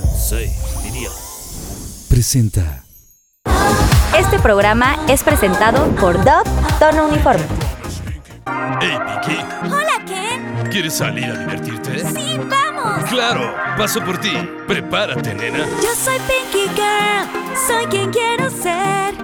[0.00, 0.52] Sensei,
[0.82, 1.08] diría.
[2.08, 2.82] Presenta.
[4.18, 7.44] Este programa es presentado por Dove Tono Uniforme.
[8.80, 9.40] Hey, Pinky,
[9.72, 10.68] Hola, Ken.
[10.68, 12.00] ¿quieres salir a divertirte?
[12.12, 13.04] Sí, vamos.
[13.08, 14.32] Claro, paso por ti.
[14.66, 15.58] Prepárate, nena.
[15.58, 17.28] Yo soy Pinky Girl.
[17.68, 19.14] Soy quien quiero ser.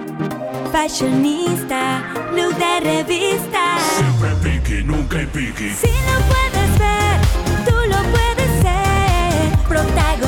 [0.71, 2.01] Fashionista,
[2.33, 3.77] look de revista.
[3.97, 5.69] Siempre Pinky, nunca Pinky.
[5.71, 7.19] Si lo puedes ver,
[7.65, 9.57] tú lo puedes ser.
[9.67, 10.20] Protagonista,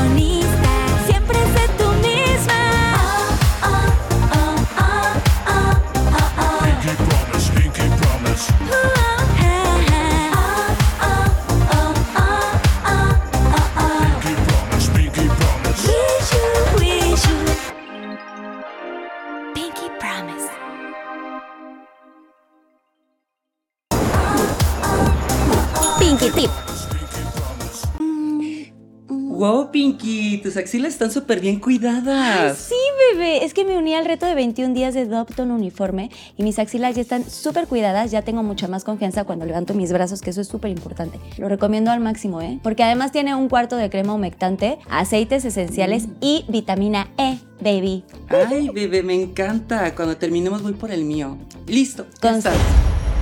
[29.43, 32.57] Wow, Pinky, tus axilas están súper bien cuidadas.
[32.57, 32.75] Sí,
[33.11, 33.43] bebé.
[33.43, 36.95] Es que me uní al reto de 21 días de Dopton Uniforme y mis axilas
[36.95, 38.09] ya están súper cuidadas.
[38.09, 41.19] Ya tengo mucha más confianza cuando levanto mis brazos, que eso es súper importante.
[41.37, 42.61] Lo recomiendo al máximo, ¿eh?
[42.63, 48.05] Porque además tiene un cuarto de crema humectante, aceites esenciales y vitamina E, baby.
[48.29, 49.93] Ay, bebé, me encanta.
[49.93, 51.37] Cuando terminemos voy por el mío.
[51.67, 52.05] Listo.
[52.13, 52.55] ya Con estás.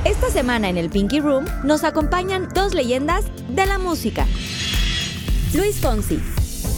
[0.06, 4.28] Esta semana en el Pinky Room nos acompañan dos leyendas de la música.
[5.54, 6.16] Luis Fonsi,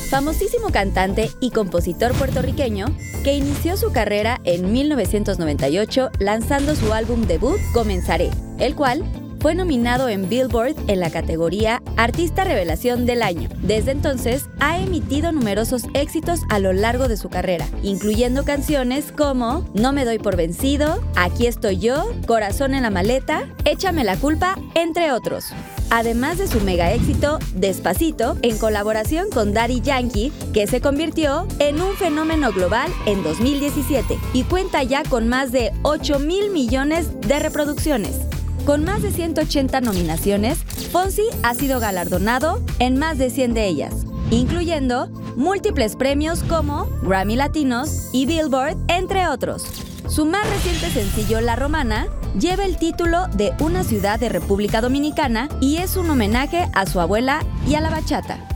[0.09, 2.87] famosísimo cantante y compositor puertorriqueño
[3.23, 9.03] que inició su carrera en 1998 lanzando su álbum debut Comenzaré, el cual
[9.43, 13.49] fue nominado en Billboard en la categoría Artista Revelación del Año.
[13.61, 19.69] Desde entonces ha emitido numerosos éxitos a lo largo de su carrera, incluyendo canciones como
[19.73, 24.57] No me doy por vencido, Aquí estoy yo, Corazón en la maleta, Échame la culpa,
[24.75, 25.47] entre otros.
[25.89, 31.81] Además de su mega éxito Despacito, en colaboración con Daddy Yankee, que se convirtió en
[31.81, 37.39] un fenómeno global en 2017 y cuenta ya con más de 8 mil millones de
[37.39, 38.32] reproducciones.
[38.65, 40.57] Con más de 180 nominaciones,
[40.91, 47.35] Fonsi ha sido galardonado en más de 100 de ellas, incluyendo múltiples premios como Grammy
[47.35, 49.65] Latinos y Billboard, entre otros.
[50.07, 52.07] Su más reciente sencillo, La Romana,
[52.39, 57.01] lleva el título de una ciudad de República Dominicana y es un homenaje a su
[57.01, 58.47] abuela y a la bachata.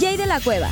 [0.00, 0.70] Jay de la Cueva,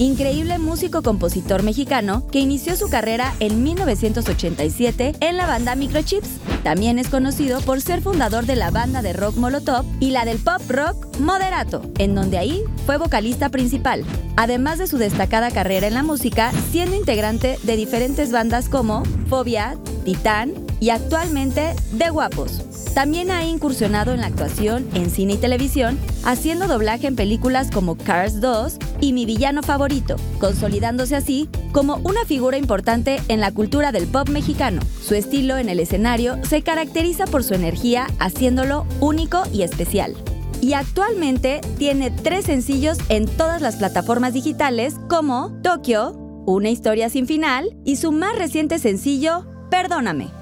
[0.00, 6.28] increíble músico-compositor mexicano que inició su carrera en 1987 en la banda Microchips.
[6.64, 10.38] También es conocido por ser fundador de la banda de rock Molotov y la del
[10.38, 14.04] pop rock Moderato, en donde ahí fue vocalista principal.
[14.36, 19.76] Además de su destacada carrera en la música, siendo integrante de diferentes bandas como Fobia,
[20.04, 22.69] Titán y actualmente De Guapos.
[22.94, 27.96] También ha incursionado en la actuación en cine y televisión, haciendo doblaje en películas como
[27.96, 33.92] Cars 2 y Mi villano favorito, consolidándose así como una figura importante en la cultura
[33.92, 34.82] del pop mexicano.
[35.02, 40.14] Su estilo en el escenario se caracteriza por su energía, haciéndolo único y especial.
[40.60, 47.26] Y actualmente tiene tres sencillos en todas las plataformas digitales como Tokio, Una historia sin
[47.26, 50.39] final y su más reciente sencillo, Perdóname.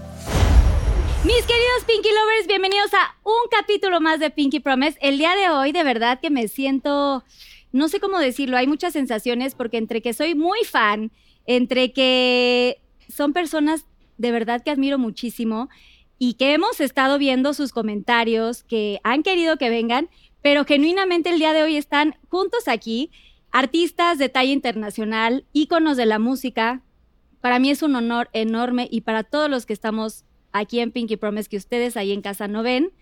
[1.24, 4.98] Mis queridos Pinky Lovers, bienvenidos a un capítulo más de Pinky Promise.
[5.00, 7.24] El día de hoy, de verdad que me siento,
[7.72, 11.10] no sé cómo decirlo, hay muchas sensaciones porque entre que soy muy fan,
[11.44, 13.84] entre que son personas
[14.16, 15.68] de verdad que admiro muchísimo
[16.20, 20.08] y que hemos estado viendo sus comentarios, que han querido que vengan,
[20.40, 23.10] pero genuinamente el día de hoy están juntos aquí,
[23.50, 26.80] artistas de talla internacional, íconos de la música.
[27.40, 30.24] Para mí es un honor enorme y para todos los que estamos
[30.58, 32.92] aquí en Pinky Promise que ustedes ahí en casa no ven.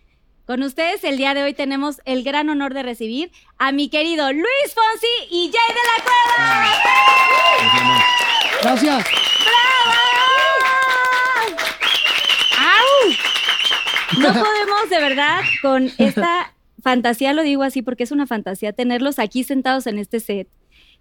[0.47, 4.33] Con ustedes el día de hoy tenemos el gran honor de recibir a mi querido
[4.33, 6.67] Luis Fonsi y Jay de la Cueva.
[8.63, 9.07] Gracias.
[12.59, 13.11] ¡Au!
[14.21, 19.19] No podemos de verdad con esta fantasía, lo digo así porque es una fantasía, tenerlos
[19.19, 20.49] aquí sentados en este set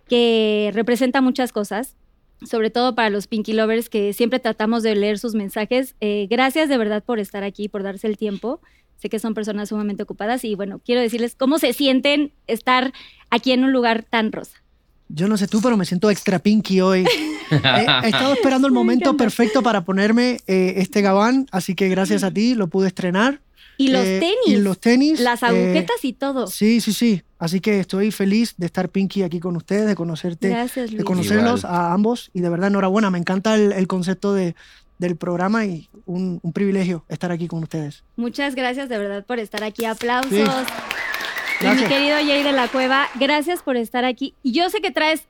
[0.08, 1.96] que representa muchas cosas,
[2.44, 5.96] sobre todo para los Pinky Lovers que siempre tratamos de leer sus mensajes.
[6.02, 8.62] Eh, gracias de verdad por estar aquí, por darse el tiempo.
[8.98, 12.94] Sé que son personas sumamente ocupadas y bueno, quiero decirles cómo se sienten estar
[13.30, 14.62] aquí en un lugar tan rosa.
[15.08, 17.06] Yo no sé tú, pero me siento extra pinky hoy.
[17.52, 17.56] he,
[18.04, 22.32] he estado esperando el momento perfecto para ponerme eh, este gabán, así que gracias a
[22.32, 23.42] ti lo pude estrenar.
[23.78, 25.20] Y los Eh, tenis, Y los tenis.
[25.20, 26.48] las eh, agujetas y todo.
[26.48, 27.22] Sí, sí, sí.
[27.40, 31.06] Así que estoy feliz de estar Pinky aquí con ustedes, de conocerte, Gracias, de Luis.
[31.06, 33.10] conocerlos a ambos y de verdad enhorabuena.
[33.12, 34.56] Me encanta el, el concepto de,
[34.98, 38.04] del programa y un, un privilegio estar aquí con ustedes.
[38.16, 39.84] Muchas gracias de verdad por estar aquí.
[39.86, 40.32] Aplausos.
[40.32, 41.66] Sí.
[41.66, 44.34] Y mi querido Jay de la Cueva, gracias por estar aquí.
[44.44, 45.24] Y yo sé que traes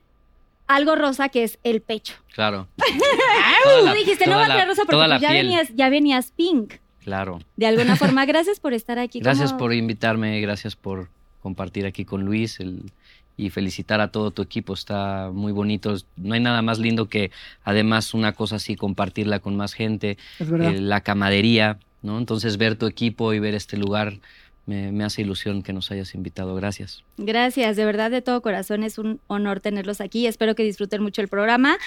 [0.68, 2.14] algo rosa que es el pecho.
[2.34, 2.66] Claro.
[2.76, 5.46] Tú dijiste, no va a traer rosa porque la pues ya piel.
[5.46, 6.74] venías, ya venías pink.
[7.06, 7.38] Claro.
[7.56, 9.20] De alguna forma, gracias por estar aquí.
[9.20, 11.08] Gracias ¿Cómo- por invitarme, gracias por
[11.40, 12.90] compartir aquí con Luis el-
[13.36, 14.74] y felicitar a todo tu equipo.
[14.74, 15.94] Está muy bonito.
[16.16, 17.30] No hay nada más lindo que
[17.62, 20.74] además una cosa así, compartirla con más gente, Es verdad.
[20.74, 22.18] eh, la camadería, ¿no?
[22.18, 24.14] Entonces ver tu equipo y ver este lugar
[24.66, 26.54] me, me hace ilusión que nos hayas invitado.
[26.56, 27.04] Gracias.
[27.16, 28.82] Gracias, de verdad, de todo corazón.
[28.82, 30.26] Es un honor tenerlos aquí.
[30.26, 31.78] Espero que disfruten mucho el programa.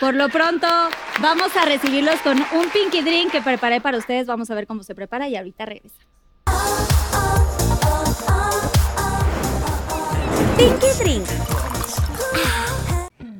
[0.00, 0.66] Por lo pronto,
[1.20, 4.26] vamos a recibirlos con un Pinky Drink que preparé para ustedes.
[4.26, 5.96] Vamos a ver cómo se prepara y ahorita regresa.
[10.56, 11.26] Pinky Drink.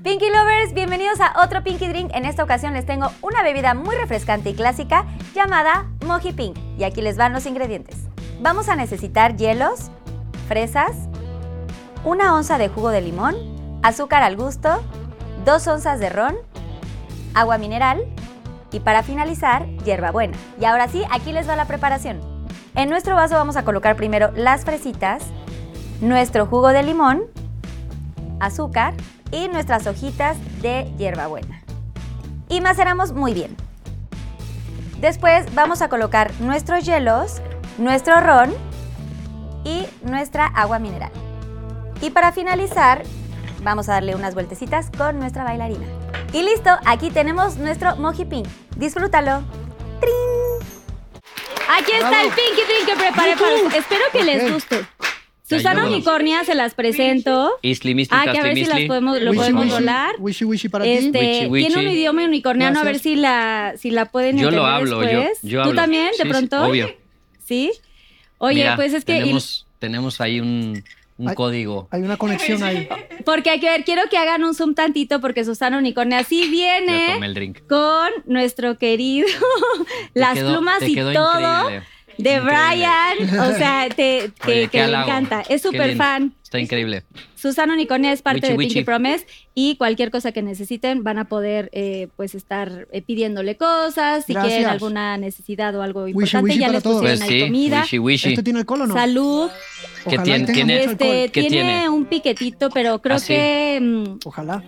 [0.02, 2.10] Pinky Lovers, bienvenidos a otro Pinky Drink.
[2.14, 5.04] En esta ocasión les tengo una bebida muy refrescante y clásica
[5.34, 6.56] llamada Moji Pink.
[6.78, 8.06] Y aquí les van los ingredientes.
[8.40, 9.90] Vamos a necesitar hielos,
[10.46, 10.92] fresas,
[12.04, 13.34] una onza de jugo de limón,
[13.82, 14.82] azúcar al gusto,
[15.44, 16.36] dos onzas de ron,
[17.34, 18.04] agua mineral
[18.72, 20.36] y para finalizar, hierbabuena.
[20.60, 22.20] Y ahora sí, aquí les va la preparación.
[22.74, 25.22] En nuestro vaso vamos a colocar primero las fresitas,
[26.02, 27.22] nuestro jugo de limón,
[28.38, 28.92] azúcar
[29.30, 31.62] y nuestras hojitas de hierbabuena.
[32.50, 33.56] Y maceramos muy bien.
[35.00, 37.40] Después vamos a colocar nuestros hielos,
[37.78, 38.54] nuestro ron
[39.64, 41.10] y nuestra agua mineral.
[42.00, 43.02] Y para finalizar,
[43.62, 45.86] vamos a darle unas vueltecitas con nuestra bailarina.
[46.32, 48.46] Y listo, aquí tenemos nuestro Moji Pink.
[48.76, 49.42] Disfrútalo.
[51.68, 53.74] Aquí está el Pinky Drink que preparé para ustedes.
[53.74, 54.86] Espero que les guste.
[55.42, 55.90] Susana Ayúdanos.
[55.94, 57.52] Unicornia se las presento.
[57.62, 60.14] Isli, Misli, Ah, que a ver si las podemos, lo Wishy, podemos wishy, volar.
[60.18, 60.90] Wishy wishy para ti.
[60.90, 61.68] Este, wichi.
[61.68, 65.02] tiene un idioma unicorniano, a ver si la, si la pueden Yo lo entender hablo,
[65.02, 65.38] yo, después.
[65.42, 65.80] yo ¿Tú hablo.
[65.80, 66.64] también, Sí, de sí, pronto?
[66.66, 66.90] obvio.
[67.46, 67.72] ¿Sí?
[68.38, 69.14] Oye, Mira, pues es que...
[69.14, 70.82] Tenemos, tenemos ahí un,
[71.34, 71.88] código.
[71.90, 72.88] Hay una conexión ahí.
[73.24, 77.16] Porque hay que ver, quiero que hagan un zoom tantito porque Susana Unicornia sí viene
[77.16, 77.66] el drink.
[77.66, 79.26] con nuestro querido
[80.14, 81.86] las quedó- plumas y todo increíble.
[82.18, 82.40] De.
[82.40, 83.40] Brian.
[83.40, 85.08] O sea, te, que, Oye, que qué le halago.
[85.08, 85.42] encanta.
[85.48, 86.34] Es súper fan.
[86.42, 87.02] Está increíble.
[87.34, 88.74] Susana Unicornia es parte Wichi, de wichi.
[88.74, 93.56] Pinky Promise y cualquier cosa que necesiten van a poder eh, pues estar eh, pidiéndole
[93.56, 94.24] cosas.
[94.24, 94.54] Si Gracias.
[94.54, 97.00] quieren alguna necesidad o algo importante, ya les todos.
[97.02, 97.80] pusieron Pues ahí sí, comida.
[97.82, 98.28] wishy wishy.
[98.30, 98.94] ¿Esto tiene alcohol o no?
[98.94, 99.50] Salud.
[100.08, 100.84] ¿Qué tiene- tiene-.
[100.84, 101.88] Este, ¿Qué tiene, tiene?
[101.88, 103.28] un piquetito, pero creo ¿Ah, sí?
[103.34, 103.78] que...
[103.82, 104.62] mm, Ojalá.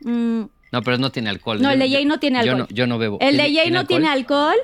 [0.00, 0.42] mm,
[0.72, 1.60] No, pero no tiene alcohol.
[1.62, 2.66] No, el de Jay no tiene Yo alcohol.
[2.70, 3.18] no, yo no bebo.
[3.20, 3.86] el de ¿Tiene- Jay no alcohol?
[3.98, 4.56] tiene alcohol.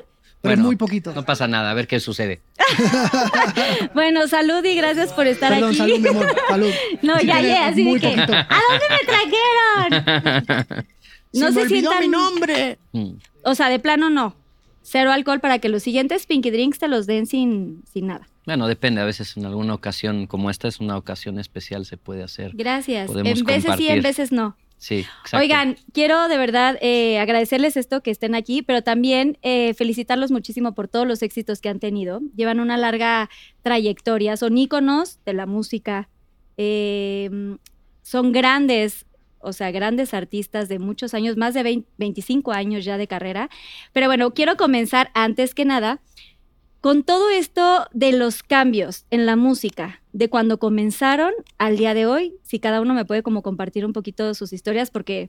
[0.44, 1.14] Pero Bueno, muy poquito.
[1.14, 2.42] No pasa nada, a ver qué sucede.
[3.94, 5.78] Bueno, salud y gracias por estar Perdón, aquí.
[5.78, 6.34] salud, mi amor.
[6.48, 6.70] Salud.
[7.02, 8.14] No, Sí ya, ya, así muy de que.
[8.14, 8.32] poquito.
[8.34, 10.84] ¿A dónde me trajeron?
[11.32, 12.78] No se, se me sientan- mi nombre.
[12.92, 13.12] Mm.
[13.44, 14.36] O sea, de plano no.
[14.82, 18.28] Cero alcohol para que los siguientes Pinky Drinks te los den sin, sin nada.
[18.44, 19.00] Bueno, depende.
[19.00, 22.50] A veces en alguna ocasión, como esta es una ocasión especial, se puede hacer.
[22.54, 23.06] Gracias.
[23.06, 24.56] Podemos en veces sí, en veces no.
[24.84, 25.38] Sí, exacto.
[25.38, 30.74] Oigan, quiero de verdad eh, agradecerles esto que estén aquí, pero también eh, felicitarlos muchísimo
[30.74, 32.20] por todos los éxitos que han tenido.
[32.36, 33.30] Llevan una larga
[33.62, 36.10] trayectoria, son íconos de la música,
[36.58, 37.56] eh,
[38.02, 39.06] son grandes,
[39.38, 43.48] o sea, grandes artistas de muchos años, más de 20 25 años ya de carrera.
[43.94, 46.02] Pero bueno, quiero comenzar antes que nada
[46.82, 52.06] con todo esto de los cambios en la música, de cuando comenzaron al día de
[52.06, 55.28] hoy, si cada uno me puede como compartir un poquito de sus historias, porque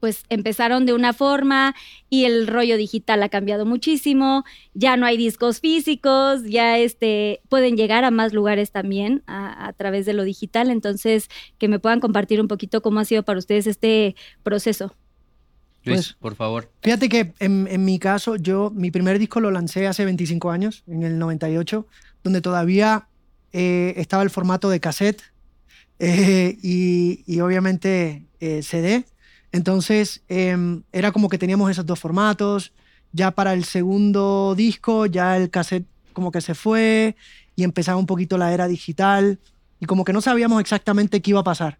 [0.00, 1.74] pues empezaron de una forma
[2.08, 4.44] y el rollo digital ha cambiado muchísimo,
[4.74, 9.72] ya no hay discos físicos, ya este, pueden llegar a más lugares también a, a
[9.74, 13.38] través de lo digital, entonces que me puedan compartir un poquito cómo ha sido para
[13.38, 14.96] ustedes este proceso.
[15.84, 16.68] Luis, Pues- por favor.
[16.82, 20.82] Fíjate que en, en mi caso, yo, mi primer disco lo lancé hace 25 años,
[20.88, 21.86] en el 98,
[22.24, 23.06] donde todavía
[23.52, 25.22] eh, estaba el formato de cassette
[25.98, 29.04] eh, y, y obviamente eh, CD.
[29.52, 32.72] Entonces, em, era como que teníamos esos dos formatos.
[33.12, 37.16] Ya para el segundo disco, ya el cassette como que se fue
[37.56, 39.38] y empezaba un poquito la era digital
[39.80, 41.78] y como que no sabíamos exactamente qué iba a pasar.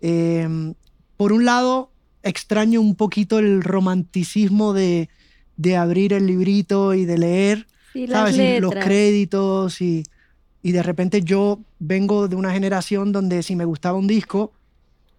[0.00, 0.74] Em,
[1.16, 1.92] por un lado,
[2.24, 5.08] extraño un poquito el romanticismo de,
[5.56, 8.36] de abrir el librito y de leer, Sí, ¿sabes?
[8.36, 10.04] Y los créditos y,
[10.62, 14.52] y de repente yo vengo de una generación donde si me gustaba un disco,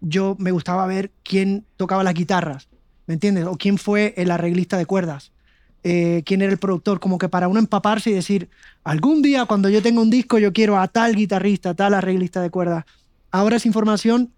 [0.00, 2.68] yo me gustaba ver quién tocaba las guitarras,
[3.06, 3.44] ¿me entiendes?
[3.46, 5.32] O quién fue el arreglista de cuerdas,
[5.82, 8.48] eh, quién era el productor, como que para uno empaparse y decir,
[8.84, 12.40] algún día cuando yo tenga un disco yo quiero a tal guitarrista, a tal arreglista
[12.40, 12.84] de cuerdas.
[13.30, 14.32] Ahora esa información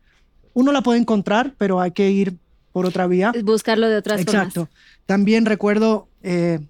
[0.55, 2.37] uno la puede encontrar, pero hay que ir
[2.73, 3.33] por otra vía.
[3.45, 4.67] Buscarlo de otras Exacto.
[4.67, 4.77] formas.
[5.07, 6.61] También recuerdo eh,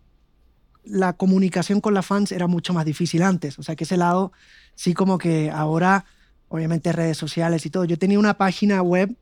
[0.87, 3.59] la comunicación con las fans era mucho más difícil antes.
[3.59, 4.33] O sea que ese lado
[4.75, 6.05] sí como que ahora,
[6.49, 7.85] obviamente redes sociales y todo.
[7.85, 9.15] Yo tenía una página web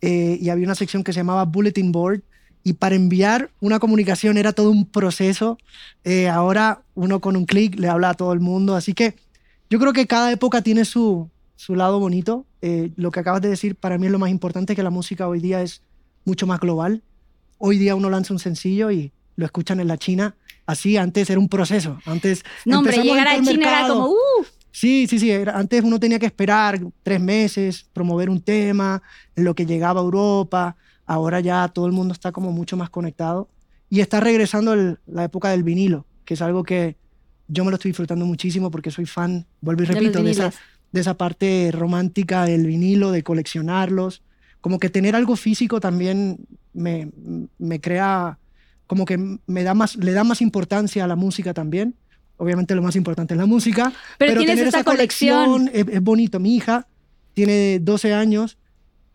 [0.00, 2.22] eh, y había una sección que se llamaba Bulletin Board
[2.64, 5.58] y para enviar una comunicación era todo un proceso.
[6.04, 9.14] Eh, ahora uno con un clic le habla a todo el mundo, así que
[9.70, 12.44] yo creo que cada época tiene su, su lado bonito.
[12.62, 15.28] Eh, lo que acabas de decir para mí es lo más importante, que la música
[15.28, 15.82] hoy día es
[16.24, 17.02] mucho más global.
[17.58, 20.34] Hoy día uno lanza un sencillo y lo escuchan en la China.
[20.66, 21.98] Así antes era un proceso.
[22.06, 23.94] Antes No, hombre, llegar a China era mercado.
[23.94, 25.30] como, uh, Sí, sí, sí.
[25.30, 29.00] era- Antes uno tenía que esperar tres meses, promover un tema,
[29.34, 30.76] en lo que llegaba a Europa.
[31.06, 33.48] Ahora ya todo el mundo está como mucho más conectado.
[33.88, 36.96] Y está regresando el- la época del vinilo, que es algo que
[37.48, 40.42] yo me lo estoy disfrutando muchísimo porque soy fan, vuelvo y de repito, de esa,
[40.48, 40.60] viniles.
[40.92, 44.22] de esa parte romántica del vinilo, de coleccionarlos.
[44.60, 46.38] Como que tener algo físico también
[46.74, 47.08] me,
[47.58, 48.38] me crea,
[48.86, 51.94] como que me da más, le da más importancia a la música también.
[52.38, 56.02] Obviamente lo más importante es la música, Pero tienes tener esta esa colección es, es
[56.02, 56.38] bonito.
[56.38, 56.86] Mi hija
[57.34, 58.58] tiene 12 años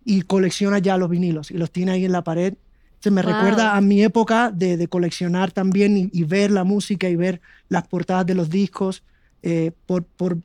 [0.03, 2.55] y colecciona ya los vinilos y los tiene ahí en la pared.
[2.99, 3.31] Se me Wow.
[3.33, 7.41] recuerda a mi época de, de coleccionar también y, y ver la música y ver
[7.69, 9.03] las portadas de los discos.
[9.43, 10.37] Eh, por, por,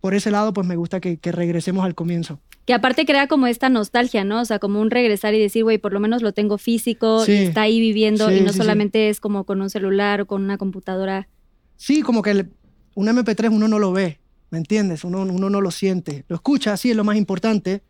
[0.00, 2.40] por ese lado, pues me gusta que, que regresemos al comienzo.
[2.66, 4.40] Que aparte crea como esta nostalgia, ¿no?
[4.40, 7.32] O sea, como un regresar y decir, güey, por lo menos lo tengo físico Sí.
[7.32, 10.26] y está ahí viviendo Sí, y no sí, solamente es como con un celular o
[10.26, 11.28] con una computadora.
[11.76, 12.50] Sí, como que el-
[12.94, 14.18] un MP3 uno no lo ve,
[14.50, 15.04] ¿me entiendes?
[15.04, 16.24] Uno, uno no lo siente.
[16.28, 17.82] Lo escucha, sí, es lo más importante.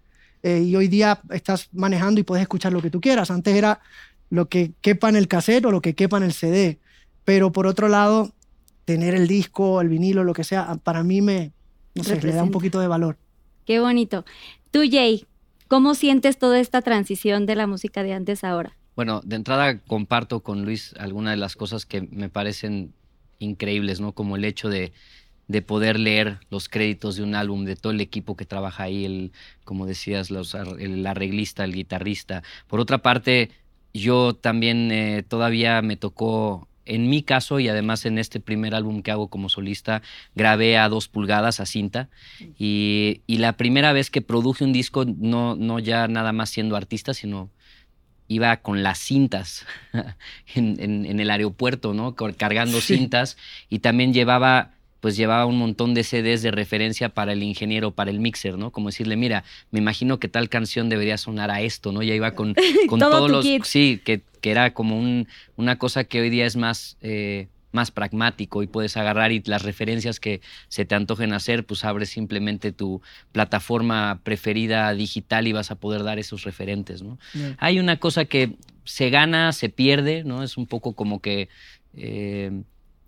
[0.47, 3.31] eh, y hoy día estás manejando y puedes escuchar lo que tú quieras.
[3.31, 3.81] Antes era
[4.29, 6.79] lo que quepa en el cassette o lo que quepa en el CD.
[7.25, 8.35] Pero por otro lado,
[8.85, 11.53] tener el disco, el vinilo, lo que sea, para mí me,
[11.95, 13.17] no sé, le da un poquito de valor.
[13.65, 14.27] Qué bonito.
[14.75, 15.25] Tú, Jay,
[15.69, 18.77] ¿cómo sientes toda esta transición de la música de antes a ahora?
[18.97, 22.93] Bueno, de entrada comparto con Luis algunas de las cosas que me parecen
[23.39, 24.15] increíbles, ¿no?
[24.15, 24.93] Como el hecho de,
[25.47, 29.05] de poder leer los créditos de un álbum, de todo el equipo que trabaja ahí,
[29.05, 29.31] el,
[29.63, 32.43] como decías, los, el arreglista, el guitarrista.
[32.67, 33.51] Por otra parte,
[33.93, 39.03] yo también eh, todavía me tocó, en mi caso y además en este primer álbum
[39.03, 40.03] que hago como solista,
[40.35, 42.09] grabé a dos pulgadas a cinta
[42.59, 46.77] y, y la primera vez que produje un disco, no, no ya nada más siendo
[46.77, 47.51] artista, sino
[48.29, 49.67] iba con las cintas
[50.55, 52.15] en, en- en el aeropuerto, ¿no?
[52.15, 52.97] Cargando Sí.
[52.97, 53.37] cintas
[53.69, 54.73] y también llevaba
[55.05, 58.71] pues llevaba un montón de CDs de referencia para el ingeniero, para el mixer, ¿no?
[58.71, 62.03] Como decirle, mira, me imagino que tal canción debería sonar a esto, ¿no?
[62.03, 62.55] Ya iba con,
[62.89, 63.45] con Todo todos los...
[63.45, 63.65] kit.
[63.65, 67.91] Sí, que, que era como un- una cosa que hoy día es más, eh, más
[67.91, 72.73] pragmático y puedes agarrar y las referencias que se te antojen hacer, pues abres simplemente
[72.73, 77.19] tu plataforma preferida digital y vas a poder dar esos referentes, ¿no?
[77.59, 80.43] Hay una cosa que se gana, se pierde, ¿no?
[80.43, 81.51] Es un poco como que
[81.95, 82.63] eh,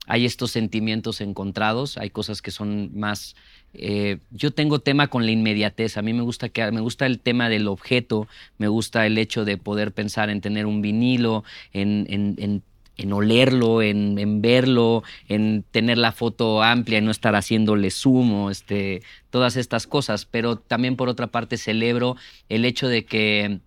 [0.06, 3.34] hay estos sentimientos encontrados, hay cosas que son más...
[3.74, 7.18] eh, yo tengo tema con la inmediatez, a mí me gusta, que, me gusta el
[7.20, 12.06] tema del objeto, me gusta el hecho de poder pensar en tener un vinilo, en,
[12.08, 12.62] en- en-
[12.98, 18.50] en olerlo, en, en verlo, en tener la foto amplia y no estar haciéndole zumo,
[18.50, 22.16] este, todas estas cosas, pero también por otra parte celebro
[22.48, 23.60] el hecho de que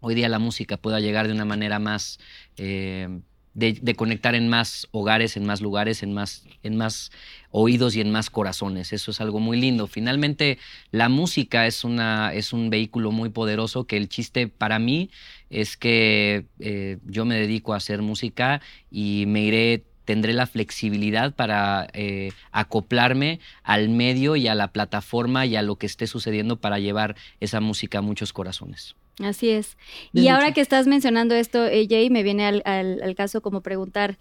[0.00, 2.18] hoy día la música pueda llegar de una manera más
[2.58, 3.08] eh,
[3.56, 7.10] de, de conectar en más hogares, en más lugares, en más, en más
[7.50, 8.92] oídos y en más corazones.
[8.92, 9.86] Eso es algo muy lindo.
[9.86, 10.58] Finalmente,
[10.90, 15.10] la música es, una, es un vehículo muy poderoso que el chiste para mí
[15.48, 18.60] es que eh, yo me dedico a hacer música
[18.90, 25.46] y me iré tendré la flexibilidad para eh, acoplarme al medio y a la plataforma
[25.46, 28.94] y a lo que esté sucediendo para llevar esa música a muchos corazones.
[29.22, 29.76] Así es.
[30.12, 33.62] Y ahora que estás mencionando esto, eh, Jay, me viene al, al- al caso como
[33.62, 34.18] preguntar,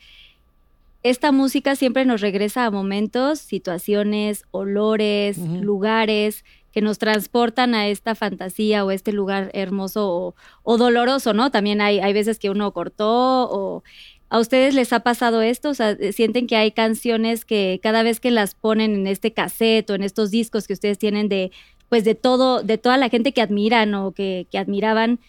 [1.03, 8.15] esta música siempre nos regresa a momentos, situaciones, olores, lugares que nos transportan a esta
[8.15, 11.51] fantasía o este lugar hermoso o, o doloroso, ¿no?
[11.51, 13.83] También hay, hay veces que uno cortó o...
[14.27, 15.69] ¿A ustedes les ha pasado esto?
[15.69, 19.91] O sea, ¿sienten que hay canciones que cada vez que las ponen en este cassette
[19.91, 21.51] o en estos discos que ustedes tienen de,
[21.89, 25.19] pues de todo, de toda la gente que admiran o que, que admiraban,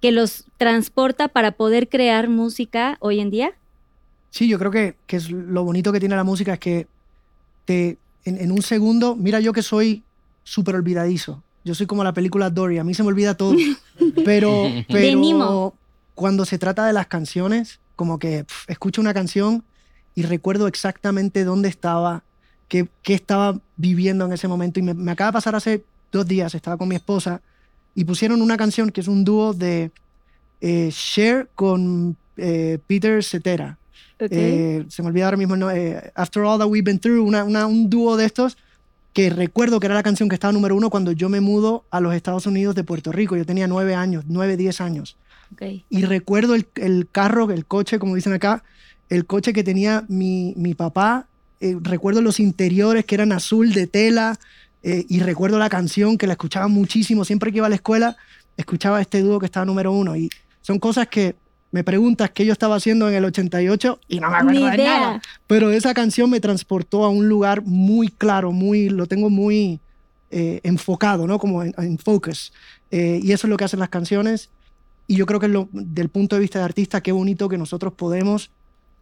[0.00, 3.52] que los transporta para poder crear música hoy en día?
[4.30, 6.86] Sí, yo creo que, que es lo bonito que tiene la música es que
[7.64, 10.02] te, en, en un segundo, mira yo que soy
[10.44, 11.42] súper olvidadizo.
[11.64, 13.54] Yo soy como la película Dory, a mí se me olvida todo.
[14.24, 15.74] Pero, pero
[16.14, 19.62] cuando se trata de las canciones, como que escucho una canción
[20.14, 22.24] y recuerdo exactamente dónde estaba,
[22.68, 24.80] qué, qué estaba viviendo en ese momento.
[24.80, 27.40] Y me, me acaba de pasar hace dos días, estaba con mi esposa
[27.94, 29.90] y pusieron una canción que es un dúo de
[30.60, 33.76] eh, Cher con eh, Peter Cetera.
[34.20, 34.28] Ok.
[34.30, 37.26] Eh, se me olvida ahora mismo el nombre, eh, After All That We've Been Through,
[37.26, 38.56] una, una- un dúo de estos.
[39.12, 42.00] que recuerdo que era la canción que estaba número uno cuando yo me mudo a
[42.00, 43.36] los Estados Unidos de Puerto Rico.
[43.36, 45.16] Yo tenía nueve años, nueve, diez años.
[45.52, 45.62] Ok.
[45.90, 48.62] Y recuerdo el, el carro, el coche, como dicen acá,
[49.08, 51.26] el coche que tenía mi, mi papá.
[51.60, 54.38] eh, recuerdo los interiores que eran azul de tela.
[54.82, 57.24] Eh, y recuerdo la canción que la escuchaba muchísimo.
[57.24, 58.16] Siempre que iba a la escuela,
[58.56, 60.16] escuchaba este dúo que estaba número uno.
[60.16, 60.30] Y
[60.62, 61.36] son cosas que
[61.72, 65.22] me preguntas qué yo estaba haciendo en el 88 y no me acuerdo de nada.
[65.46, 69.80] Pero esa canción me transportó a un lugar muy claro, muy, lo tengo muy
[70.30, 71.38] eh, enfocado, ¿no?
[71.38, 72.52] Como en, en focus.
[72.90, 74.50] Eh, y eso es lo que hacen las canciones.
[75.06, 77.92] Y yo creo que lo, del punto de vista de artista, qué bonito que nosotros
[77.92, 78.50] podemos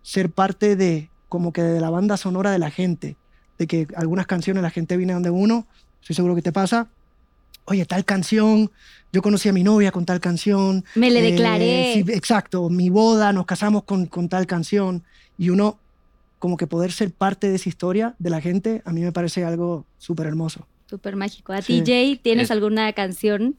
[0.02, 3.16] ser parte de, como que de la banda sonora de la gente.
[3.58, 5.66] De que algunas canciones la gente viene donde uno,
[6.00, 6.88] estoy seguro que te pasa.
[7.64, 8.70] Oye, tal canción,
[9.12, 10.84] yo conocí a mi novia con tal canción.
[10.94, 11.92] Me le Eh, declaré.
[11.92, 15.02] sí, exacto, mi boda, nos casamos con, con tal canción.
[15.36, 15.78] Y uno,
[16.38, 19.44] como que poder ser parte de esa historia de la gente, a mí me parece
[19.44, 20.66] algo súper hermoso.
[20.88, 21.52] Súper mágico.
[21.52, 21.82] ¿A Sí.
[21.82, 23.56] ti, Jay, tienes Es- alguna canción?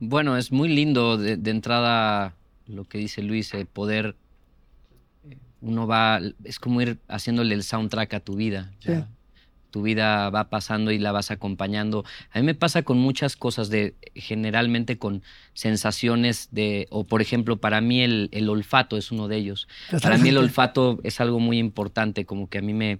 [0.00, 2.34] Bueno, es muy lindo de, de entrada
[2.66, 4.14] lo que dice Luis, el poder,
[5.30, 8.70] eh, uno va, es como ir haciéndole el soundtrack a tu vida.
[8.80, 8.92] Sí.
[9.70, 12.04] Tu vida va pasando y la vas acompañando.
[12.32, 15.22] A mí me pasa con muchas cosas, de generalmente con
[15.54, 19.68] sensaciones de, o por ejemplo, para mí el, el olfato es uno de ellos.
[20.02, 22.98] Para mí el olfato es algo muy importante, como que a mí me,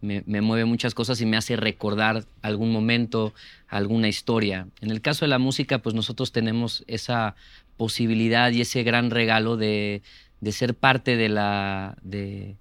[0.00, 3.34] me, me mueve muchas cosas y me hace recordar algún momento,
[3.68, 4.68] alguna historia.
[4.80, 7.34] En el caso de la música, pues nosotros tenemos esa
[7.76, 10.02] posibilidad y ese gran regalo de,
[10.40, 12.56] de ser parte de la, de,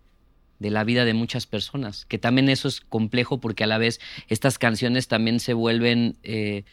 [0.63, 3.99] de la vida de muchas personas, que también eso es complejo porque a la vez
[4.29, 6.17] estas canciones también se vuelven...
[6.23, 6.63] eh,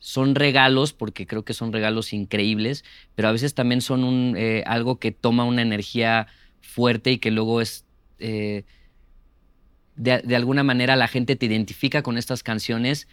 [0.00, 2.84] son regalos, porque creo que son regalos increíbles,
[3.14, 6.26] pero a veces también son un, eh, algo que toma una energía
[6.60, 7.86] fuerte y que luego es,
[8.18, 8.64] eh,
[9.96, 13.08] de, de alguna manera la gente te identifica con estas canciones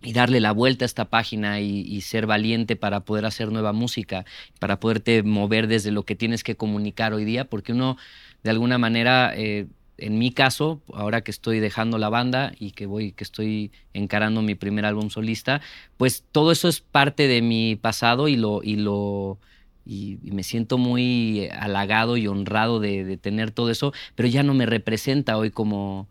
[0.00, 3.74] y darle la vuelta a esta página y, y ser valiente para poder hacer nueva
[3.74, 4.24] música,
[4.58, 7.98] para poderte mover desde lo que tienes que comunicar hoy día, porque uno
[8.44, 12.86] de alguna manera, eh, en mi caso, ahora que estoy dejando la banda y que
[12.86, 15.62] voy, que estoy encarando mi primer álbum solista,
[15.96, 19.38] pues todo eso es parte de mi pasado y lo, y lo,
[19.86, 24.52] y, me siento muy halagado y honrado de, de tener todo eso, pero ya no
[24.52, 26.06] me representa hoy como,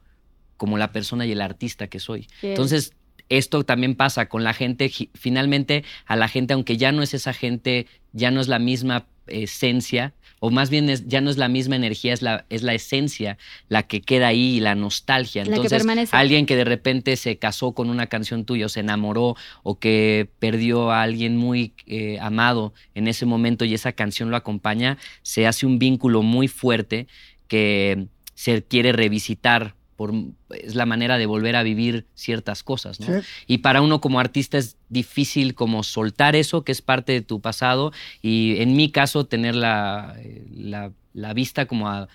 [0.57, 2.27] como la persona y el artista que soy.
[2.41, 2.93] Entonces,
[3.29, 7.33] esto también pasa con la gente, finalmente a la gente, aunque ya no es esa
[7.33, 11.47] gente, ya no es la misma esencia, o más bien es- ya no es la
[11.47, 13.37] misma energía, es la, es la esencia
[13.69, 15.43] la que queda ahí la nostalgia.
[15.45, 15.69] La Entonces,
[16.17, 20.29] alguien que de repente se casó con una canción tuya o se enamoró o que
[20.39, 25.47] perdió a alguien muy eh, amado en ese momento y esa canción lo acompaña, se
[25.47, 27.07] hace un vínculo muy fuerte
[27.47, 29.75] que se quiere revisitar.
[29.95, 30.13] Por,
[30.49, 33.07] es la manera de volver a vivir ciertas cosas, ¿no?
[33.07, 33.25] Sí.
[33.47, 37.41] Y para uno como artista es difícil como soltar eso que es parte de tu
[37.41, 42.07] pasado y en mi caso tener la, eh, la, la vista como a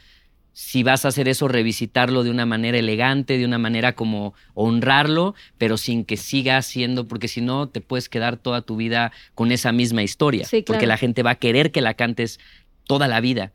[0.61, 5.37] si vas a hacer eso, revisitarlo de una manera elegante, de una manera como honrarlo,
[5.57, 9.53] pero sin que siga siendo, porque si no te puedes quedar toda tu vida con
[9.53, 10.79] esa misma historia, Sí, claro.
[10.79, 12.41] porque la gente va a querer que la cantes
[12.89, 13.53] toda la vida.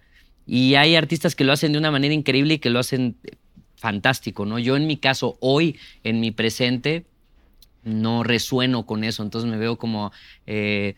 [0.47, 3.17] Y hay artistas que lo hacen de una manera increíble y que lo hacen
[3.83, 4.59] fantástico, ¿no?
[4.59, 7.03] Yo en mi caso, hoy, en mi presente,
[7.83, 10.13] no resueno con eso, entonces me veo como
[10.47, 10.95] eh,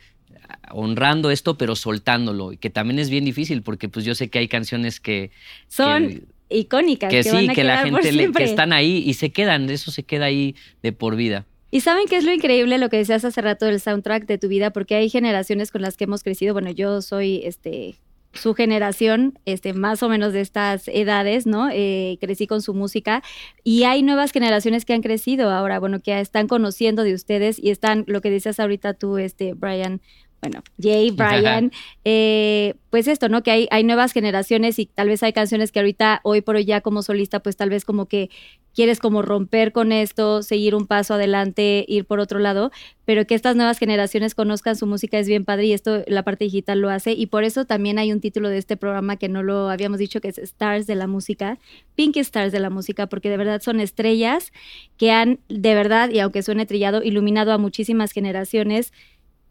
[0.69, 4.37] honrando esto, pero soltándolo, y que también es bien difícil, porque pues yo sé que
[4.37, 5.31] hay canciones que,
[5.67, 6.23] Son que,
[6.59, 7.09] icónicas.
[7.09, 9.67] que Que, van sí, a que la gente le- que están ahí y se quedan,
[9.71, 11.47] eso se queda ahí de por vida.
[11.71, 14.47] Y saben qué es lo increíble lo que decías hace rato del soundtrack de tu
[14.47, 16.53] vida, porque hay generaciones con las que hemos crecido.
[16.53, 17.95] Bueno, yo soy este
[18.35, 21.69] su generación, este, más o menos de estas edades, ¿no?
[21.71, 23.23] Eh, crecí con su música
[23.63, 27.69] y hay nuevas generaciones que han crecido ahora, bueno, que están conociendo de ustedes y
[27.69, 30.01] están, lo que decías ahorita tú, este, Brian,
[30.45, 31.71] bueno, Jay, Brian,
[32.03, 33.41] eh, pues esto, ¿no?
[33.41, 36.65] Que hay, hay nuevas generaciones y tal vez hay canciones que ahorita, hoy por hoy
[36.65, 38.29] ya como solista, pues tal vez como que
[38.75, 42.71] quieres como romper con esto, seguir un paso adelante, ir por otro lado,
[43.05, 46.43] pero que estas nuevas generaciones conozcan su música es bien padre y esto la parte
[46.43, 49.43] digital lo hace y por eso también hay un título de este programa que no
[49.43, 51.57] lo habíamos dicho que es Stars de la música,
[51.95, 54.51] Pink Stars de la música, porque de verdad son estrellas
[54.97, 58.91] que han de verdad, y aunque suene trillado, iluminado a muchísimas generaciones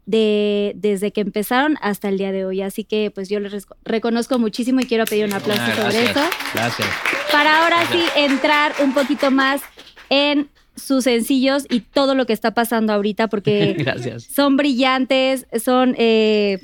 [0.05, 2.61] de, desde que empezaron hasta el día de hoy.
[2.61, 6.03] Así que pues yo les rec- reconozco muchísimo y quiero pedir un aplauso Ah, sobre
[6.03, 6.87] gracias, eso Gracias.
[7.31, 9.61] para ahora sí entrar un poquito más
[10.09, 14.23] en sus sencillos y todo lo que está pasando ahorita, porque Gracias.
[14.25, 16.59] son brillantes, son eh,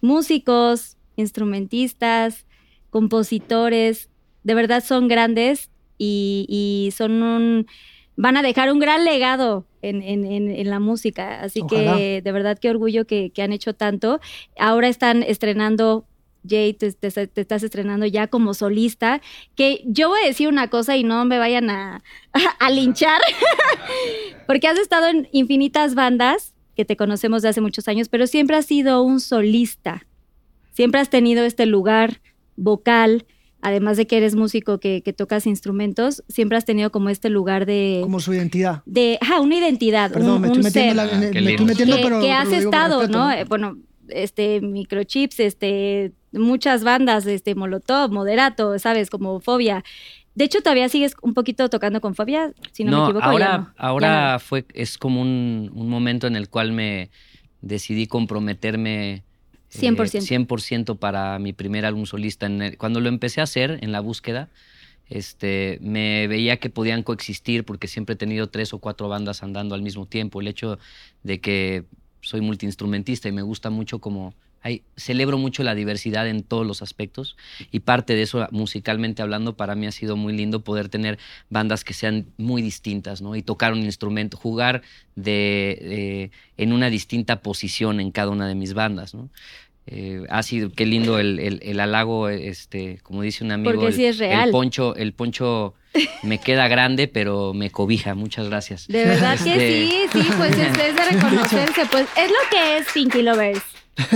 [0.00, 2.46] músicos, instrumentistas,
[2.90, 4.08] compositores,
[4.44, 7.66] de verdad son grandes y, y son un,
[8.16, 11.40] van a dejar un gran legado en, en- en- en la música.
[11.42, 11.96] Así Ojalá.
[11.96, 14.20] que de verdad qué orgullo que, que han hecho tanto.
[14.58, 16.04] Ahora están estrenando,
[16.48, 19.20] Jay, te, te- te estás estrenando ya como solista,
[19.56, 22.02] que yo voy a decir una cosa y no me vayan a,
[22.60, 23.20] a linchar,
[24.46, 28.56] porque has estado en infinitas bandas que te conocemos de hace muchos años, pero siempre
[28.56, 30.06] has sido un solista.
[30.72, 32.20] Siempre has tenido este lugar
[32.56, 33.24] vocal,
[33.66, 37.66] además de que eres músico que, que tocas instrumentos, siempre has tenido como este lugar
[37.66, 37.98] de...
[38.02, 38.82] Como su identidad.
[38.86, 41.40] de ajá, una identidad, Perdón, un, me un estoy metiendo, ser la- en- Ah, qué
[41.40, 41.64] me estoy lindo.
[41.66, 43.30] metiendo que, pero, que has estado, respeto, ¿no?
[43.32, 49.10] Eh, Bueno, este, microchips, este, muchas bandas, este, Molotov, Moderato, ¿sabes?
[49.10, 49.82] Como Fobia.
[50.36, 53.24] De hecho, todavía sigues un poquito tocando con Fobia, si no, me equivoco.
[53.24, 53.72] ya ahora, no.
[53.78, 57.10] ahora Ya fue, es como un, un momento en el cual me
[57.62, 59.24] decidí comprometerme
[59.72, 60.46] 100%.
[60.46, 62.48] 100% para mi primer álbum solista.
[62.78, 64.48] Cuando lo empecé a hacer en la búsqueda,
[65.08, 69.74] este, me veía que podían coexistir porque siempre he tenido tres o cuatro bandas andando
[69.74, 70.40] al mismo tiempo.
[70.40, 70.78] El hecho
[71.22, 71.84] de que
[72.20, 74.34] soy multiinstrumentista y me gusta mucho como...
[74.62, 77.36] Hay, celebro mucho la diversidad en todos los aspectos
[77.70, 81.18] y parte de eso, musicalmente hablando, para mí ha sido muy lindo poder tener
[81.50, 83.36] bandas que sean muy distintas, ¿no?
[83.36, 84.82] Y tocar un instrumento, jugar
[85.14, 89.30] de, de- en una distinta posición en cada una de mis bandas, ¿no?
[89.88, 93.70] Eh, ha sido, qué lindo el, el- el halago, este, como dice un amigo.
[93.72, 94.46] Porque el, sí es real.
[94.48, 95.74] El poncho, el poncho
[96.24, 98.16] me queda grande, pero me cobija.
[98.16, 98.88] Muchas gracias.
[98.88, 102.78] De verdad que Este, sí, sí, pues es, es de reconocerse, pues es lo que
[102.78, 103.62] es Pinky Lovers.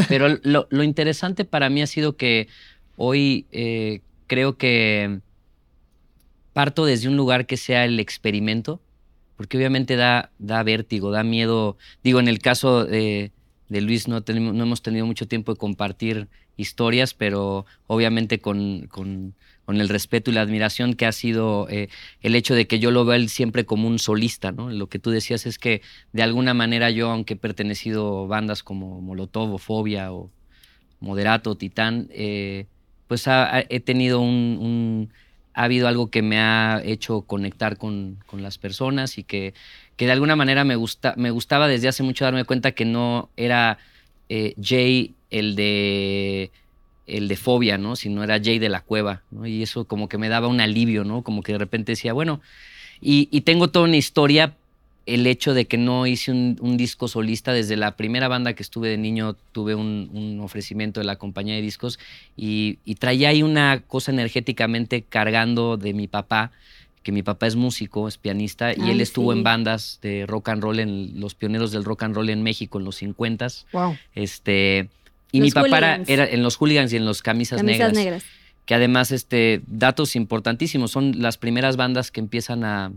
[0.08, 2.48] Pero lo, interesante para mí ha sido que
[2.96, 5.20] hoy eh, creo que
[6.52, 8.82] parto desde un lugar que sea el experimento,
[9.36, 11.76] porque obviamente da, da vértigo, da miedo.
[12.02, 13.32] Digo, en el caso de,
[13.68, 18.86] de Luis no, no hemos tenido mucho tiempo de compartir historias, pero obviamente con-
[19.70, 21.88] con el respeto y la admiración que ha sido eh,
[22.22, 24.68] el hecho de que yo lo veo él siempre como un solista, ¿no?
[24.68, 25.80] Lo que tú decías es que
[26.12, 30.28] de alguna manera yo, aunque he pertenecido a bandas como Molotov o Fobia o
[30.98, 32.66] Moderato, Titán, eh,
[33.06, 35.12] pues he tenido un, un-
[35.54, 39.54] ha habido algo que me ha hecho conectar con, con las personas y que,
[39.96, 43.30] que de alguna manera me, gusta, me gustaba desde hace mucho darme cuenta que no
[43.36, 43.78] era
[44.28, 46.50] eh, Jay el de
[47.10, 47.96] el de fobia, ¿no?
[47.96, 49.46] Sino era Jay de la cueva, ¿no?
[49.46, 51.22] Y eso como que me daba un alivio, ¿no?
[51.22, 52.40] Como que de repente decía, bueno,
[53.00, 54.54] y, y tengo toda una historia,
[55.06, 58.62] el hecho de que no hice un, un disco solista, desde la primera banda que
[58.62, 61.98] estuve de niño, tuve un, un ofrecimiento de la compañía de discos
[62.36, 66.52] y, y traía ahí una cosa energéticamente cargando de mi papá,
[67.02, 69.38] que mi papá es músico, es pianista, y él estuvo sí.
[69.38, 72.78] en bandas de rock and roll, en los pioneros del rock and roll en México
[72.78, 73.64] en los 50s.
[73.72, 73.96] Wow.
[74.14, 74.90] Este,
[75.32, 76.08] y Los mi papá era, hooligans.
[76.08, 78.24] era en los hooligans y en los camisas, Camisas negras, negras.
[78.66, 82.92] Que además, este, datos importantísimos, son las primeras bandas que empiezan a,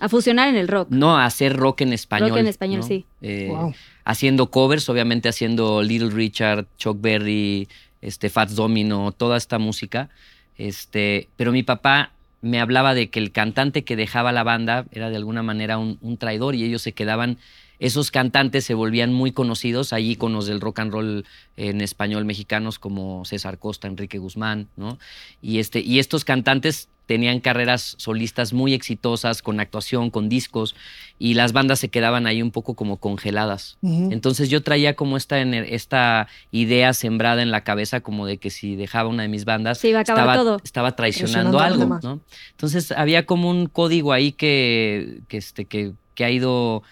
[0.00, 0.88] A fusionar en el rock.
[0.90, 2.30] no, a hacer rock en español.
[2.30, 2.86] Rock en español, ¿no?
[2.86, 3.04] sí.
[3.22, 3.74] Eh, Wow.
[4.04, 7.68] Haciendo covers, obviamente haciendo Little Richard, Chuck Berry,
[8.00, 10.08] este, Fats Domino, toda esta música.
[10.56, 15.10] Este, pero mi papá me hablaba de que el cantante que dejaba la banda era
[15.10, 17.36] de alguna manera un, un traidor y ellos se quedaban,
[17.78, 21.24] esos cantantes se volvían muy conocidos, hay íconos del rock and roll
[21.56, 24.98] en español mexicanos como César Costa, Enrique Guzmán, ¿no?
[25.42, 30.76] Y, este, y estos cantantes tenían carreras solistas muy exitosas, con actuación, con discos,
[31.18, 33.78] y las bandas se quedaban ahí un poco como congeladas.
[33.82, 38.76] Entonces yo traía como esta, esta idea sembrada en la cabeza, como de que si
[38.76, 40.60] dejaba una de mis bandas, Se iba a acabar estaba, todo.
[40.62, 41.98] estaba traicionando los algo.
[42.02, 42.20] ¿no?
[42.50, 46.82] Entonces había como un código ahí que, que, este, que, que ha ido,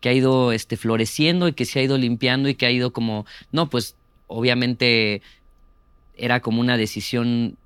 [0.00, 2.92] que ha ido este, floreciendo y que se ha ido limpiando y que ha ido
[2.92, 5.22] como, no, pues obviamente
[6.16, 7.56] era como una decisión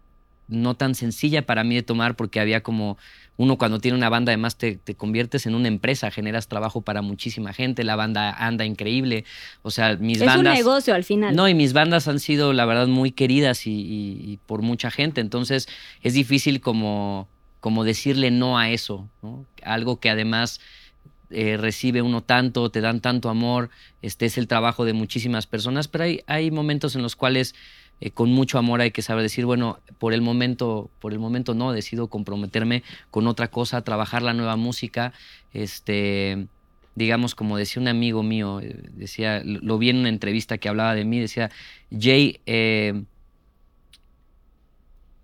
[0.49, 2.99] no tan sencilla para mí de tomar porque había como
[3.39, 7.01] uno cuando tiene una banda además te, te conviertes en una empresa, generas trabajo para
[7.01, 9.25] muchísima gente, la banda anda increíble,
[9.63, 10.53] o sea, mis es bandas...
[10.53, 11.35] un negocio al final.
[11.35, 14.91] No, y mis bandas han sido, la verdad, muy queridas y, y- y por mucha
[14.91, 15.23] gente.
[15.23, 15.67] Entonces,
[16.03, 17.27] es difícil como,
[17.61, 19.47] como decirle no a eso, ¿no?
[19.63, 20.61] Algo que además
[21.33, 23.71] eh, recibe uno tanto, te dan tanto amor,
[24.03, 27.55] este es el trabajo de muchísimas personas, pero hay, hay momentos en los cuales
[28.01, 31.55] eh, con mucho amor hay que saber decir, bueno, por el momento, por el momento
[31.55, 35.13] no, decido comprometerme con otra cosa, trabajar la nueva música,
[35.53, 36.47] este
[36.95, 40.95] digamos, como decía un amigo mío, eh, decía, lo vi en una entrevista que hablaba
[40.95, 41.51] de mí, decía,
[41.91, 42.41] Jay,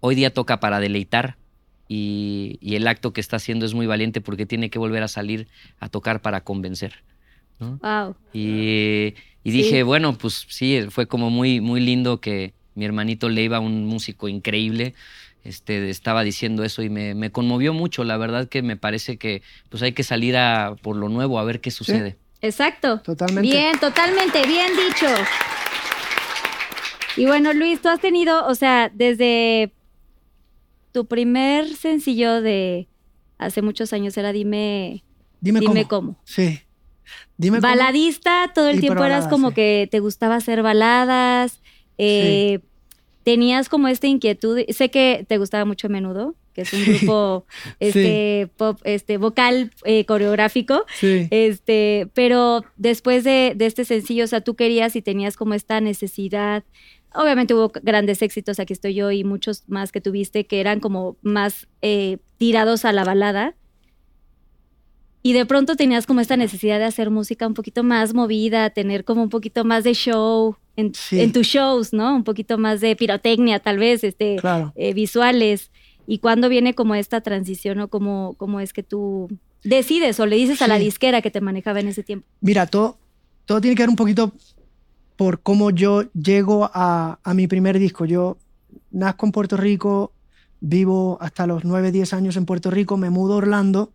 [0.00, 1.36] hoy día toca para deleitar
[1.88, 5.08] y, y el acto que está haciendo es muy valiente porque tiene que volver a
[5.08, 5.48] salir
[5.80, 7.02] a tocar para convencer.
[7.58, 7.78] ¿no?
[7.82, 8.14] Wow.
[8.32, 9.50] Y, y Sí.
[9.50, 14.28] dije, bueno, pues sí, fue como muy, muy lindo que mi hermanito Leiva, un músico
[14.28, 14.94] increíble,
[15.44, 18.04] este, estaba diciendo eso y me, me conmovió mucho.
[18.04, 21.44] La verdad que me parece que pues hay que salir a, por lo nuevo a
[21.44, 22.16] ver qué sucede.
[22.42, 23.00] Exacto.
[23.00, 23.48] Totalmente.
[23.48, 25.06] Bien, totalmente, bien dicho.
[27.16, 29.72] Y bueno, Luis, tú has tenido, o sea, desde
[30.92, 32.88] tu primer sencillo de
[33.38, 35.04] hace muchos años era Dime,
[35.40, 36.14] Dime, Dime cómo.
[36.14, 36.20] cómo.
[36.24, 36.60] Sí.
[37.36, 37.68] Dime cómo.
[37.70, 39.54] Baladista, todo el Y tiempo eras como sí.
[39.54, 41.60] que te gustaba hacer baladas.
[41.98, 42.60] eh,
[43.24, 44.58] Tenías como esta inquietud.
[44.70, 46.92] Sé que te gustaba mucho Menudo, que es un Sí.
[46.98, 47.44] grupo
[47.80, 50.86] este, pop, este, vocal eh, coreográfico.
[50.98, 51.28] Sí.
[51.30, 55.80] Este, pero después de, de este sencillo, o sea, tú querías y tenías como esta
[55.82, 56.64] necesidad.
[57.20, 61.16] Obviamente hubo grandes éxitos, aquí estoy yo y muchos más que tuviste que eran como
[61.20, 63.56] más eh, tirados a la balada.
[65.20, 69.04] Y de pronto tenías como esta necesidad de hacer música un poquito más movida, tener
[69.04, 71.20] como un poquito más de show en, Sí.
[71.20, 72.14] en tus shows, ¿no?
[72.14, 74.72] Un poquito más de pirotecnia, tal vez, este, Claro.
[74.76, 75.72] eh, visuales.
[76.06, 79.28] ¿Y cuándo viene como esta transición o cómo, cómo es que tú
[79.64, 82.28] decides o le dices a la disquera que te manejaba en ese tiempo?
[82.40, 82.96] Mira, todo,
[83.44, 84.32] todo tiene que ver un poquito
[85.18, 88.04] por cómo yo llego a, a mi primer disco.
[88.04, 88.38] Yo
[88.92, 90.12] nazco en Puerto Rico,
[90.60, 93.92] vivo hasta los 9, 10 años en Puerto Rico, me mudo a Orlando,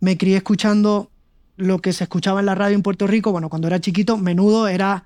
[0.00, 1.10] me crié escuchando
[1.56, 3.30] lo que se escuchaba en la radio en Puerto Rico.
[3.30, 5.04] Bueno, cuando era chiquito, menudo era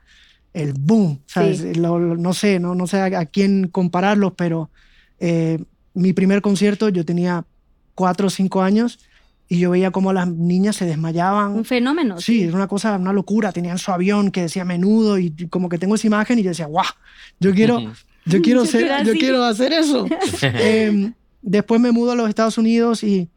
[0.55, 1.59] el boom, ¿sabes?
[1.59, 1.75] Sí.
[1.75, 4.71] Lo- lo- no sé, no, no sé a, a quién compararlos, pero
[5.19, 5.59] eh,
[5.93, 7.45] mi primer concierto yo tenía
[7.97, 9.01] 4 o 5 años
[9.49, 11.53] y yo veía cómo las niñas se desmayaban.
[11.53, 12.21] Un fenómeno.
[12.21, 13.51] Sí, era una cosa, una locura.
[13.53, 16.67] Tenían su avión que decía menudo y como que tengo esa imagen y yo decía,
[16.67, 16.85] guau,
[17.41, 17.81] yo quiero,
[18.27, 19.19] yo quiero, Yo ser, yo así".
[19.19, 20.07] quiero hacer eso.
[20.43, 23.29] Em, después me mudo a los Estados Unidos y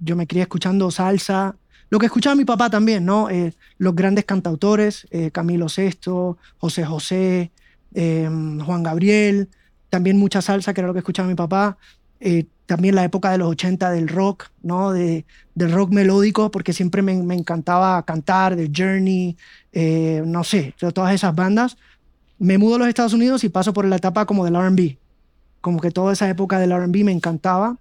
[0.00, 1.56] yo me crié escuchando salsa,
[1.90, 3.30] lo que escuchaba mi papá también, ¿no?
[3.30, 7.52] Eh, los grandes cantautores, eh, Camilo Sesto, José José,
[7.94, 9.48] em, Juan Gabriel,
[9.90, 11.76] también mucha salsa, que era lo que escuchaba mi papá.
[12.18, 14.92] Eh, también la época de los 80 del rock, ¿no?
[14.92, 15.24] De,
[15.54, 19.36] del rock melódico, porque siempre me, me encantaba cantar, de Journey,
[19.72, 21.76] eh, no sé, todas esas bandas.
[22.38, 24.96] Me mudo a los Estados Unidos y paso por la etapa como del RB.
[25.60, 27.76] Como que toda esa época del RB me encantaba.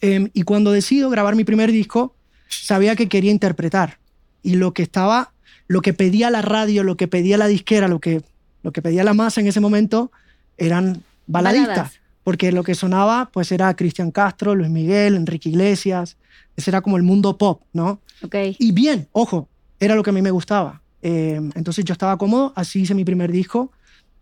[0.00, 2.14] Em, y cuando decido grabar mi primer disco,
[2.48, 3.98] sabía que quería interpretar.
[4.42, 5.32] Y lo que estaba,
[5.68, 8.22] lo que pedía la radio, lo que pedía la disquera, lo que,
[8.62, 10.12] lo que pedía la masa en ese momento,
[10.58, 11.98] eran baladistas.
[12.26, 16.16] Porque lo que sonaba pues era Cristian Castro, Luis Miguel, Enrique Iglesias,
[16.56, 18.00] ese era como el mundo pop, ¿no?
[18.20, 18.34] Ok.
[18.58, 20.82] Y bien, ojo, era lo que a mí me gustaba.
[21.02, 23.70] Eh, entonces yo estaba cómodo, así hice mi primer disco.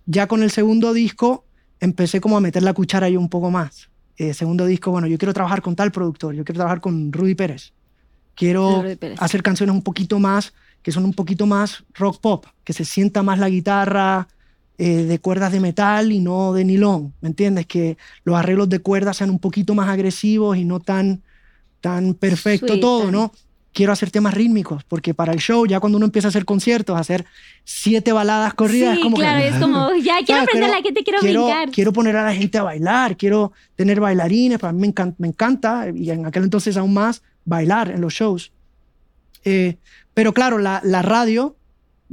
[0.04, 1.46] Ya con el segundo disco
[1.80, 3.88] empecé como a meter la cuchara ahí un poco más.
[4.18, 7.34] Eh, segundo disco, bueno, yo quiero trabajar con tal productor, yo quiero trabajar con Rudy
[7.34, 7.72] Pérez.
[8.34, 9.22] Quiero Rudy Pérez.
[9.22, 13.22] hacer canciones un poquito más, que son un poquito más rock pop, que se sienta
[13.22, 14.28] más la guitarra
[14.76, 17.64] eh, de cuerdas de metal y no de nilón, ¿me entiendes?
[17.66, 21.22] Que los arreglos de cuerdas sean un poquito más agresivos y no tan,
[21.80, 23.30] tan perfecto Sweet, todo, ¿no?
[23.72, 26.98] Quiero hacer temas rítmicos, porque para el show, ya cuando uno empieza a hacer conciertos,
[26.98, 27.24] hacer
[27.62, 29.48] siete baladas corridas, sí, es como claro, que...
[29.48, 30.42] es como, ya quiero ¿sabes?
[30.42, 31.70] aprender Pero la gente, quiero, quiero, brincar.
[31.70, 35.28] quiero poner a la gente a bailar, quiero tener bailarines, para mí me encanta, me
[35.28, 38.50] encanta y en aquel entonces aún más, bailar en los shows.
[39.44, 39.76] Eh,
[40.14, 41.54] pero claro, la, la radio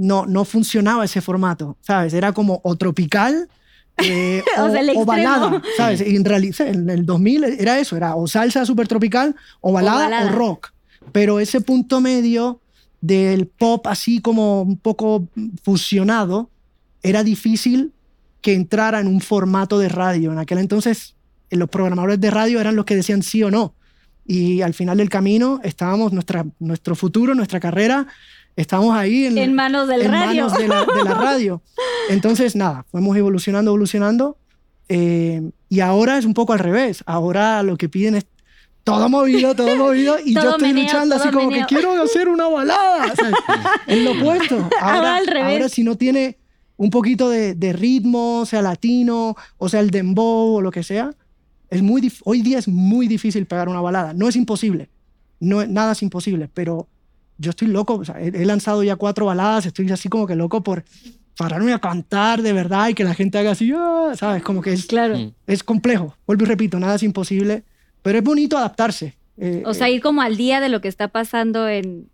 [0.01, 2.13] no, no funcionaba ese formato, ¿sabes?
[2.13, 3.47] Era como o tropical
[4.03, 6.01] eh, O o, sea, balada, ¿sabes?
[6.01, 10.07] Y en realidad en el 2000 era eso, era o salsa super tropical o balada
[10.07, 10.31] o, balada.
[10.31, 10.71] rock.
[11.11, 12.61] Pero ese punto medio
[12.99, 15.27] del pop así como un poco
[15.63, 16.49] fusionado
[17.03, 17.91] era difícil
[18.41, 20.31] que entrara en un formato de radio.
[20.31, 21.15] En aquel entonces
[21.51, 23.75] eh, los programadores de radio eran los que decían sí o no.
[24.25, 28.07] Y al final del camino estábamos, nuestra, nuestro futuro, nuestra carrera,
[28.55, 30.43] estábamos ahí en, En manos del en radio.
[30.47, 31.61] manos de la, de la radio.
[32.09, 34.37] Entonces, nada, fuimos evolucionando, evolucionando.
[34.89, 37.03] eh, y ahora es un poco al revés.
[37.05, 38.25] Ahora lo que piden es
[38.83, 40.17] todo movido, todo movido.
[40.25, 41.65] Y Todo yo estoy meneo, luchando así como meneo.
[41.67, 43.15] que quiero hacer una balada.
[43.15, 43.33] ¿sabes?
[43.87, 44.55] es lo opuesto.
[44.81, 45.53] Ahora Ahora, al revés.
[45.53, 46.37] ahora si no tiene
[46.77, 51.11] un poquito de, de ritmo, sea latino, o sea el dembow o lo que sea,
[51.69, 54.13] es muy hoy día es muy difícil pegar una balada.
[54.13, 54.89] No es imposible,
[55.39, 56.87] no, nada es imposible, pero
[57.41, 57.95] yo estoy loco.
[57.95, 60.83] o sea, he, he lanzado ya cuatro baladas, estoy así como que loco por
[61.37, 64.43] pararme a cantar de verdad y que la gente haga así, "Ah", ¿sabes?
[64.43, 65.17] Como que es, Claro.
[65.17, 65.33] Mm.
[65.47, 66.15] es complejo.
[66.27, 67.63] Vuelvo y repito, nada es imposible,
[68.01, 69.15] pero es bonito adaptarse.
[69.37, 72.09] Eh, O sea, ir como al día de lo que está pasando en,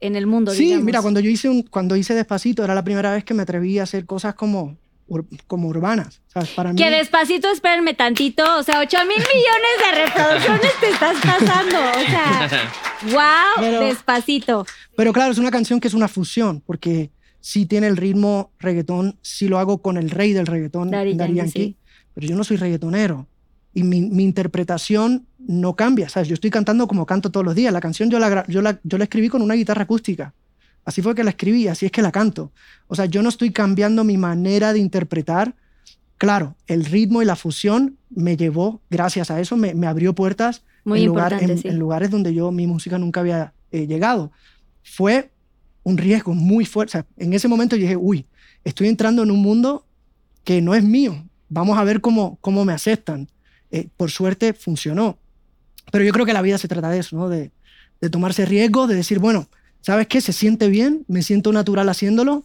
[0.00, 0.84] en el mundo, Sí, digamos.
[0.84, 3.78] mira, cuando yo hice un, cuando hice Despacito era la primera vez que me atreví
[3.78, 4.76] a hacer cosas como,
[5.10, 6.48] ur- como urbanas, ¿sabes?
[6.50, 6.76] Para mí.
[6.82, 8.42] Que despacito, espérenme tantito.
[8.58, 11.76] O sea, 8 mil millones de reproducciones te estás pasando.
[11.78, 12.70] O sea,
[13.12, 14.66] wow, Pero- despacito.
[14.96, 19.18] Pero claro, es una canción que es una fusión, porque sí tiene el ritmo reggaetón,
[19.22, 21.76] sí lo hago con el rey del reggaetón, Daddy Daddy Yankee, sí.
[22.14, 23.26] pero yo no soy reggaetonero.
[23.74, 26.08] y mi, mi interpretación no cambia.
[26.08, 26.28] ¿sabes?
[26.28, 27.72] Yo estoy cantando como canto todos los días.
[27.72, 30.34] La canción yo la, yo, la, yo la escribí con una guitarra acústica.
[30.84, 32.52] Así fue que la escribí, así es que la canto.
[32.88, 35.54] O sea, yo no estoy cambiando mi manera de interpretar.
[36.18, 40.64] Claro, el ritmo y la fusión me llevó, gracias a eso, me, me abrió puertas
[40.84, 41.68] Muy en, lugar- importante, en- sí.
[41.68, 44.32] en lugares donde yo mi música nunca había eh, llegado.
[44.82, 45.30] Fue
[45.82, 46.90] un riesgo muy fuerte.
[46.90, 48.26] O sea, en ese momento yo dije, uy,
[48.64, 49.86] estoy entrando en un mundo
[50.44, 51.24] que no es mío.
[51.48, 53.28] Vamos a ver cómo, cómo me aceptan.
[53.70, 55.18] Eh, por suerte funcionó.
[55.92, 57.28] Pero yo creo que la vida se trata de eso, ¿no?
[57.28, 57.50] De,
[58.00, 59.48] de tomarse riesgos, de decir, bueno,
[59.80, 60.20] ¿sabes qué?
[60.20, 62.44] Se siente bien, me siento natural haciéndolo,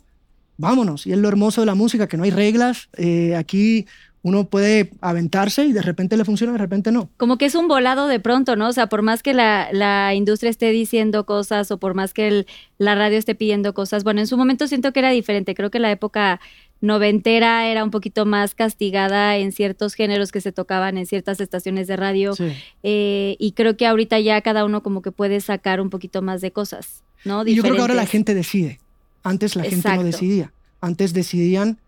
[0.58, 1.06] vámonos.
[1.08, 2.90] Y es lo hermoso de la música, que no hay reglas.
[2.98, 3.86] Eh, aquí
[4.22, 7.10] uno puede aventarse y de repente le funciona, de repente no.
[7.18, 8.70] Como que es un volado de pronto, ¿no?
[8.70, 12.28] O sea, por más que la, la industria esté diciendo cosas o por más que
[12.28, 12.48] el-
[12.80, 15.54] la radio esté pidiendo cosas, bueno, en su momento siento que era diferente.
[15.54, 16.40] Creo que la época
[16.82, 21.88] noventera era un poquito más castigada en ciertos géneros que se tocaban en ciertas estaciones
[21.88, 22.34] de radio.
[22.36, 22.52] Sí.
[22.84, 26.42] Eh, y creo que ahorita ya cada uno como que puede sacar un poquito más
[26.42, 27.46] de cosas, ¿no?
[27.46, 28.12] Y yo creo que ahora la Diferentes.
[28.12, 28.80] gente decide.
[29.24, 30.52] Antes la gente no decidía.
[30.82, 31.80] Antes decidían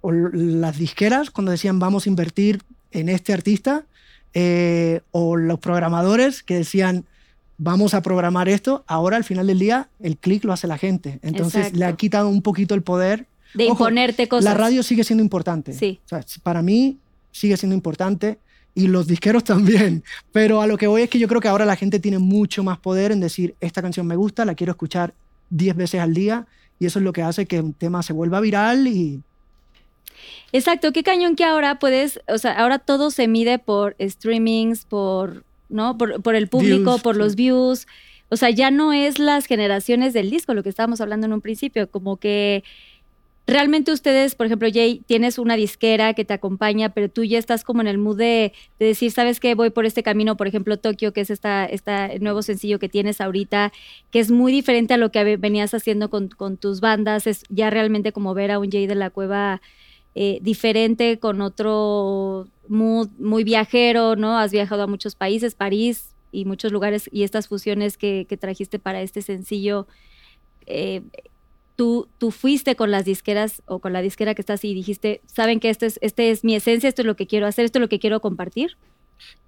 [0.00, 2.62] o las disqueras cuando decían vamos a invertir
[2.92, 3.86] en este artista
[4.34, 7.04] eh, o los programadores que decían
[7.58, 8.84] vamos a programar esto.
[8.86, 11.18] Ahora al final del día el clic lo hace la gente.
[11.22, 13.26] Entonces le ha quitado un poquito el poder.
[13.54, 14.44] De Ojo, imponerte cosas.
[14.44, 15.72] La radio sigue siendo importante.
[15.72, 16.00] Sí.
[16.06, 16.98] O sea, para mí
[17.32, 18.38] sigue siendo importante
[18.74, 20.04] y los disqueros también.
[20.32, 22.62] Pero a lo que voy es que yo creo que ahora la gente tiene mucho
[22.64, 25.14] más poder en decir, esta canción me gusta, la quiero escuchar
[25.50, 26.46] 10 veces al día
[26.78, 29.22] y eso es lo que hace que un tema se vuelva viral y
[30.52, 35.42] Exacto, qué cañón que ahora puedes, o sea, ahora todo se mide por streamings, por,
[35.68, 35.98] ¿no?
[35.98, 37.88] Por, por el público, Views, por los views.
[38.28, 41.40] O sea, ya no es las generaciones del disco, lo que estábamos hablando en un
[41.40, 42.62] principio, como que
[43.46, 47.64] realmente ustedes, por ejemplo, Jay, tienes una disquera que te acompaña, pero tú ya estás
[47.64, 49.54] como en el mood de, de decir, ¿sabes qué?
[49.54, 53.20] Voy por este camino, por ejemplo, Tokio, que es esta, esta nuevo sencillo que tienes
[53.20, 53.72] ahorita,
[54.10, 57.70] que es muy diferente a lo que venías haciendo con, con tus bandas, es ya
[57.70, 59.60] realmente como ver a un Jay de la Cueva
[60.14, 64.38] eh, diferente, con otro mood muy viajero, ¿no?
[64.38, 68.78] Has viajado a muchos países, París y muchos lugares, y estas fusiones que, que trajiste
[68.78, 69.86] para este sencillo,
[70.66, 71.02] eh,
[71.76, 75.60] tú, tú fuiste con las disqueras o con la disquera que estás y dijiste, ¿saben
[75.60, 77.80] que este es, este es mi esencia, esto es lo que quiero hacer, esto es
[77.80, 78.76] lo que quiero compartir?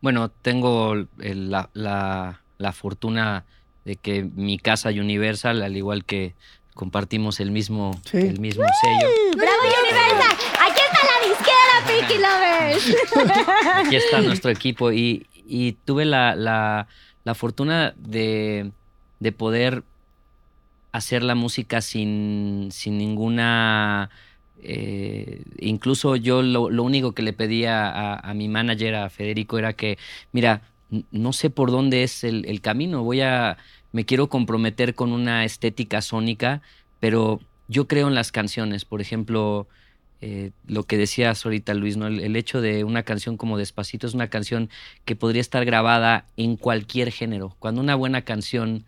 [0.01, 3.45] Bueno, tengo el- la, la- la fortuna
[3.85, 6.35] de que mi casa Universal, al igual que
[6.75, 8.19] compartimos el mismo, Sí.
[8.19, 10.37] el mismo sello, ¡Bravo Universal!
[10.61, 13.87] ¡Aquí está la disquera, Pinky Lovers!
[13.87, 16.89] aquí está nuestro equipo y, y tuve la, la-
[17.25, 18.71] la fortuna de,
[19.21, 19.83] de poder
[20.93, 24.11] hacer la música sin, sin ninguna...
[24.63, 29.75] eh, incluso yo lo, lo único que le pedía a, mi manager, a Federico, era
[29.75, 29.99] que,
[30.33, 30.63] mira,
[31.11, 33.59] no sé por dónde es el, camino, voy a,
[33.93, 36.63] me quiero comprometer con una estética sónica,
[37.01, 39.67] pero yo creo en las canciones, por ejemplo,
[40.21, 42.07] eh, lo que decías ahorita, Luis, ¿no?
[42.07, 44.71] El hecho de una canción como Despacito es una canción
[45.05, 47.55] que podría estar grabada en cualquier género.
[47.59, 48.85] Cuando una buena canción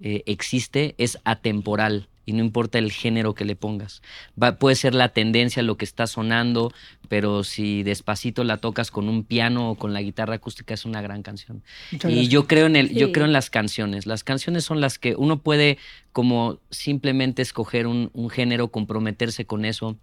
[0.00, 4.02] eh, existe, es atemporal y no importa el género que le pongas.
[4.40, 6.72] Va- puede ser la tendencia, lo que está sonando,
[7.08, 11.00] pero si Despacito la tocas con un piano o con la guitarra acústica, es una
[11.02, 11.62] gran canción.
[11.92, 12.32] muchas Y gracias.
[12.32, 14.06] yo creo en el, yo creo en las canciones.
[14.06, 15.78] Las canciones son las que uno puede
[16.12, 19.96] como simplemente escoger un, un género, comprometerse con eso,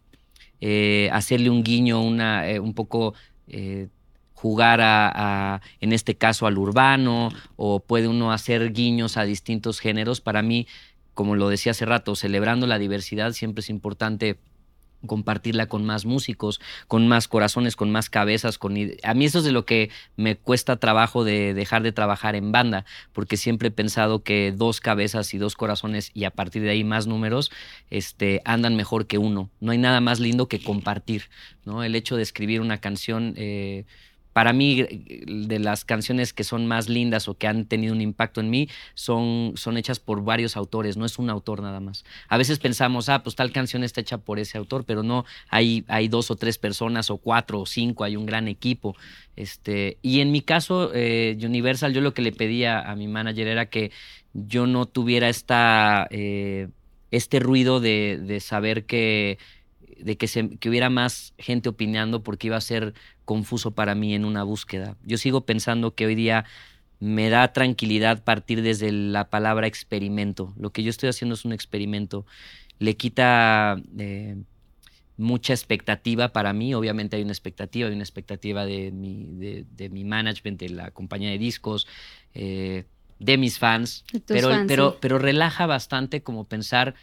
[0.61, 3.15] eh, hacerle un guiño, una, eh, un poco
[3.47, 3.89] eh,
[4.43, 10.19] jugar a, en este caso, al urbano, o puede uno hacer guiños a distintos géneros.
[10.19, 10.67] Para mí,
[11.13, 14.37] como lo decía hace rato, celebrando la diversidad siempre es importante
[15.07, 19.45] compartirla con más músicos, con más corazones, con más cabezas, con a mí eso es
[19.45, 23.71] de lo que me cuesta trabajo de dejar de trabajar en banda, porque siempre he
[23.71, 27.49] pensado que dos cabezas y dos corazones y a partir de ahí más números
[27.89, 29.49] este andan mejor que uno.
[29.61, 31.29] No hay nada más lindo que compartir,
[31.63, 31.83] ¿no?
[31.83, 33.85] El hecho de escribir una canción eh,
[34.33, 38.01] para mí, eh, de las canciones que son más lindas o que han tenido un
[38.01, 42.03] impacto en mí, son, son hechas por varios autores, no es un autor nada más.
[42.27, 45.85] A veces pensamos, ah, pues tal canción está hecha por ese autor, pero no, hay,
[45.87, 48.95] hay dos o tres personas, o cuatro o cinco, hay un gran equipo.
[49.35, 53.47] Este, y en mi caso, eh, Universal, yo lo que le pedía a mi manager
[53.47, 53.91] era que
[54.33, 56.69] yo no tuviera esta, eh,
[57.11, 59.37] este ruido de, de saber que
[60.03, 62.93] de que, se, que hubiera más gente opinando porque iba a ser
[63.25, 64.97] confuso para mí en una búsqueda.
[65.03, 66.45] Yo sigo pensando que hoy día
[66.99, 70.53] me da tranquilidad partir desde la palabra experimento.
[70.57, 72.25] Lo que yo estoy haciendo es un experimento.
[72.79, 74.35] Le quita, eh,
[75.17, 76.73] mucha expectativa para mí.
[76.73, 80.91] Obviamente hay una expectativa, hay una expectativa de mi, de, de mi management, de la
[80.91, 81.87] compañía de discos,
[82.33, 82.85] eh,
[83.19, 84.05] de mis fans.
[84.25, 84.97] Pero, fans, pero, sí.
[85.01, 86.95] pero relaja bastante como pensar,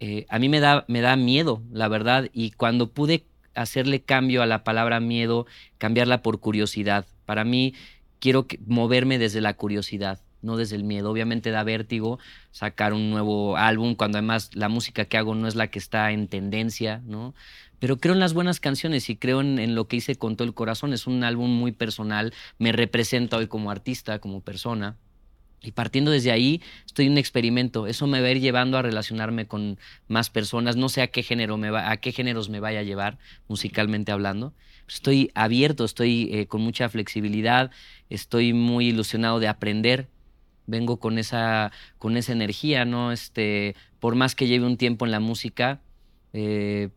[0.00, 3.24] eh, a mí me da, me da miedo, la verdad, y cuando pude
[3.54, 5.46] hacerle cambio a la palabra miedo,
[5.78, 7.06] cambiarla por curiosidad.
[7.24, 7.74] Para mí
[8.18, 11.10] quiero moverme desde la curiosidad, no desde el miedo.
[11.10, 12.18] Obviamente da vértigo
[12.50, 16.10] sacar un nuevo álbum cuando además la música que hago no es la que está
[16.12, 17.34] en tendencia, ¿no?
[17.78, 20.54] Pero creo en las buenas canciones y creo en lo que hice con todo el
[20.54, 20.92] corazón.
[20.92, 24.96] Es un álbum muy personal, me representa hoy como artista, como persona.
[25.64, 27.86] Y partiendo desde ahí, estoy en un experimento.
[27.86, 30.76] Eso me va a ir llevando a relacionarme con más personas.
[30.76, 34.52] No sé a qué género a qué géneros me vaya a llevar, musicalmente hablando.
[34.88, 37.70] Estoy abierto, estoy eh, con mucha flexibilidad,
[38.10, 40.08] estoy muy ilusionado de aprender.
[40.66, 43.12] Vengo con esa, con esa energía, ¿no?
[43.12, 45.80] Este, por más que lleve un tiempo en la música,
[46.32, 46.90] eh,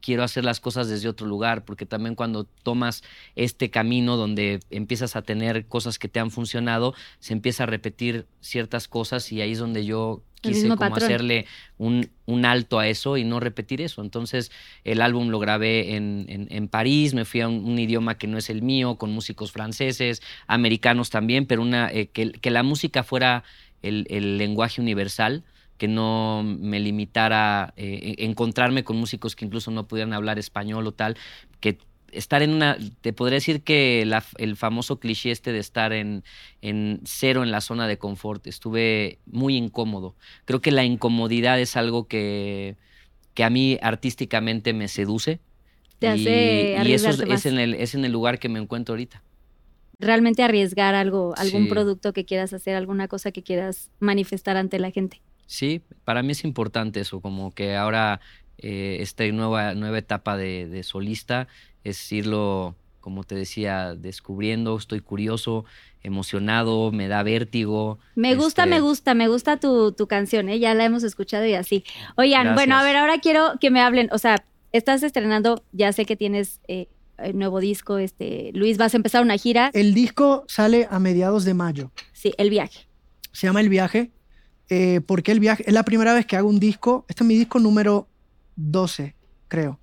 [0.00, 3.02] quiero hacer las cosas desde otro lugar, porque también cuando tomas
[3.36, 8.26] este camino donde empiezas a tener cosas que te han funcionado, se empieza a repetir
[8.40, 11.02] ciertas cosas y ahí es donde yo quise como patrón.
[11.02, 11.46] hacerle
[11.78, 14.02] un, un alto a eso y no repetir eso.
[14.02, 14.52] Entonces
[14.84, 18.28] el álbum lo grabé en, en- en París, me fui a un, un idioma que
[18.28, 22.62] no es el mío, con músicos franceses, americanos también, pero una, eh, que, que la
[22.62, 23.42] música fuera
[23.82, 25.42] el, el lenguaje universal
[25.78, 30.92] que no me limitara eh, encontrarme con músicos que incluso no pudieran hablar español o
[30.92, 31.16] tal,
[31.60, 31.78] que
[32.10, 36.24] estar en una, te podría decir que la- el famoso cliché este de estar en,
[36.62, 40.14] en cero en la zona de confort, estuve muy incómodo.
[40.46, 42.76] Creo que la incomodidad es algo que,
[43.34, 45.40] que a mí artísticamente me seduce.
[45.98, 46.30] Te hace
[46.82, 49.22] y, y eso es, en el, es en el lugar que me encuentro ahorita.
[50.00, 51.68] Realmente arriesgar algo, algún Sí.
[51.68, 55.20] producto que quieras hacer, alguna cosa que quieras manifestar ante la gente.
[55.50, 58.20] Sí, para mí es importante eso, como que ahora
[58.58, 61.48] eh, esta nueva, nueva etapa de, de solista
[61.84, 65.64] es irlo, como te decía, descubriendo, estoy curioso,
[66.02, 67.98] emocionado, me da vértigo.
[68.14, 70.58] Me gusta, Este, me gusta, me gusta tu, tu canción, ¿eh?
[70.58, 71.82] ya la hemos escuchado y así.
[72.16, 76.04] Oigan, bueno, a ver, ahora quiero que me hablen, o sea, estás estrenando, ya sé
[76.04, 80.44] que tienes eh, el nuevo disco, este, Luis, vas a empezar una gira, El disco
[80.46, 81.90] sale a mediados de mayo.
[82.12, 82.86] sí, El Viaje.
[83.32, 84.10] Se llama El Viaje.
[84.68, 85.64] Eh, ¿Por qué El Viaje?
[85.66, 87.04] Es la primera vez que hago un disco.
[87.08, 88.06] Este es mi disco número
[88.56, 89.14] 12,
[89.48, 89.78] creo.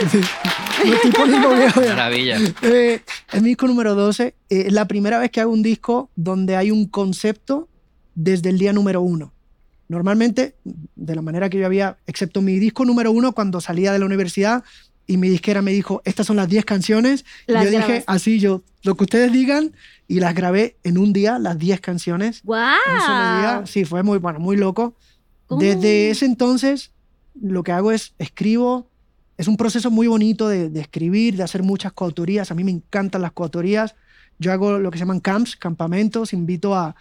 [0.84, 1.90] Me estoy poniendo viejo ya.
[1.90, 2.38] Maravilla.
[2.62, 3.00] Eh,
[3.32, 4.26] es mi disco número 12.
[4.26, 4.34] Eh,
[4.66, 7.68] es la primera vez que hago un disco donde hay un concepto
[8.14, 9.32] desde el día número uno.
[9.88, 13.98] Normalmente, de la manera que yo había, excepto mi disco número uno cuando salía de
[13.98, 14.64] la universidad
[15.06, 17.24] y mi disquera me dijo, estas son las 10 canciones.
[17.46, 19.72] y Las yo dije, así yo, lo que ustedes digan,
[20.08, 22.42] y las grabé en un día, las 10 canciones.
[22.44, 22.76] ¡Guau!
[22.86, 23.62] En un solo día.
[23.66, 24.94] Sí, fue muy, bueno, muy loco.
[25.46, 25.60] ¿Cómo?
[25.60, 26.92] Desde ese entonces,
[27.40, 28.88] lo que hago es escribo.
[29.36, 32.50] Es un proceso muy bonito de, de escribir, de hacer muchas coautorías.
[32.50, 33.94] A mí me encantan las coautorías.
[34.38, 36.32] Yo hago lo que se llaman camps, campamentos.
[36.32, 36.94] Invito a,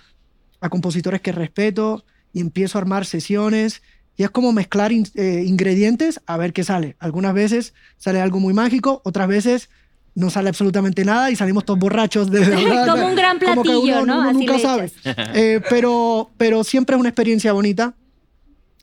[0.61, 3.81] a compositores que respeto y empiezo a armar sesiones.
[4.15, 6.95] Y es como mezclar in- eh, ingredientes a ver qué sale.
[6.99, 9.69] Algunas veces sale algo muy mágico, otras veces
[10.15, 12.87] no sale absolutamente nada y salimos todos borrachos de verdad.
[12.87, 14.19] Como un gran Como que platillo, uno- ¿no?
[14.19, 14.91] uno Así nunca sabe.
[15.35, 17.95] Eh, pero, pero siempre es una experiencia bonita.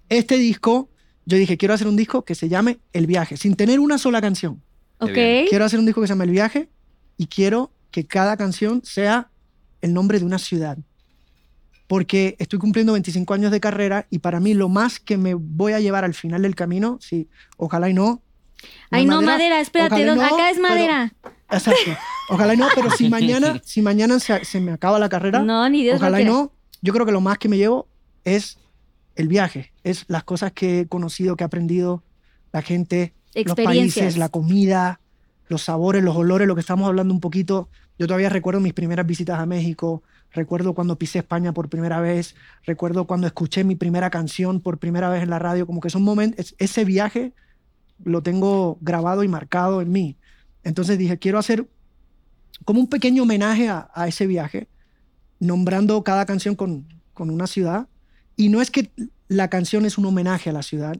[0.08, 0.88] Este disco,
[1.26, 4.20] yo dije, quiero hacer un disco que se llame El Viaje, sin tener una sola
[4.20, 4.60] canción.
[4.98, 5.10] Ok.
[5.12, 5.46] bien.
[5.48, 6.68] Quiero hacer un disco que se llame El Viaje
[7.16, 9.30] y quiero que cada canción sea
[9.82, 10.78] el nombre de una ciudad.
[11.86, 15.72] Porque estoy cumpliendo 25 años de carrera y para mí lo más que me voy
[15.72, 18.22] a llevar al final del camino, sí, ojalá y no.
[18.90, 21.12] Ay, no, madera, espérate, ojalá y ¿dónde- no, acá es pero- madera.
[21.50, 21.90] Exacto.
[22.28, 25.68] Ojalá y no, pero si mañana, si mañana se, se me acaba la carrera, No,
[25.68, 26.52] ni Dios ojalá y no,
[26.82, 27.88] yo creo que lo más que me llevo
[28.24, 28.58] es
[29.16, 32.02] el viaje, es las cosas que he conocido, que he aprendido,
[32.52, 35.00] la gente, los países, la comida,
[35.48, 37.68] los sabores, los olores, lo que estamos hablando un poquito.
[37.98, 40.02] Yo todavía recuerdo mis primeras visitas a México,
[40.32, 42.34] recuerdo cuando pisé España por primera vez,
[42.64, 46.02] recuerdo cuando escuché mi primera canción por primera vez en la radio, como que son
[46.02, 47.32] momentos, ese viaje
[48.04, 50.16] lo tengo grabado y marcado en mí.
[50.64, 51.66] Entonces dije, quiero hacer
[52.64, 54.68] como un pequeño homenaje a, a ese viaje,
[55.38, 57.88] nombrando cada canción con, con una ciudad.
[58.36, 58.90] Y no es que
[59.28, 60.96] la canción es un homenaje a la ciudad,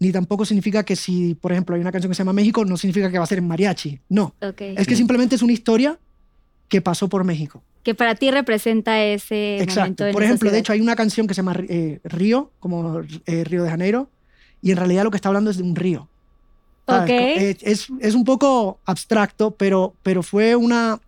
[0.00, 2.76] ni tampoco significa que si, por ejemplo, hay una canción que se llama México, no
[2.76, 4.00] significa que va a ser en mariachi.
[4.08, 5.98] No, es que simplemente es una historia
[6.68, 7.62] que pasó por México.
[7.82, 10.06] Que para ti representa ese momento Exacto.
[10.06, 13.44] en Por ejemplo, de hecho, hay una canción que se llama eh, Río, como eh,
[13.44, 14.10] Río de Janeiro,
[14.60, 16.08] y en realidad lo que está hablando es de un río.
[16.88, 21.00] Eh, Es, es un poco abstracto, pero, pero fue una...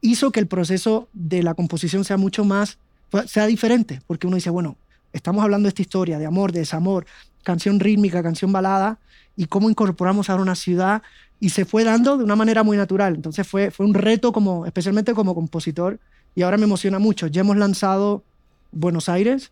[0.00, 2.78] hizo que el proceso de la composición sea mucho más,
[3.26, 4.76] sea diferente, porque uno dice, bueno,
[5.12, 7.06] estamos hablando de esta historia de amor, de desamor,
[7.42, 8.98] canción rítmica, canción balada,
[9.36, 11.02] y cómo incorporamos ahora una ciudad
[11.38, 13.14] y se fue dando de una manera muy natural.
[13.14, 15.98] Entonces fue, fue un reto, como, especialmente como compositor,
[16.34, 17.26] y ahora me emociona mucho.
[17.26, 18.22] Ya hemos lanzado
[18.72, 19.50] Buenos Aires,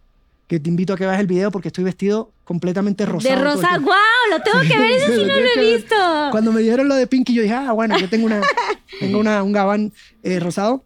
[0.49, 3.37] que te invito a que veas el video porque estoy vestido completamente rosado.
[3.37, 3.95] De rosa, wow,
[4.31, 5.95] lo tengo que ver, eso sí no lo he visto.
[6.33, 8.41] Cuando me dieron lo de Pinky, yo dije, ah, bueno, yo tengo, una,
[9.01, 9.93] tengo una, un gabán
[10.23, 10.83] eh, rosado.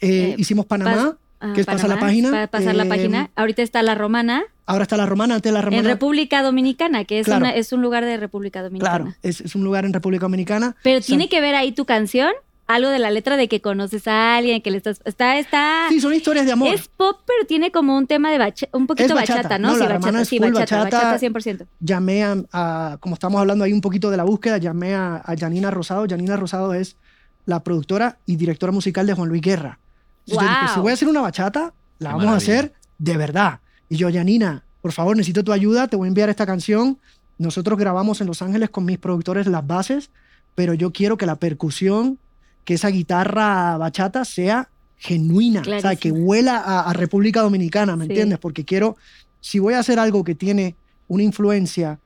[0.00, 2.30] Eh, Eh, hicimos Panamá, Ah, que es pasar la página.
[2.30, 3.30] Para pasar la Eh, página.
[3.36, 5.80] Ahorita está la romana, Ahora está la romana, antes la romana.
[5.80, 7.44] en República Dominicana, que es, Claro.
[7.44, 8.96] una- es un lugar de República Dominicana.
[9.04, 10.74] Claro, es, es un lugar en República Dominicana.
[10.82, 12.32] Pero O sea, tiene que ver ahí tu canción,
[12.66, 15.00] algo de la letra de que conoces a alguien, que le estás.
[15.04, 15.86] Está, está.
[15.88, 16.74] Sí, son historias de amor.
[16.74, 19.34] Es pop, pero tiene como un tema de bacha- un poquito Es bachata.
[19.42, 19.68] bachata, ¿no?
[19.68, 20.96] No, sí, la bachata, es sí, full bachata, bachata.
[21.12, 21.66] bachata 100%.
[21.80, 25.36] llamé a, a- como estamos hablando ahí un poquito de la búsqueda, llamé a, a
[25.36, 26.06] Janina Rosado.
[26.08, 26.96] Janina Rosado es
[27.44, 29.78] la productora y directora musical de Juan Luis Guerra.
[30.26, 30.74] Entonces yo dije, Wow.
[30.74, 33.60] si voy a hacer una bachata, la Qué vamos a hacer de verdad.
[33.88, 36.98] Y yo, Janina, por favor, necesito tu ayuda, te voy a enviar esta canción.
[37.38, 40.10] Nosotros grabamos en Los Ángeles con mis productores las bases,
[40.56, 42.18] pero yo quiero que la percusión,
[42.66, 48.04] que esa guitarra bachata sea genuina, o sea, que huela a, a República Dominicana, ¿me
[48.04, 48.10] Sí.
[48.10, 48.38] entiendes?
[48.40, 48.96] Porque quiero,
[49.40, 50.74] si voy a hacer algo que tiene
[51.06, 52.00] una influencia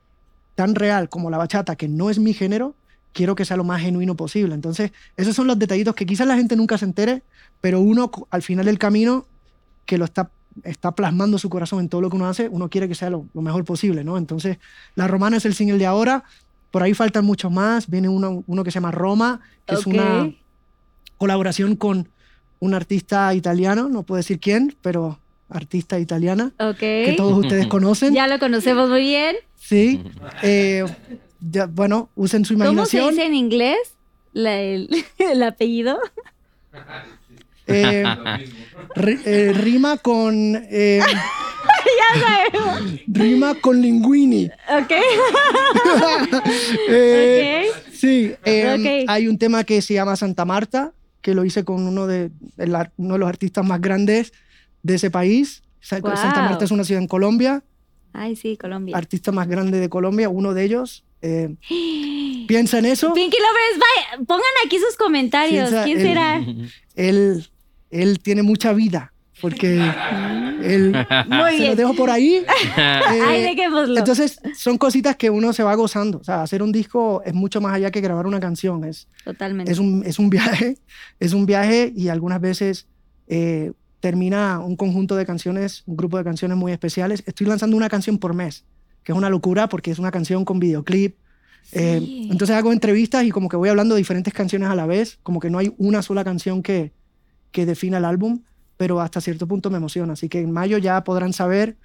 [0.54, 2.74] tan real como la bachata, que no es mi género,
[3.12, 4.54] quiero que sea lo más genuino posible.
[4.54, 7.22] Entonces, esos son los detallitos que quizás la gente nunca se entere,
[7.62, 9.24] pero uno al final del camino,
[9.86, 10.30] que lo está,
[10.62, 13.26] está plasmando su corazón en todo lo que uno hace, uno quiere que sea lo,
[13.32, 14.18] lo mejor posible, ¿no?
[14.18, 14.58] Entonces,
[14.94, 16.24] La Romana es el single de ahora,
[16.70, 19.86] por ahí faltan muchos más, viene uno, uno que se llama Roma, que es Ok.
[19.94, 20.30] una
[21.30, 22.08] colaboración con
[22.60, 26.78] un artista italiano, no puedo decir quién, pero artista italiana, Ok.
[26.78, 28.14] que todos ustedes conocen.
[28.14, 29.36] Ya lo conocemos muy bien.
[29.56, 30.02] Sí.
[30.42, 30.84] Eh,
[31.40, 33.10] ya, bueno, usen su ¿Cómo se imaginación.
[33.10, 33.78] dice en inglés
[34.32, 35.98] la- el, el apellido?
[37.66, 38.02] Eh,
[38.94, 40.56] ri- eh, rima con.
[40.70, 41.00] eh,
[43.06, 44.46] rima con linguini.
[44.68, 44.90] Ok.
[46.88, 47.76] Eh, Ok.
[47.92, 48.32] Sí.
[48.44, 49.10] eh, Ok.
[49.10, 50.92] Hay un tema que se llama Santa Marta,
[51.22, 54.32] que lo hice con uno de, el uno de los artistas más grandes
[54.82, 55.62] de ese país.
[55.80, 57.62] Santa Marta es una ciudad en Colombia,
[58.12, 58.96] Ay, sí, Colombia.
[58.96, 61.04] artista más grande de Colombia, uno de ellos.
[61.22, 61.54] eh,
[62.48, 63.12] piensa en eso.
[63.14, 63.78] Pinky Lovers,
[64.18, 65.68] vaya, pongan aquí sus comentarios.
[65.70, 66.44] Piensa ¿Quién en- será?
[66.96, 67.46] él,
[67.90, 69.76] él tiene mucha vida, porque
[70.60, 70.92] Muy
[71.52, 71.76] se lo bien.
[71.76, 72.44] dejo por ahí.
[72.76, 73.98] Ay, Eh, dejémoslo.
[73.98, 76.18] entonces, son cositas que uno se va gozando.
[76.18, 78.84] O sea, hacer un disco es mucho más allá que grabar una canción.
[78.84, 79.70] Es, Totalmente.
[79.72, 80.76] es, un, es un viaje,
[81.20, 82.86] es un viaje y algunas veces
[83.28, 87.22] eh, termina un conjunto de canciones, un grupo de canciones muy especiales.
[87.26, 88.64] Estoy lanzando una canción por mes,
[89.04, 91.16] que es una locura porque es una canción con videoclip.
[91.72, 92.28] Eh, Sí.
[92.30, 95.38] entonces hago entrevistas y como que voy hablando de diferentes canciones a la vez, como
[95.40, 96.92] que no hay una sola canción que,
[97.52, 98.40] que defina el álbum,
[98.80, 100.14] pero hasta cierto punto me emociona.
[100.14, 101.76] Así que en mayo ya podrán saber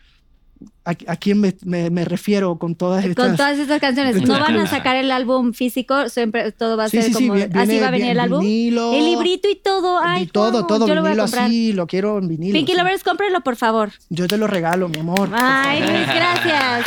[0.85, 3.25] a, a quién me, me- me refiero con todas estas...
[3.27, 4.21] Con todas estas canciones.
[4.21, 7.27] No van a sacar el álbum físico, siempre todo va a Sí, ser sí, sí,
[7.27, 7.33] como.
[7.59, 8.39] así va a venir el álbum.
[8.39, 9.99] vinilo, el librito y todo.
[10.01, 12.53] Ay, todo, wow, todo Yo lo voy a así, lo quiero en vinilo.
[12.53, 12.73] Pinky.
[12.75, 13.91] Lovers, cómprenlo, por favor.
[14.09, 15.29] Yo te lo regalo, mi amor.
[15.33, 15.81] Ay.
[15.81, 16.85] Luis, gracias.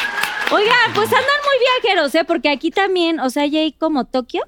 [0.50, 2.24] Oiga, pues andan muy viajeros, ¿eh?
[2.26, 4.40] Porque aquí también, o sea, ya hay como Tokio.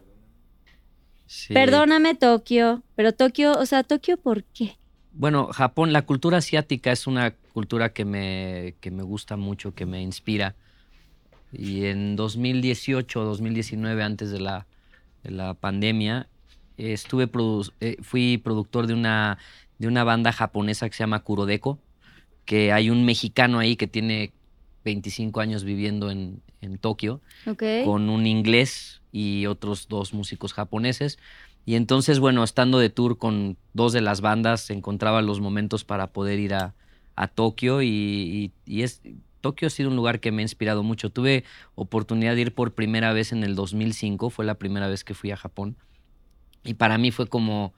[1.27, 1.53] Sí.
[1.53, 2.83] Perdóname, Tokio.
[2.97, 4.79] Pero Tokio, o sea, Tokio, ¿por qué?
[5.13, 9.87] Bueno, Japón, la cultura asiática es una cultura que me, que me gusta mucho, que
[9.87, 10.55] me inspira.
[11.53, 14.67] Y en 2018, 2019, antes de la,
[15.25, 16.29] de la pandemia,
[16.79, 19.39] eh, estuve produ- eh, fui productor de una,
[19.79, 21.79] de una banda japonesa que se llama Kurodeko,
[22.45, 24.33] que hay un mexicano ahí que tiene
[24.85, 27.63] 25 años viviendo en, en Tokio Ok.
[27.85, 31.19] con un inglés y otros dos músicos japoneses.
[31.67, 36.09] Y entonces, bueno, estando de tour con dos de las bandas, encontraba los momentos para
[36.09, 36.75] poder ir a,
[37.17, 39.03] a Tokio y, y- y es...
[39.41, 41.09] Tokio ha sido un lugar que me ha inspirado mucho.
[41.09, 41.45] Tuve
[41.75, 45.31] oportunidad de ir por primera vez en el 2005, fue la primera vez que fui
[45.31, 45.77] a Japón.
[46.63, 47.73] Y para mí fue como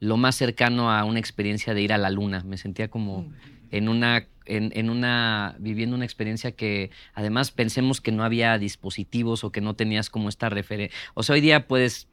[0.00, 2.42] lo más cercano a una experiencia de ir a la luna.
[2.46, 3.26] Me sentía como
[3.70, 9.44] en una, en, en una, viviendo una experiencia que además pensemos que no había dispositivos
[9.44, 10.96] o que no tenías como esta referencia.
[11.14, 12.08] O sea, hoy día puedes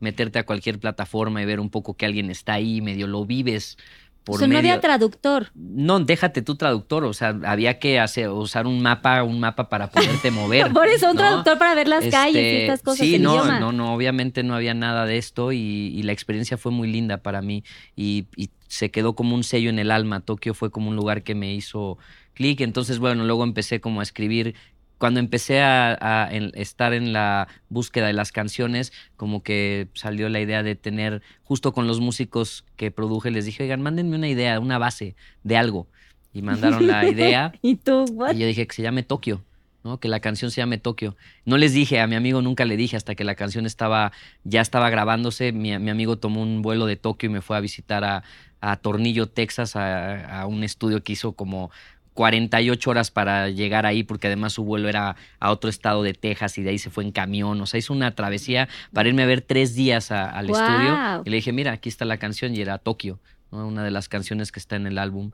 [0.00, 3.76] meterte a cualquier plataforma y ver un poco que alguien está ahí, medio lo vives
[4.24, 5.50] por o sea, no había traductor.
[5.54, 9.90] no, déjate tu traductor, o sea, había que hacer, usar un mapa, un mapa para
[9.90, 10.72] poderte mover.
[10.72, 11.22] Por eso, un ¿no?
[11.22, 13.06] traductor para ver las calles y Este, estas cosas.
[13.06, 13.60] Sí, el no, idioma.
[13.60, 17.18] no, no, obviamente no había nada de esto y, y la experiencia fue muy linda
[17.22, 17.64] para mí
[17.96, 20.20] y, y se quedó como un sello en el alma.
[20.20, 21.96] Tokio fue como un lugar que me hizo
[22.34, 24.54] clic, entonces bueno, luego empecé como a escribir.
[25.00, 30.28] Cuando empecé a, a en- estar en la búsqueda de las canciones, como que salió
[30.28, 34.28] la idea de tener, justo con los músicos que produje, les dije, oigan, mándenme una
[34.28, 35.88] idea, una base de algo.
[36.32, 37.52] y mandaron la idea.
[37.62, 38.34] ¿Y tú, what?
[38.34, 39.42] Y yo dije que se llame Tokio,
[39.84, 39.98] ¿no?
[39.98, 41.16] Que la canción se llame Tokio.
[41.46, 44.12] No les dije, a mi amigo nunca le dije hasta que la canción estaba,
[44.44, 45.52] ya estaba grabándose.
[45.52, 48.22] Mi, mi amigo tomó un vuelo de Tokio y me fue a visitar a,
[48.60, 51.70] a Tornillo, Texas, a, a un estudio que hizo como
[52.14, 56.58] 48 horas para llegar ahí, porque además su vuelo era a otro estado de Texas
[56.58, 57.60] y de ahí se fue en camión.
[57.60, 60.56] O sea, hizo una travesía para irme a ver tres días a- al Wow.
[60.56, 60.98] estudio.
[61.24, 63.20] Y le dije, mira, aquí está la canción y era Tokio,
[63.52, 63.66] ¿no?
[63.66, 65.30] una de las canciones que está en el álbum.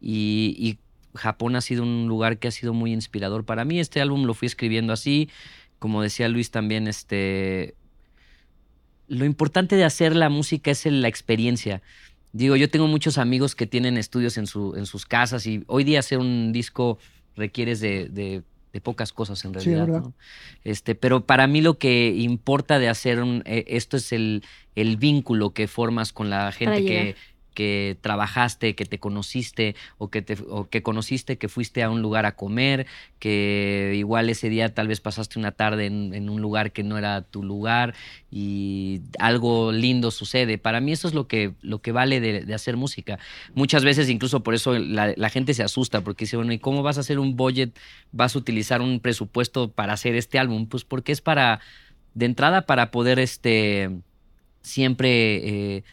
[0.00, 0.78] Y, y
[1.18, 3.80] Japón ha sido un lugar que ha sido muy inspirador para mí.
[3.80, 5.28] Este álbum lo fui escribiendo así.
[5.78, 7.74] Como decía Luis también, este,
[9.08, 11.82] lo importante de hacer la música es la experiencia.
[12.32, 15.84] Digo, yo tengo muchos amigos que tienen estudios en, su, en sus casas y hoy
[15.84, 16.98] día hacer un disco
[17.36, 19.86] requieres de, de- de pocas cosas en realidad.
[20.62, 24.44] Este, pero para mí lo que importa de hacer un- eh, esto es el,
[24.76, 27.16] el vínculo que formas con la gente que,
[27.60, 30.24] que trabajaste, que te conociste o que,
[30.70, 32.86] que conociste, que fuiste a un lugar a comer,
[33.18, 37.20] que igual ese día tal vez pasaste una tarde en, un lugar que no era
[37.20, 37.94] tu lugar
[38.30, 40.56] y algo lindo sucede.
[40.56, 43.18] Para mí eso es lo que, lo que vale de, hacer música.
[43.52, 46.82] Muchas veces incluso por eso la, la gente se asusta porque dice, bueno, ¿y cómo
[46.82, 47.78] vas a hacer un budget?
[48.10, 50.66] ¿Vas a utilizar un presupuesto para hacer este álbum?
[50.66, 51.60] Pues porque es para,
[52.14, 53.90] de entrada, para poder este,
[54.62, 55.76] siempre...
[55.76, 55.84] eh,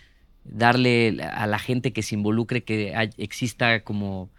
[0.49, 4.29] darle a la gente que se involucre que hay- exista como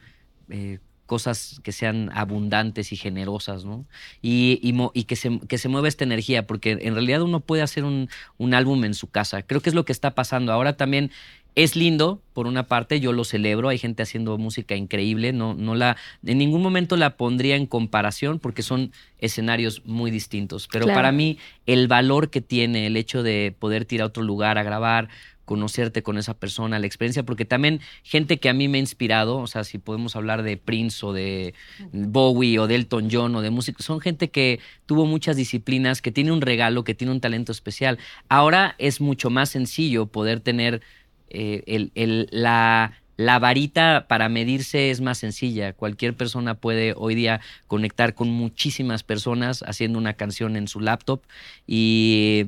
[0.51, 3.87] eh, cosas que sean abundantes y generosas, ¿no?
[4.21, 7.41] Y, y mo- y que, se, que se mueva esta energía, porque en realidad uno
[7.41, 9.43] puede hacer un, un álbum en su casa.
[9.43, 10.53] Creo que es lo que está pasando.
[10.53, 11.11] Ahora también
[11.55, 15.75] es lindo, por una parte, yo lo celebro, hay gente haciendo música increíble, no, no
[15.75, 20.69] la, en ningún momento la pondría en comparación porque son escenarios muy distintos.
[20.71, 20.99] Pero Claro.
[20.99, 24.63] para mí, el valor que tiene el hecho de poder ir a otro lugar a
[24.63, 25.09] grabar,
[25.49, 29.39] conocerte con esa persona, la experiencia, porque también gente que a mí me ha inspirado,
[29.39, 31.55] o sea, si podemos hablar de Prince o de
[31.93, 36.13] Bowie o de Elton John o de música, son gente que tuvo muchas disciplinas, que
[36.13, 37.99] tiene un regalo, que tiene un talento especial.
[38.29, 40.83] Ahora es mucho más sencillo poder tener
[41.31, 45.73] eh, el- el- la, la varita para medirse es más sencilla.
[45.73, 51.21] Cualquier persona puede hoy día conectar con muchísimas personas haciendo una canción en su laptop
[51.67, 52.47] y,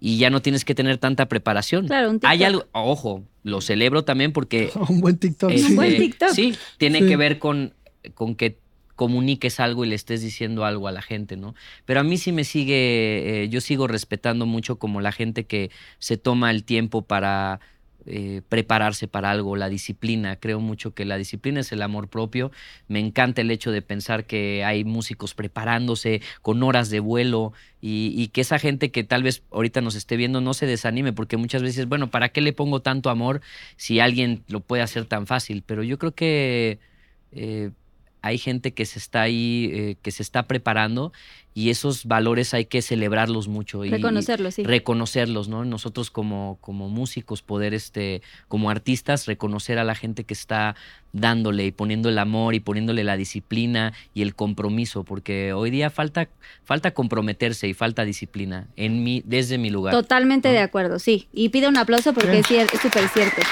[0.00, 1.86] y ya no tienes que tener tanta preparación.
[1.86, 2.46] Claro, un Hay TikTok.
[2.46, 5.50] algo, ojo, lo celebro también porque Un buen TikTok.
[5.50, 5.74] este, sí.
[5.74, 6.28] buen TikTok.
[6.30, 7.06] Sí, tiene Sí.
[7.08, 7.74] que ver con,
[8.14, 8.58] con que
[8.96, 11.54] comuniques algo y le estés diciendo algo a la gente, ¿no?
[11.84, 15.70] Pero a mí sí me sigue, eh, yo sigo respetando mucho como la gente que
[15.98, 17.58] se toma el tiempo para
[18.06, 20.36] eh, prepararse para algo, la disciplina.
[20.36, 22.50] Creo mucho que la disciplina es el amor propio.
[22.88, 28.28] Me encanta el hecho de pensar que hay músicos preparándose con horas de vuelo y,
[28.28, 31.62] que esa gente que tal vez ahorita nos esté viendo no se desanime, porque muchas
[31.62, 33.42] veces, bueno, ¿para qué le pongo tanto amor
[33.76, 35.62] si alguien lo puede hacer tan fácil?
[35.66, 36.78] Pero yo creo que
[37.32, 37.70] eh,
[38.24, 41.12] hay gente que se está ahí, eh, que se está preparando
[41.52, 43.84] y esos valores hay que celebrarlos mucho.
[43.84, 44.64] Y, Reconocerlo, sí.
[44.64, 45.66] reconocerlos, ¿no?
[45.66, 50.74] Nosotros como, como músicos, poder, este, como artistas, reconocer a la gente que está
[51.12, 55.90] dándole y poniendo el amor y poniéndole la disciplina y el compromiso, porque hoy día
[55.90, 56.28] falta,
[56.64, 59.92] falta comprometerse y falta disciplina en mi, desde mi lugar.
[59.92, 60.54] Totalmente ¿no?
[60.54, 61.28] de acuerdo, sí.
[61.30, 62.54] Y pido un aplauso porque Sí.
[62.54, 63.42] sí, es súper cierto.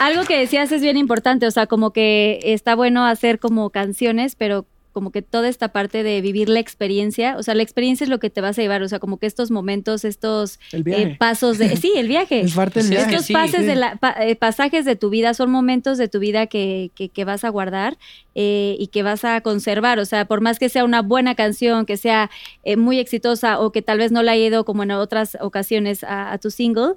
[0.00, 4.34] Algo que decías es bien importante, o sea, como que está bueno hacer como canciones,
[4.34, 8.10] pero como que toda esta parte de vivir la experiencia, o sea, la experiencia es
[8.10, 11.16] lo que te vas a llevar, o sea, como que estos momentos, estos El eh,
[11.16, 11.76] pasos de...
[11.76, 12.40] Sí, el viaje.
[12.44, 13.06] Es parte del Sí, viaje.
[13.10, 13.66] que Estos sí, pases sí.
[13.66, 17.08] de la, pa- eh, pasajes de tu vida son momentos de tu vida que, que-
[17.08, 17.98] que vas a guardar
[18.34, 20.00] eh, y que vas a conservar.
[20.00, 22.28] O sea, por más que sea una buena canción, que sea
[22.64, 26.02] eh, muy exitosa o que tal vez no la haya ido como en otras ocasiones
[26.02, 26.94] a, a tu single,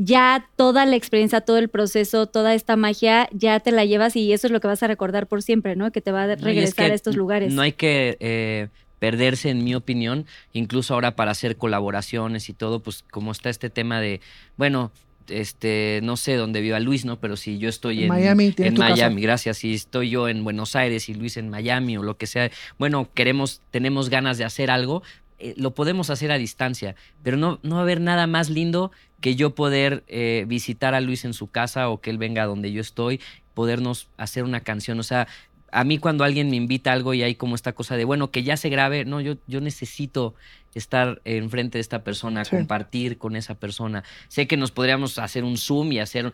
[0.00, 4.32] ya toda la experiencia, todo el proceso, toda esta magia, ya te la llevas y
[4.32, 5.90] eso es lo que vas a recordar por siempre, ¿no?
[5.90, 7.52] Que te va a No, y es regresar que a estos lugares.
[7.52, 8.68] No hay que eh,
[9.00, 13.70] perderse, en mi opinión, incluso ahora para hacer colaboraciones y todo, pues como está este
[13.70, 14.20] tema de,
[14.56, 14.92] bueno,
[15.28, 17.18] este, no sé dónde viva Luis, ¿no?
[17.18, 18.94] Pero si yo estoy En en, Miami, en tu casa.
[18.94, 19.58] Miami, gracias.
[19.58, 23.08] Si estoy yo en Buenos Aires y Luis en Miami o lo que sea, bueno,
[23.14, 25.02] queremos, tenemos ganas de hacer algo,
[25.38, 28.90] eh, lo podemos hacer a distancia, pero no, no va a haber nada más lindo
[29.20, 32.46] que yo poder eh, visitar a Luis en su casa o que él venga a
[32.46, 33.20] donde yo estoy,
[33.54, 34.98] podernos hacer una canción.
[35.00, 35.26] O sea,
[35.70, 38.30] a mí cuando alguien me invita a algo y hay como esta cosa de, bueno,
[38.30, 40.34] que ya se grabe, no, yo, yo necesito
[40.74, 42.56] estar enfrente de esta persona, Sí.
[42.56, 44.04] compartir con esa persona.
[44.28, 46.32] Sé que nos podríamos hacer un Zoom y hacer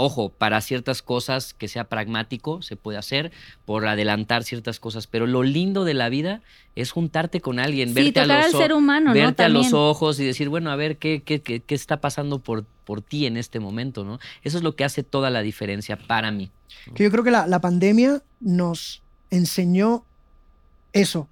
[0.00, 3.32] Ojo, para ciertas cosas que sea pragmático se puede hacer,
[3.64, 6.40] por adelantar ciertas cosas, pero lo lindo de la vida
[6.76, 9.14] es juntarte con alguien, Sí, verte, a los, ser humano, ¿no?
[9.14, 12.38] verte a los ojos y decir, bueno, a ver qué, qué, qué, qué está pasando
[12.38, 14.20] por, por ti en este momento, ¿no?
[14.44, 16.48] Eso es lo que hace toda la diferencia para mí.
[16.94, 20.04] Que yo creo que la, la pandemia nos enseñó
[20.92, 21.28] eso,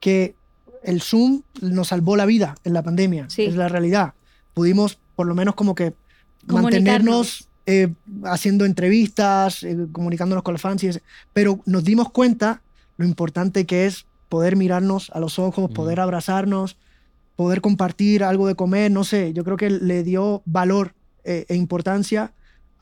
[0.00, 0.34] que
[0.82, 3.44] el Zoom nos salvó la vida en la pandemia, Sí.
[3.44, 4.14] es la realidad.
[4.52, 5.94] Pudimos por lo menos como que
[6.46, 6.62] Comunicarnos.
[6.62, 7.88] mantenernos eh,
[8.24, 11.02] haciendo entrevistas, eh, comunicándonos con los fans, y ese-
[11.32, 12.62] pero nos dimos cuenta
[12.96, 16.76] lo importante que es poder mirarnos a los ojos, poder abrazarnos,
[17.36, 20.94] poder compartir algo de comer, no sé, yo creo que le dio valor
[21.24, 22.32] eh, e importancia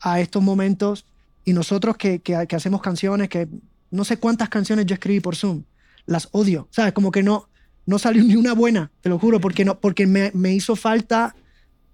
[0.01, 1.05] a estos momentos
[1.45, 3.47] y nosotros que, que- que hacemos canciones, que
[3.91, 5.63] no sé cuántas canciones yo escribí por Zoom,
[6.05, 6.93] las odio, ¿sabes?
[6.93, 7.47] Como que no,
[7.85, 11.35] no salió ni una buena, te lo juro, porque, no, porque me, me hizo falta,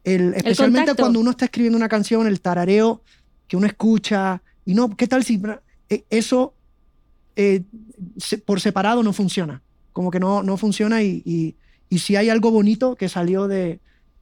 [0.05, 1.03] el, especialmente contacto.
[1.03, 3.01] cuando uno está escribiendo una canción, el tarareo
[3.47, 5.41] que uno escucha, y no, ¿qué tal si
[5.89, 6.53] eh, eso
[7.35, 7.63] eh,
[8.45, 9.61] por separado no funciona?
[9.93, 11.55] Como que no, no funciona y, y,
[11.89, 13.79] y si hay algo bonito que salió de,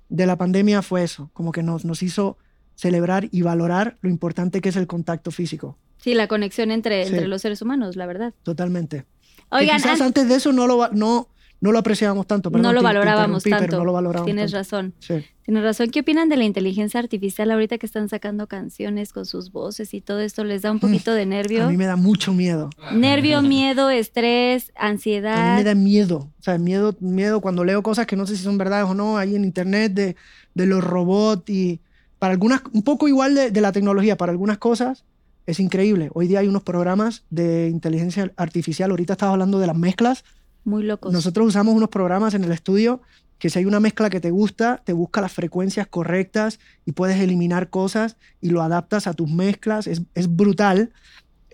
[0.10, 2.38] de la pandemia fue eso, como que nos, nos hizo
[2.76, 7.14] celebrar y valorar lo importante que es el contacto físico, Sí, la conexión entre, Sí.
[7.14, 8.34] entre los seres humanos, la verdad.
[8.44, 9.06] totalmente.
[9.50, 11.30] Que Oigan, quizás an- antes de eso no lo, no,
[11.64, 12.49] no lo apreciábamos tanto.
[12.49, 13.57] no lo valorábamos tanto.
[13.66, 14.57] Pero no lo valorábamos Tienes tanto.
[14.57, 14.93] razón.
[14.99, 15.26] Sí.
[15.43, 15.89] Tienes razón.
[15.91, 20.01] ¿Qué opinan de la inteligencia artificial ahorita que están sacando canciones con sus voces y
[20.01, 20.43] todo esto?
[20.43, 21.30] ¿Les da un poquito de Mm.
[21.32, 21.70] A nervio?
[21.70, 22.70] mí me da mucho miedo.
[22.93, 25.55] Nervio, miedo, estrés, A mí ansiedad.
[25.57, 26.30] me da miedo.
[26.39, 29.18] O sea, miedo, miedo cuando leo cosas que no sé si son verdades o no
[29.18, 30.16] ahí en internet de,
[30.53, 31.80] de los robots y
[32.20, 35.05] para algunas, un poco igual de, de la tecnología, para algunas cosas
[35.45, 36.09] es increíble.
[36.14, 38.91] Hoy día hay unos programas de inteligencia artificial.
[38.91, 40.24] Ahorita estabas hablando de las mezclas.
[40.66, 41.11] Muy locos.
[41.14, 43.01] Nosotros usamos unos programas en el estudio
[43.39, 47.20] que si hay una mezcla que te gusta, te busca las frecuencias correctas y puedes
[47.20, 49.86] eliminar cosas y lo adaptas a tus mezclas.
[49.88, 50.93] Es, es brutal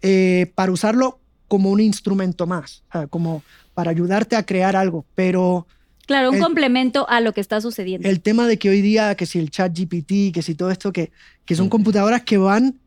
[0.01, 3.41] eh, para usarlo como un instrumento más, o sea, como
[3.74, 5.05] para ayudarte a crear algo.
[5.16, 5.66] Pero
[6.05, 8.07] claro, un el- complemento a lo que está sucediendo.
[8.07, 10.93] el tema de que hoy día, que si el chat GPT, que si todo esto,
[10.93, 11.12] que,
[11.45, 12.80] que son computadoras que van,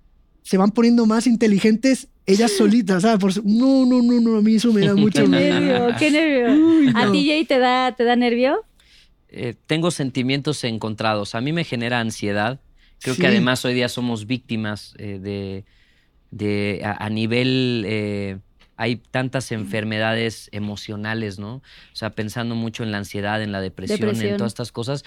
[0.43, 3.19] se van poniendo más inteligentes ellas solitas, ¿sabes?
[3.19, 6.67] Por su- no, no, no, no, a mí eso me da mucho nervio, qué nervio.
[6.67, 8.65] Uy, ¿A ti, Jay, te da, te da nervio?
[9.29, 11.35] Eh, tengo sentimientos encontrados.
[11.35, 12.61] A mí me genera ansiedad.
[13.01, 13.21] Creo Sí.
[13.23, 15.65] que además hoy día somos víctimas eh, de,
[16.31, 18.39] de a, a nivel eh,
[18.77, 21.57] hay tantas enfermedades emocionales, ¿no?
[21.57, 21.63] O
[21.95, 24.31] sea, pensando mucho en la ansiedad, en la depresión, Depresión.
[24.33, 25.05] en todas estas cosas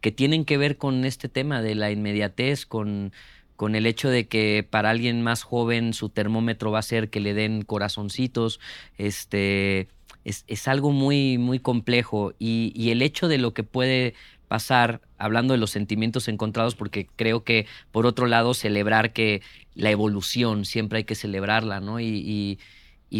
[0.00, 3.12] que tienen que ver con este tema de la inmediatez, con,
[3.58, 7.20] con el hecho de que para alguien más joven su termómetro va a ser que
[7.20, 8.60] le den corazoncitos,
[8.98, 9.88] este,
[10.24, 14.14] es, es algo muy, muy complejo y, y el hecho de lo que puede
[14.48, 19.42] pasar, hablando de los sentimientos encontrados, porque creo que por otro lado celebrar que
[19.74, 22.00] la evolución siempre hay que celebrarla, ¿no?
[22.00, 22.58] Y, y-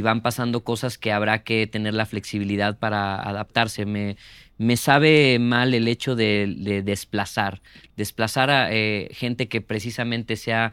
[0.02, 3.86] van pasando cosas que habrá que tener la flexibilidad para adaptarse.
[3.86, 4.16] Me,
[4.58, 7.62] me sabe mal el hecho de, de desplazar,
[7.96, 10.72] desplazar a eh, gente que precisamente se ha,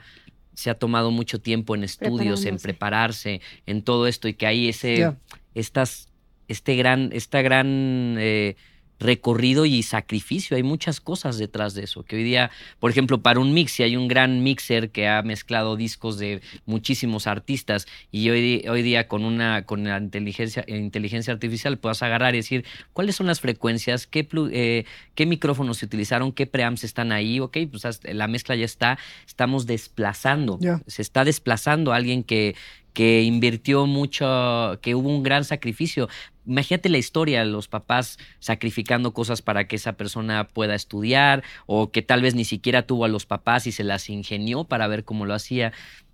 [0.56, 4.70] se ha tomado mucho tiempo en estudios, en prepararse, en todo esto y que hay
[4.70, 5.14] ese,
[5.54, 6.10] estas,
[6.48, 8.56] este gran, esta gran eh,
[9.00, 10.56] recorrido y sacrificio.
[10.58, 12.04] Hay muchas cosas detrás de eso.
[12.04, 15.22] Que hoy día, por ejemplo, para un mix, si hay un gran mixer que ha
[15.22, 21.34] mezclado discos de muchísimos artistas y hoy, hoy día con una con la inteligencia, inteligencia
[21.34, 26.32] artificial puedas agarrar y decir cuáles son las frecuencias, qué, eh, qué micrófonos se utilizaron,
[26.32, 31.94] qué preamps están ahí, ok, pues la mezcla ya está, estamos desplazando, se está desplazando
[31.94, 32.56] a alguien que,
[32.96, 36.08] que invirtió mucho, que hubo un gran sacrificio.
[36.48, 42.02] Imagínate la historia, los papás sacrificando cosas para que esa persona pueda estudiar o que
[42.02, 45.26] tal vez ni siquiera tuvo a los papás y se las ingenió para ver cómo
[45.26, 45.74] lo hacía.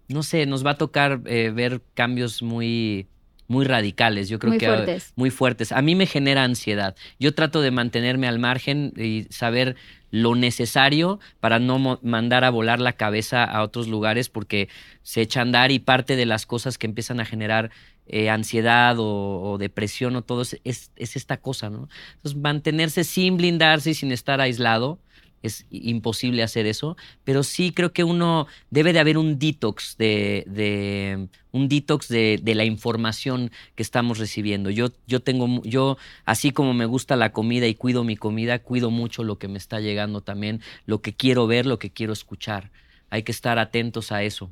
[0.10, 3.08] No sé, nos va a tocar eh, ver cambios muy,
[3.48, 4.28] muy radicales.
[4.28, 5.14] Yo creo Muy que fuertes.
[5.16, 5.72] muy fuertes.
[5.72, 6.96] A mí me genera ansiedad.
[7.20, 9.76] Yo trato de mantenerme al margen y saber
[10.12, 14.70] lo necesario para no mandar a volar la cabeza a otros lugares porque
[15.02, 17.72] se echa a andar y parte de las cosas que empiezan a generar
[18.08, 21.88] eh, ansiedad o, o depresión o todo es, es, es esta cosa, ¿no?
[22.16, 25.00] Entonces mantenerse sin blindarse y sin estar aislado
[25.44, 30.44] es imposible hacer eso, pero sí creo que uno debe de haber un detox de,
[30.48, 34.70] de un detox de, de la información que estamos recibiendo.
[34.70, 38.92] Yo, yo tengo, yo, así como me gusta la comida y cuido mi comida, cuido
[38.92, 42.72] mucho lo que me está llegando también, lo que quiero ver, lo que quiero escuchar.
[43.10, 44.52] Hay que estar atentos a eso.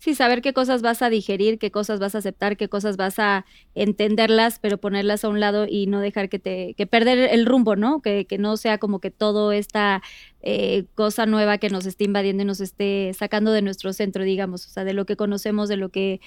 [0.00, 3.18] Sí, saber qué cosas vas a digerir, qué cosas vas a aceptar, qué cosas vas
[3.18, 3.44] a
[3.74, 7.76] entenderlas, pero ponerlas a un lado y no dejar que te, que perder el rumbo,
[7.76, 8.00] ¿no?
[8.00, 10.00] Que, que no sea como que todo esta
[10.40, 14.66] eh, cosa nueva que nos esté invadiendo y nos esté sacando de nuestro centro, digamos,
[14.66, 16.22] o sea, de lo que conocemos, de lo que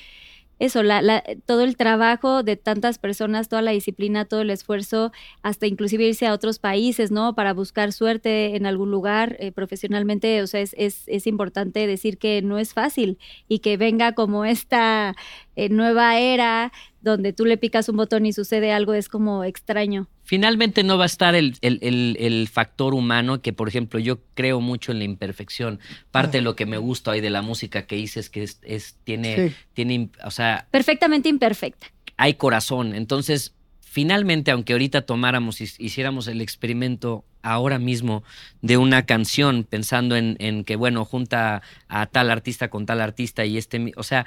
[0.60, 5.12] eso, la, la- todo el trabajo de tantas personas, toda la disciplina, todo el esfuerzo,
[5.42, 7.36] hasta inclusive irse a otros países, ¿no?
[7.36, 12.18] Para buscar suerte en algún lugar eh, profesionalmente, o sea, es, es, es importante decir
[12.18, 15.16] que no es fácil y que venga como esta
[15.56, 20.08] eh, nueva era donde tú le picas un botón y sucede algo, es como extraño.
[20.24, 24.20] Finalmente no va a estar el, el- el- el factor humano, que por ejemplo yo
[24.36, 25.80] creo mucho en la imperfección.
[26.12, 28.60] Parte de lo que me gusta hoy de la música que hice es que es,
[28.64, 29.56] es- tiene, Sí.
[29.74, 31.88] tiene, o sea, Perfectamente imperfecta.
[32.18, 32.96] hay corazón.
[32.96, 38.24] Entonces, finalmente, aunque ahorita tomáramos y hiciéramos el experimento ahora mismo
[38.62, 43.44] de una canción, pensando en, en que, bueno, junta a tal artista con tal artista
[43.46, 44.26] y este, mi- o sea,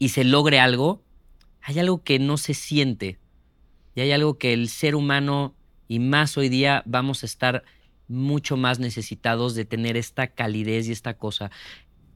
[0.00, 1.02] y se logre algo,
[1.62, 3.18] hay algo que no se siente.
[3.96, 5.54] Y hay algo que el ser humano,
[5.88, 7.64] y más hoy día, vamos a estar
[8.08, 11.50] mucho más necesitados de tener esta calidez y esta cosa.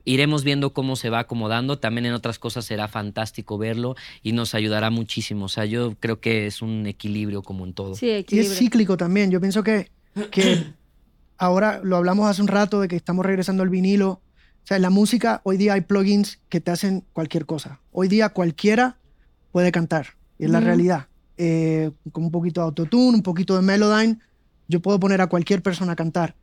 [0.05, 1.79] Iremos viendo cómo se va acomodando.
[1.79, 5.47] También en otras cosas será fantástico verlo y nos ayudará muchísimo.
[5.47, 7.95] O sea, yo creo que es un equilibrio como en todo.
[7.95, 8.55] Sí, Y es equilibrio.
[8.55, 9.31] cíclico también.
[9.31, 9.91] Yo pienso que,
[10.31, 10.65] que
[11.39, 14.11] ahora lo hablamos hace un rato de que estamos regresando al vinilo.
[14.11, 17.81] O sea, en la música hoy día hay plugins que te hacen cualquier cosa.
[17.91, 18.99] Hoy día cualquiera
[19.51, 20.09] puede cantar.
[20.39, 21.10] Y es la realidad.
[21.43, 24.19] Eh, con un poquito de autotune, un poquito de Melodyne,
[24.69, 26.35] yo puedo poner a cualquier persona a cantar.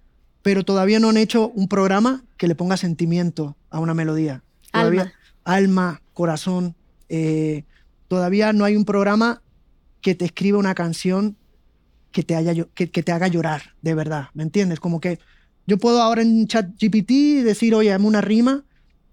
[0.41, 4.41] Pero todavía no han hecho un programa que le ponga sentimiento a una melodía.
[4.71, 5.13] Todavía, Alma.
[5.43, 6.73] alma, corazón.
[7.09, 7.63] eh,
[8.07, 9.41] todavía no hay un programa
[10.01, 11.35] que te escriba una canción
[12.11, 14.79] que te, haya, llo- que, que te haga llorar, de verdad, ¿me entiendes?
[14.79, 15.19] Como que
[15.67, 18.63] yo puedo ahora en ChatGPT decir, oye, dame una rima,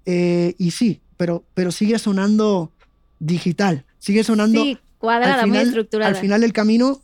[0.06, 2.72] eh, y sí, pero, pero sigue sonando
[3.18, 4.62] digital, sigue sonando...
[4.62, 6.08] Sí, cuadrada, al muy final- estructurada.
[6.10, 7.00] Al final del camino,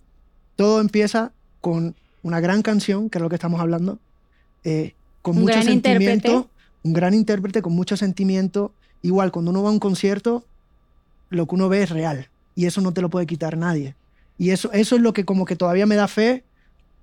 [0.56, 3.98] todo empieza con una gran canción, que es lo que estamos hablando,
[4.64, 6.48] eh, con Un mucho gran sentimiento, intérprete.
[6.82, 8.72] un gran intérprete con mucho sentimiento.
[9.02, 10.44] Igual, cuando uno va a un concierto,
[11.30, 13.94] lo que uno ve es real y eso no te lo puede quitar nadie.
[14.38, 16.44] Y eso, eso es lo que como que todavía me da fe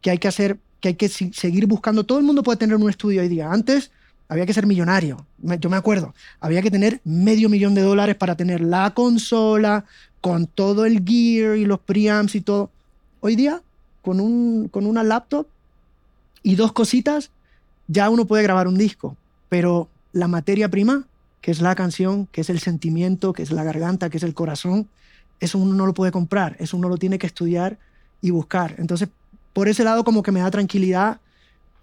[0.01, 2.03] que hay que hacer, que hay que seguir buscando.
[2.05, 3.51] Todo el mundo puede tener un estudio hoy día.
[3.51, 3.91] Antes
[4.29, 5.25] había que ser millonario.
[5.59, 9.85] Yo me acuerdo, había que tener medio millón de dólares para tener la consola
[10.27, 12.69] con todo el gear y los preamps y todo.
[13.21, 13.61] Hoy día,
[14.01, 15.47] con, un, con una laptop
[16.43, 17.31] y dos cositas,
[17.87, 19.15] ya uno puede grabar un disco.
[19.47, 21.07] Pero la materia prima,
[21.39, 24.33] que es la canción, que es el sentimiento, que es la garganta, que es el
[24.33, 24.89] corazón,
[25.39, 27.77] eso uno no lo puede comprar, eso uno lo tiene que estudiar
[28.21, 28.75] y buscar.
[28.79, 29.07] Entonces,
[29.53, 31.21] por ese lado como que me da tranquilidad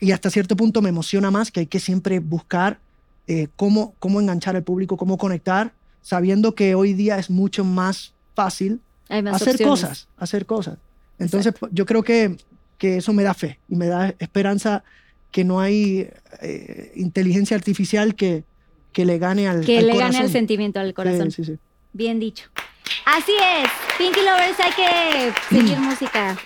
[0.00, 2.78] y hasta cierto punto me emociona más que hay que siempre buscar
[3.26, 5.72] eh, cómo, cómo enganchar al público, cómo conectar,
[6.02, 9.60] sabiendo que hoy día es mucho más fácil hacer opciones.
[9.62, 10.78] cosas, hacer cosas.
[11.18, 12.36] Entonces, pues, yo creo que,
[12.78, 14.82] que eso me da fe y me da esperanza
[15.30, 16.08] que no hay
[16.42, 18.44] eh, inteligencia artificial que,
[18.92, 20.22] que le gane al Que al le gane corazón.
[20.22, 21.30] al sentimiento, al corazón.
[21.30, 21.58] Sí, sí, sí.
[21.92, 22.48] Bien dicho.
[23.06, 23.68] Así es.
[23.98, 26.36] Pinky Lovers, hay que seguir música.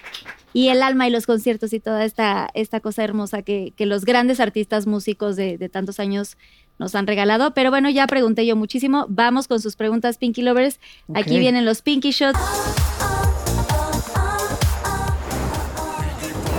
[0.55, 4.05] Y el alma y los conciertos y toda esta, esta cosa hermosa que, que los
[4.05, 6.36] grandes artistas músicos de, de tantos años
[6.79, 7.55] nos han regalado.
[7.55, 9.07] Pero bueno, ya pregunté yo muchísimo.
[9.09, 10.81] Vamos con sus preguntas, Pinky Lovers.
[11.14, 12.39] Aquí vienen los Pinky Shots.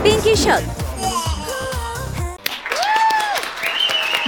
[0.04, 0.64] Pinky Shot.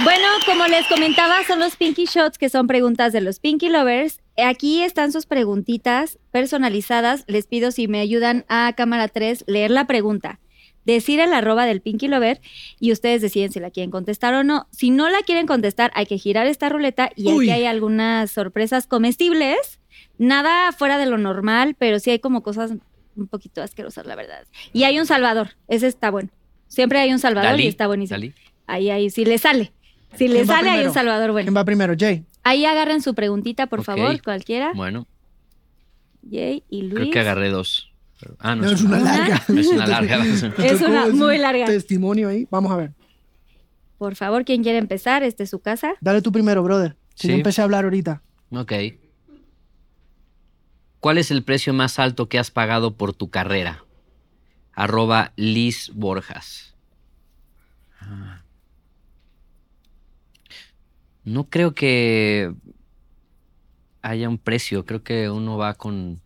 [0.04, 4.20] Bueno, como les comentaba, son los Pinky Shots, que son preguntas de los Pinky Lovers.
[4.36, 7.24] Aquí están sus preguntitas personalizadas.
[7.28, 10.40] Les pido si me ayudan a cámara 3 leer la pregunta,
[10.84, 12.40] decir el arroba del Pinky Lover
[12.80, 14.66] y ustedes deciden si la quieren contestar o no.
[14.70, 17.50] Si no la quieren contestar, hay que girar esta ruleta y Uy.
[17.50, 19.80] aquí hay algunas sorpresas comestibles.
[20.18, 22.72] Nada fuera de lo normal, pero sí hay como cosas
[23.16, 24.44] un poquito asquerosas, la verdad.
[24.72, 26.30] Y hay un salvador, ese está bueno.
[26.68, 28.16] Siempre hay un salvador Dalí, y está buenísimo.
[28.16, 28.34] Dalí.
[28.66, 29.72] Ahí, ahí, si le sale.
[30.16, 31.46] Si le ¿Quién va sale, hay un salvador bueno.
[31.46, 31.94] ¿Quién va primero?
[31.98, 32.24] Jay.
[32.42, 34.72] Ahí agarren su preguntita, por favor, cualquiera.
[34.74, 35.06] Bueno,
[36.30, 36.94] Jay y Luis.
[36.94, 37.91] creo que agarré dos.
[38.22, 39.16] Pero- Ah, no, No, es una una.
[39.18, 39.42] larga.
[39.48, 40.24] Es una larga.
[40.64, 41.66] Es una un muy larga.
[41.66, 42.46] Testimonio ahí.
[42.50, 42.92] Vamos a ver.
[43.98, 45.22] Por favor, ¿quién quiere empezar?
[45.22, 45.94] Este es su casa.
[46.00, 46.96] Dale tú primero, brother.
[47.14, 47.28] Si Sí.
[47.28, 48.22] yo empecé a hablar ahorita.
[48.50, 48.72] Ok.
[51.00, 53.84] ¿Cuál es el precio más alto que has pagado por tu carrera?
[54.72, 56.74] Arroba Liz Borjas.
[58.00, 58.42] Ah.
[61.24, 62.52] No creo que
[64.02, 64.84] haya un precio.
[64.86, 66.20] Creo que uno va con,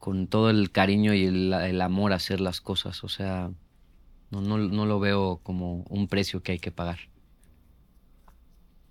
[0.00, 3.04] con todo el cariño y el, el amor a hacer las cosas.
[3.04, 3.50] O sea,
[4.30, 6.98] no, no, no lo veo como un precio que hay que pagar.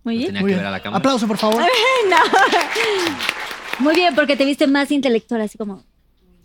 [0.03, 0.27] Muy bien.
[0.27, 0.59] tenía Muy que bien.
[0.59, 0.99] ver a la cámara.
[0.99, 1.61] Aplauso, por favor.
[3.79, 5.83] Muy bien, porque te viste más intelectual, así como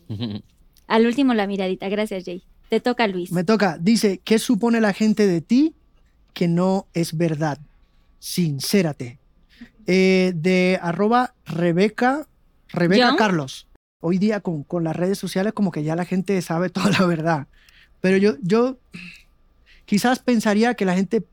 [0.87, 1.89] al último la miradita.
[1.89, 2.43] Gracias, Jay.
[2.69, 3.33] Te toca, Luis.
[3.33, 3.79] Me toca.
[3.81, 5.75] Dice, ¿qué supone la gente de ti
[6.33, 7.59] que no es verdad?
[8.19, 9.19] Sincérate.
[9.87, 12.27] Eh, de arroba Rebeca,
[12.69, 13.17] Rebeca ¿John?
[13.17, 13.67] Carlos.
[14.07, 17.07] Hoy día con, con las redes sociales como que ya la gente sabe toda la
[17.07, 17.47] verdad.
[18.03, 18.77] Pero yo, yo
[19.87, 21.25] quizás pensaría que la gente,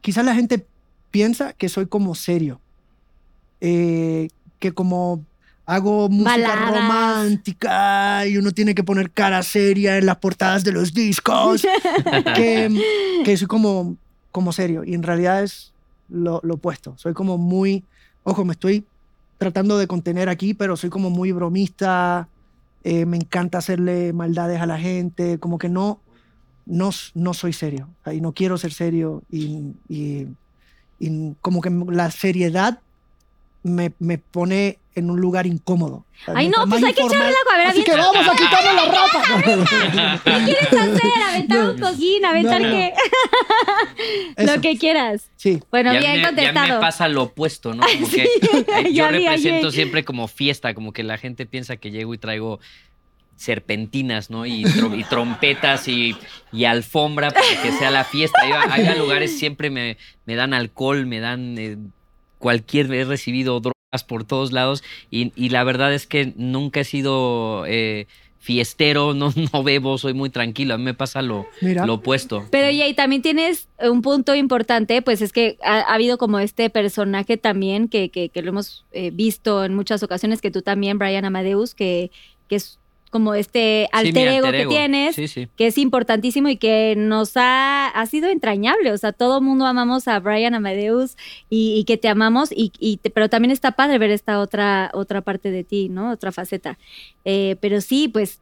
[0.00, 0.66] quizás la gente
[1.12, 2.60] piensa que soy como serio.
[3.60, 5.24] Eh, que como
[5.64, 6.70] hago música Baladas.
[6.70, 11.62] romántica y uno tiene que poner cara seria en las portadas de los discos,
[12.34, 13.96] que, que soy como,
[14.32, 14.82] como serio.
[14.82, 15.72] Y en realidad es
[16.08, 16.94] lo, lo opuesto.
[16.98, 17.84] Soy como muy,
[18.24, 18.84] ojo, me estoy
[19.38, 22.28] tratando de contener aquí, pero soy como muy bromista.
[22.86, 26.00] eh, me encanta hacerle maldades a la gente, como que no,
[26.66, 27.88] no, no soy serio.
[28.12, 29.22] y no quiero ser serio.
[29.30, 30.26] Y, y-
[30.98, 32.80] y como que la seriedad
[33.64, 36.04] me, me pone en un lugar incómodo.
[36.32, 37.54] Ay, no, pues hay que echarle agua.
[37.54, 40.20] A ver, Así que vamos a quitarle la rapa.
[40.24, 41.10] ¿Qué quieres hacer?
[41.30, 42.24] ¿Aventar un cojín?
[42.24, 42.74] ¿Aventar No, no.
[42.74, 42.92] qué?
[44.44, 45.30] Lo que quieras.
[45.36, 45.60] Sí.
[45.72, 46.74] Bueno, ya bien me, ya contestado.
[46.74, 47.84] me pasa lo opuesto, ¿no?
[47.92, 51.90] Como que eh, ya yo represento siempre como fiesta, como que la gente piensa que
[51.90, 52.60] llego y traigo
[53.36, 54.46] serpentinas, ¿no?
[54.46, 56.16] Y, tro- y trompetas y,
[56.52, 58.40] y alfombra para que sea la fiesta.
[58.70, 61.76] Hay lugares siempre me, me dan alcohol, me dan eh,
[62.44, 66.84] cualquier, he recibido drogas por todos lados y, y la verdad es que nunca he
[66.84, 68.06] sido eh,
[68.38, 70.74] fiestero, no, no bebo, soy muy tranquilo.
[70.74, 71.86] A mí me pasa lo, Mira.
[71.86, 72.46] lo opuesto.
[72.50, 76.68] Pero Jay, también tienes un punto importante, pues es que ha, ha habido como este
[76.68, 80.98] personaje también que, que, que lo hemos eh, visto en muchas ocasiones, que tú también,
[80.98, 82.10] Brian Amadeus, que,
[82.46, 82.78] que es
[83.14, 85.46] como este Sí, alter ego que tienes, Sí, sí.
[85.56, 88.90] que es importantísimo y que nos ha, ha sido entrañable.
[88.90, 91.16] O sea, todo mundo amamos a Brian Amadeus
[91.48, 94.90] y, y que te amamos, y, y te- pero también está padre ver esta otra,
[94.94, 96.10] otra parte de ti, ¿no?
[96.10, 96.76] Otra faceta.
[97.24, 98.40] Eh, pero sí, pues,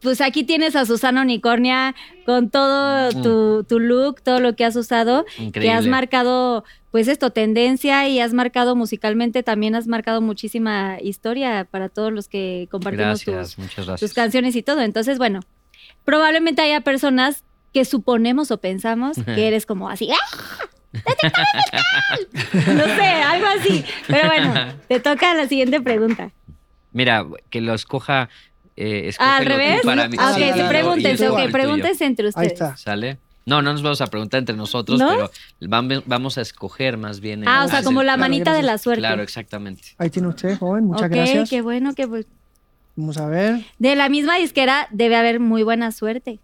[0.00, 4.76] pues aquí tienes a Susana Unicornia con todo tu, tu look, todo lo que has
[4.76, 5.90] usado, que has Increíble.
[5.90, 12.12] marcado, pues esto, tendencia y has marcado musicalmente, también has marcado muchísima historia para todos
[12.12, 14.80] los que compartimos tus, Gracias, canciones y todo.
[14.82, 15.40] Entonces, bueno,
[16.04, 20.10] probablemente haya personas que suponemos o pensamos que eres como así.
[20.10, 20.64] ¡ah!
[20.92, 23.84] no sé, algo así.
[24.06, 24.54] Pero bueno,
[24.88, 26.32] te toca la siguiente pregunta.
[26.92, 28.28] Mira, que lo escoja.
[28.76, 29.82] Eh, Ah, ¿Al revés?
[29.84, 30.16] para mí.
[30.18, 32.52] Ah, ok, Sí, pregúntense, ok, pregúntense entre Ahí ustedes.
[32.52, 32.76] está.
[32.76, 33.18] ¿Sale?
[33.46, 35.08] No, no nos vamos a preguntar entre nosotros, ¿No?
[35.08, 35.30] pero
[35.62, 37.46] vam- vamos a escoger más bien.
[37.48, 39.00] Ah, o sea, como la claro, manita de la suerte.
[39.00, 39.82] Claro, exactamente.
[39.98, 40.84] Ahí tiene usted, joven.
[40.84, 41.50] Muchas ok, gracias.
[41.50, 42.26] qué bueno, qué bueno.
[42.96, 43.64] Vamos a ver.
[43.78, 46.38] De la misma disquera debe haber muy buena suerte.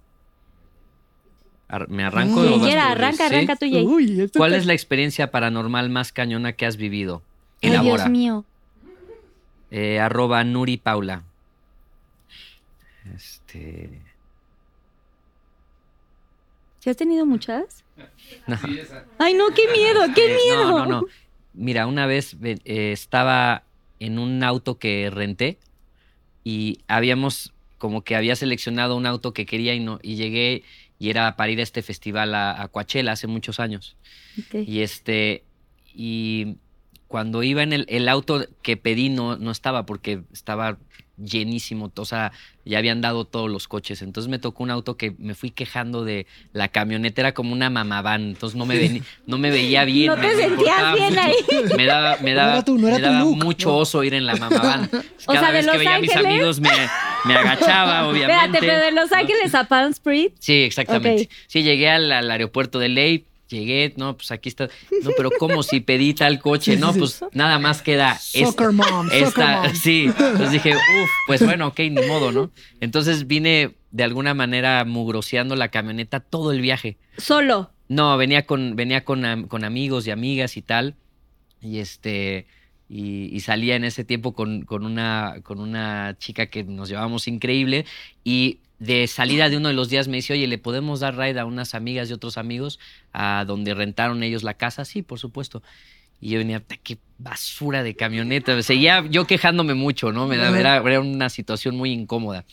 [1.68, 2.42] Ar- ¿Me arranco?
[2.44, 3.34] Tú, arranca, ¿sí?
[3.34, 3.84] arranca tú, Jay.
[3.84, 7.22] Uy, esto ¿Cuál es la experiencia paranormal más cañona que has vivido?
[7.62, 8.04] Ay, Elabora.
[8.04, 8.44] Dios mío.
[9.70, 11.24] Eh, arroba Nuri Paula.
[13.14, 14.00] Este.
[16.86, 17.84] ¿Sí has tenido muchas?
[18.46, 18.56] no.
[19.18, 20.70] Ay, no, qué miedo, qué Eh, miedo.
[20.70, 21.06] No, no, no.
[21.52, 23.64] Mira, una vez ve- eh, estaba
[23.98, 25.58] en un auto que renté
[26.44, 30.62] y habíamos como que había seleccionado un auto que quería y no y llegué
[31.00, 33.96] y era para ir a este festival a, a Coachella hace muchos años.
[34.64, 35.42] Y este
[35.92, 36.58] y
[37.08, 40.78] cuando iba en el, el auto que pedí no, no estaba porque estaba
[41.16, 42.32] llenísimo, o sea,
[42.64, 44.02] ya habían dado todos los coches.
[44.02, 47.70] Entonces me tocó un auto que me fui quejando de la camioneta, era como una
[47.70, 50.06] mamaván, entonces no me, no me veía bien.
[50.08, 51.20] No te sentías bien mucho.
[51.22, 51.34] ahí.
[51.76, 53.76] Me daba, me No daba, era tu- no era me tu daba look, mucho no.
[53.78, 54.90] oso ir en la mamaván.
[55.28, 56.32] O Cada sea, de vez que Los veía a mis Ángeles.
[56.32, 56.70] amigos me,
[57.24, 58.32] me agachaba, obviamente.
[58.44, 60.32] Espérate, pero de Los Ángeles a Palm Springs.
[60.38, 61.28] Sí, exactamente.
[61.48, 64.68] Sí, llegué al, al aeropuerto de Ley, llegué, no, pues aquí está.
[65.02, 66.76] No, pero ¿cómo si pedí tal coche?
[66.76, 69.74] No, pues nada más queda Soccer mom, esta, mom.
[69.74, 70.06] sí.
[70.06, 72.50] Entonces dije, uff, pues bueno, ok, ni modo, ¿no?
[72.80, 76.98] Entonces vine de alguna manera mugroseando la camioneta todo el viaje.
[77.16, 77.70] Solo.
[77.88, 80.96] No, venía con, venía con, con amigos y amigas y tal.
[81.60, 82.46] Y este.
[82.88, 87.26] Y, y salía en ese tiempo con, con una, con una chica que nos llevábamos
[87.26, 87.84] increíble.
[88.22, 91.40] Y de salida de uno de los días me dice, oye, ¿le podemos dar ride
[91.40, 92.78] a unas amigas y otros amigos
[93.12, 94.84] a donde rentaron ellos la casa?
[94.84, 95.62] Sí, por supuesto.
[96.20, 98.60] Y yo venía, "Ta, qué basura de camioneta.
[98.62, 100.26] Seguía yo quejándome mucho, ¿no?
[100.26, 102.44] Me era, era una situación muy incómoda.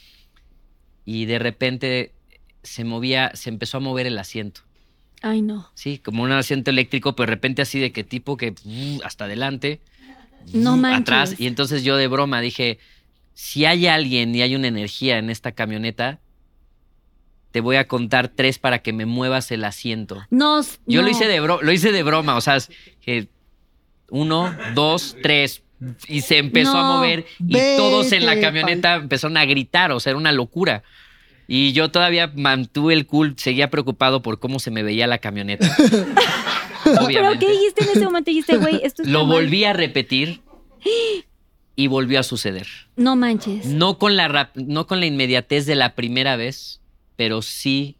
[1.05, 2.11] Y de repente
[2.61, 4.61] se movía, se empezó a mover el asiento.
[5.21, 5.69] Ay, no.
[5.73, 9.25] Sí, como un asiento eléctrico, pero de repente así de que tipo que mm, hasta
[9.25, 9.81] adelante,
[10.53, 11.01] No mm, manches.
[11.01, 11.35] atrás.
[11.39, 12.79] Y entonces yo de broma dije,
[13.33, 16.19] si hay alguien y hay una energía en esta camioneta,
[17.51, 20.25] te voy a contar tres para que me muevas el asiento.
[20.31, 21.07] Nos, Yo no.
[21.07, 22.57] lo hice de bro- lo hice de broma, o sea,
[23.01, 23.27] que
[24.09, 25.61] uno, dos, tres.
[26.07, 26.79] Y se empezó No.
[26.79, 30.81] a mover y todos en la camioneta empezaron a gritar, o sea, era una locura.
[31.45, 35.67] Y yo todavía mantuve el cool, seguía preocupado por cómo se me veía la camioneta.
[37.07, 38.31] ¿Pero qué dijiste en ese momento?
[38.31, 39.37] Dijiste, güey, esto está Lo mal.
[39.43, 40.41] volví a repetir
[41.75, 42.67] y volvió a suceder.
[42.95, 43.65] No manches.
[43.65, 46.81] No con la rap- no con la inmediatez de la primera vez,
[47.15, 47.97] pero sí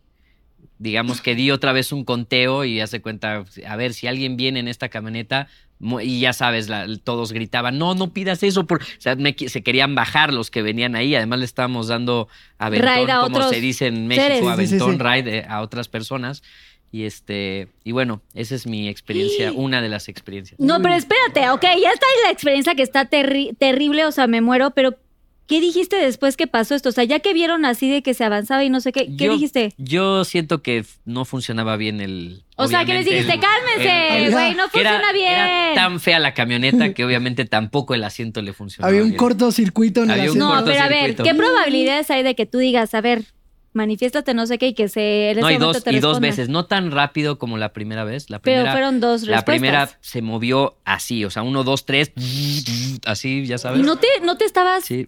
[0.79, 4.59] digamos que di otra vez un conteo y hace cuenta, a ver, si alguien viene
[4.59, 5.47] en esta camioneta
[6.01, 8.81] y ya sabes, la- todos gritaban, no, no pidas eso, por...
[8.81, 13.09] o sea, me se querían bajar los que venían ahí, además le estábamos dando aventón,
[13.09, 14.39] a como se dice en México, seres.
[14.39, 14.97] Sí, sí, sí, aventón, sí.
[15.21, 16.43] ride eh, a otras personas.
[16.93, 20.59] Y este, y bueno, esa es mi experiencia, una de las experiencias.
[20.59, 24.41] No, pero espérate, ok, ya está la experiencia que está terri- terrible, o sea, me
[24.41, 24.95] muero, pero
[25.47, 26.89] ¿qué dijiste después que pasó esto?
[26.89, 29.25] O sea, ya que vieron así de que se avanzaba y no sé qué, ¿qué
[29.25, 29.73] Yo- dijiste?
[29.79, 32.43] Yo siento que no funcionaba bien el.
[32.57, 35.33] O sea, que les dijiste, el- cálmense, güey, no era- funciona bien.
[35.33, 38.89] Era tan fea la camioneta que obviamente tampoco el asiento le funcionaba.
[38.89, 39.17] Había un bien.
[39.17, 40.37] cortocircuito en el asiento.
[40.55, 41.15] No, pero a ver.
[41.15, 43.23] ¿qué probabilidades hay de que tú digas, a ver,
[43.73, 46.19] manifiéstate no sé qué y que se en No, ese y dos, te y dos
[46.19, 48.29] veces, no tan rápido como la primera vez.
[48.29, 49.45] La Pero fueron dos La respuestas.
[49.45, 52.11] primera se movió así, o sea, uno, dos, tres,
[53.05, 53.79] así, ya sabes.
[53.79, 55.07] ¿Y no te, no te estabas Sí.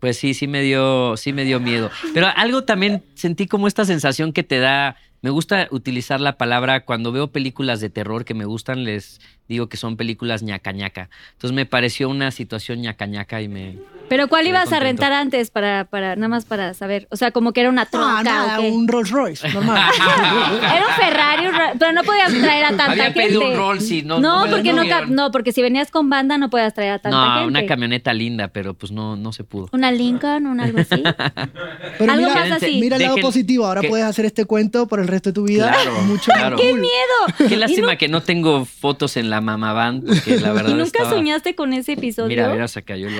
[0.00, 1.90] Pues sí, sí me dio, sí me dio miedo.
[2.12, 4.96] Pero algo también sentí como esta sensación que te da.
[5.22, 9.70] Me gusta utilizar la palabra cuando veo películas de terror que me gustan, les digo
[9.70, 11.08] que son películas ñaca ñaca.
[11.32, 13.78] Entonces me pareció una situación ñaca ñaca y me.
[14.08, 17.08] ¿Pero cuál ibas a rentar antes para, para, nada más para saber?
[17.10, 18.70] O sea, como que era una tronca Ah, nada, o qué?
[18.70, 19.82] un Rolls Royce, normal.
[20.62, 23.20] Era un Ferrari, un Ra- pero no podías traer a tanta Había gente.
[23.22, 26.10] pedido un Rolls y no- No, no porque no, cap- no, porque si venías con
[26.10, 27.48] banda no podías traer a tanta No, gente.
[27.48, 29.68] una camioneta linda, pero pues no, no se pudo.
[29.72, 31.02] Una Lincoln, un algo así.
[31.98, 32.80] Pero Algo mira, más así.
[32.80, 33.66] mira el lado Dejen- positivo.
[33.66, 35.70] Ahora que- puedes hacer este cuento por el resto de tu vida.
[35.72, 36.56] Claro, Mucho claro.
[36.56, 37.48] ¡Qué miedo!
[37.48, 40.74] Qué ¿Y lástima que no tengo fotos en la mamá van, porque la verdad ¿Y
[40.74, 42.28] nunca estaba- soñaste con ese episodio?
[42.28, 43.16] Mira, mira, se cayó el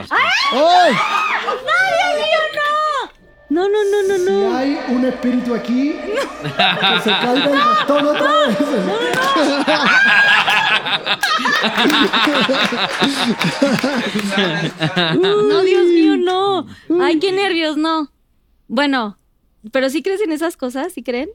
[0.75, 0.77] bastón.
[0.91, 0.95] ¡Ay!
[3.51, 4.57] No, no, no, no, Si no.
[4.57, 8.59] hay un espíritu aquí, que se caiga el bastón otra vez.
[15.21, 16.67] No, Dios mío, no.
[17.01, 18.11] Ay, qué nervios, no.
[18.69, 19.19] Bueno,
[19.73, 21.29] pero sí crees en esas cosas, ¿sí creen?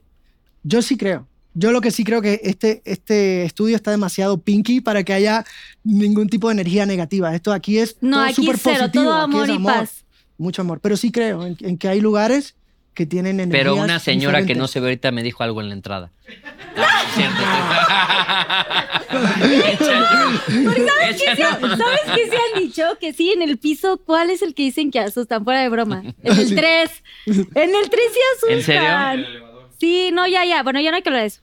[0.64, 1.28] Yo sí creo.
[1.56, 5.46] Yo lo que sí creo que este, este estudio está demasiado pinky para que haya
[5.84, 7.34] ningún tipo de energía negativa.
[7.36, 9.64] Esto aquí es No, todo aquí súper es cero, positivo, todo aquí es amor y
[9.64, 10.06] paz.
[10.38, 10.80] Mucho amor.
[10.82, 12.56] Pero sí creo en, en que hay lugares
[12.94, 14.72] que tienen energías Pero una señora que no diferentes.
[14.72, 16.12] se ve ahorita me dijo algo en la entrada.
[19.10, 22.84] ¿Sabes qué, se, ¿Sabes qué se han dicho?
[23.00, 25.44] Que sí, en el piso, ¿cuál es el que dicen que asustan?
[25.44, 26.04] Fuera de broma.
[26.24, 26.92] En el 3.
[27.26, 28.58] En el 3 sí asustan.
[28.58, 29.49] ¿En serio?
[29.80, 30.64] Sí, no, ya, ya.
[30.64, 31.42] Bueno, ya no hay que hablar de eso.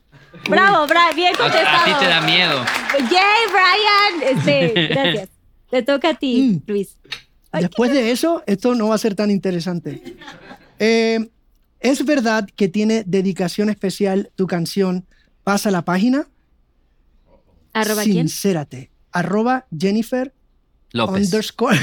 [0.49, 1.77] Bravo, Brian, bien contestado.
[1.77, 2.63] a ti te da miedo.
[2.99, 4.37] Yay, Brian.
[4.37, 5.29] Este, gracias.
[5.71, 6.71] Te toca a ti, Mm.
[6.71, 6.97] Luis.
[7.51, 10.01] Ay, Después de eso, esto no va a ser tan interesante.
[10.79, 11.27] Eh,
[11.79, 15.05] ¿Es verdad que tiene dedicación especial tu canción
[15.43, 16.27] Pasa la página?
[17.73, 18.27] ¿Arroba quién?
[18.27, 18.91] Sincérate.
[19.11, 20.33] Arroba Jennifer
[20.93, 21.25] López.
[21.25, 21.77] underscore.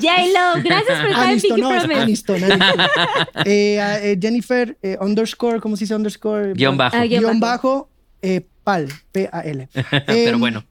[0.00, 1.94] J-Lo, gracias por estar en Pinky no, Promise.
[2.00, 2.80] Aniston, Aniston.
[3.44, 6.54] Eh, eh, Jennifer eh, underscore, ¿cómo se dice underscore?
[6.54, 6.96] Guión bajo.
[6.96, 7.68] Ah, guion Guión bajo.
[7.68, 7.90] bajo,
[8.22, 9.68] eh, PAL, P-A-L.
[10.06, 10.64] Pero Em, bueno.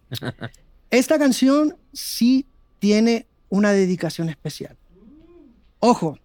[0.90, 2.46] Esta canción sí
[2.80, 4.76] tiene una dedicación especial.
[5.80, 6.18] Ojo,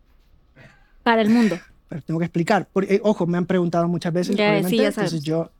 [1.02, 1.58] Para el mundo.
[1.88, 2.68] pero tengo que explicar.
[2.72, 4.36] Porque, eh, ojo, me han preguntado muchas veces.
[4.36, 5.24] Ya, obviamente, sí, ya entonces sabemos.
[5.24, 5.52] yo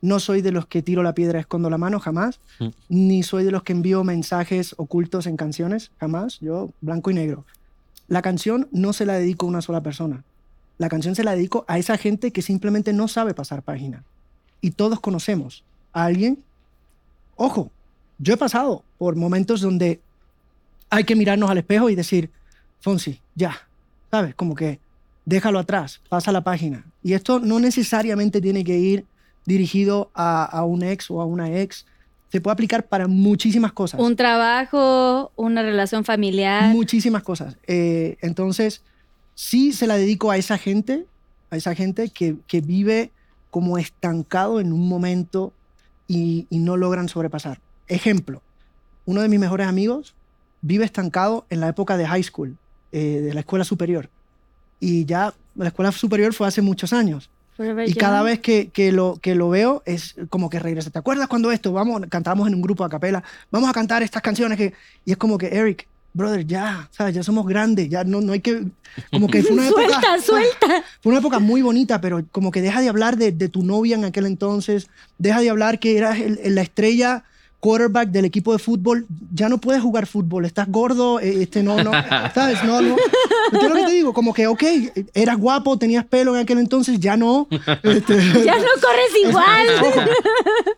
[0.00, 2.40] no soy de los que tiro la piedra escondo la mano, jamás.
[2.58, 2.68] Mm.
[2.88, 6.38] Ni soy de los que envío mensajes ocultos en canciones, jamás.
[6.40, 7.44] Yo, blanco y negro.
[8.06, 10.24] La canción no se la dedico a una sola persona.
[10.78, 14.04] La canción se la dedico a esa gente que simplemente no sabe pasar página.
[14.60, 16.38] Y todos conocemos a alguien.
[17.36, 17.70] Ojo,
[18.18, 20.00] yo he pasado por momentos donde
[20.90, 22.30] hay que mirarnos al espejo y decir,
[22.80, 23.68] Fonsi, ya,
[24.10, 24.34] ¿sabes?
[24.34, 24.78] Como que
[25.24, 26.84] déjalo atrás, pasa la página.
[27.02, 29.04] Y esto no necesariamente tiene que ir
[29.48, 31.86] dirigido a, a un ex o a una ex.
[32.30, 33.98] Se puede aplicar para muchísimas cosas.
[33.98, 36.72] Un trabajo, una relación familiar.
[36.74, 37.56] Muchísimas cosas.
[37.66, 38.82] Eh, entonces,
[39.34, 41.06] sí se la dedico a esa gente,
[41.50, 43.10] a esa gente que, que vive
[43.50, 45.54] como estancado en un momento
[46.06, 47.60] y, y no logran sobrepasar.
[47.86, 48.42] Ejemplo,
[49.06, 50.14] uno de mis mejores amigos
[50.60, 52.58] vive estancado en la época de high school,
[52.92, 54.10] eh, de la escuela superior.
[54.80, 57.30] Y ya la escuela superior fue hace muchos años.
[57.86, 60.90] Y cada vez que, que lo, que lo veo es como que regresa.
[60.90, 61.72] ¿Te acuerdas cuando esto?
[61.72, 64.72] Vamos, cantamos en un grupo a capela, vamos a cantar estas canciones que...
[65.04, 67.14] Y es como que, Eric, brother, ya, ¿sabes?
[67.14, 68.64] Ya somos grandes, ya no, no hay que...
[69.10, 69.82] Como que fue una época...
[70.00, 70.84] Suelta, suelta.
[71.00, 73.96] Fue una época muy bonita, pero como que deja de hablar de, de tu novia
[73.96, 77.24] en aquel entonces, deja de hablar que eras el- el- la estrella
[77.60, 81.82] quarterback del equipo de fútbol, ya no puedes jugar fútbol, estás gordo, eh, este no,
[81.82, 81.90] no,
[82.34, 82.62] ¿sabes?
[82.62, 82.96] No, no.
[83.52, 84.12] ¿Entiendes lo que te digo?
[84.12, 84.62] Como que, ok,
[85.14, 87.48] eras guapo, tenías pelo en aquel entonces, ya no.
[87.82, 89.66] Este, Ya no corres igual.
[89.82, 90.00] Ojo,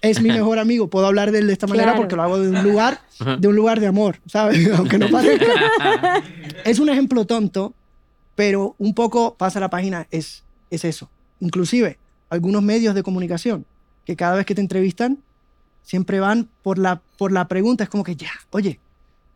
[0.00, 2.00] es mi mejor amigo, puedo hablar de él de esta manera Claro.
[2.00, 3.00] porque lo hago de un lugar,
[3.38, 4.70] de un lugar de amor, ¿sabes?
[4.72, 6.22] Aunque no parezca.
[6.64, 7.74] es un ejemplo tonto,
[8.36, 11.10] pero un poco pasa la página, es, es eso.
[11.40, 11.98] Inclusive,
[12.30, 13.66] algunos medios de comunicación
[14.06, 15.18] que cada vez que te entrevistan,
[15.90, 18.78] siempre van por la, por la pregunta, es como que ya, oye,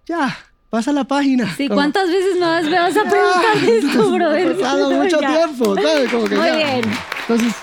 [0.06, 0.36] ya,
[0.70, 1.52] pasa la página.
[1.56, 4.52] Sí, Como, ¿cuántas veces más me vas a "Ya, preguntar esto, brother?
[4.52, 5.36] Ha pasado mucho Ya.
[5.36, 6.10] tiempo, ¿sabes?
[6.12, 6.56] Como que Muy ya.
[6.56, 6.80] bien.
[7.22, 7.54] Entonces,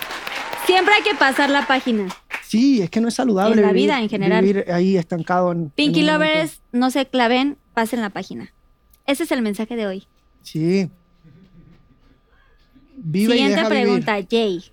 [0.66, 2.08] Siempre hay que pasar la página.
[2.44, 3.56] sí, es que no es saludable.
[3.56, 4.44] En la vivir- vida, en general.
[4.44, 5.70] Vivir ahí estancado en.
[5.70, 6.08] Pinky en.
[6.08, 8.52] Lovers, no se claven, pasen la página.
[9.08, 10.08] Ese es el mensaje de hoy.
[10.44, 10.90] Sí.
[12.98, 13.70] Vive y Siguiente vivir.
[13.70, 14.64] pregunta, Jay.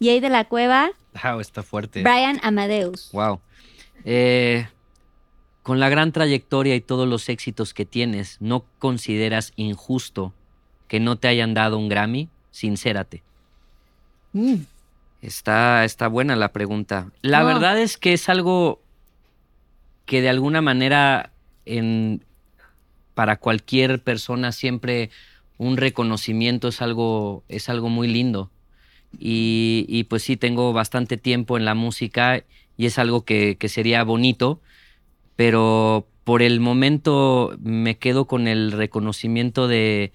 [0.00, 0.90] Jay de la Cueva,
[1.22, 2.02] Wow, está fuerte.
[2.02, 3.10] Brian Amadeus.
[3.12, 3.40] Wow.
[4.04, 4.68] Eh,
[5.62, 10.32] con la gran trayectoria y todos los éxitos que tienes, ¿no consideras injusto
[10.86, 12.28] que no te hayan dado un Grammy?
[12.50, 13.22] Sincérate.
[14.32, 14.56] Mm,
[15.20, 17.10] Está, está buena la pregunta.
[17.22, 17.46] La No.
[17.46, 18.80] verdad es que es algo
[20.06, 21.32] que de alguna manera
[21.66, 22.24] en,
[23.14, 25.10] para cualquier persona siempre
[25.58, 28.48] un reconocimiento es algo, es algo muy lindo.
[29.18, 32.44] Y, pues sí, tengo bastante tiempo en la música
[32.76, 34.60] y es algo que, que sería bonito,
[35.36, 40.12] pero por el momento me quedo con el reconocimiento de,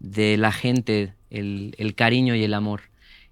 [0.00, 2.82] de la gente, el, el cariño y el amor.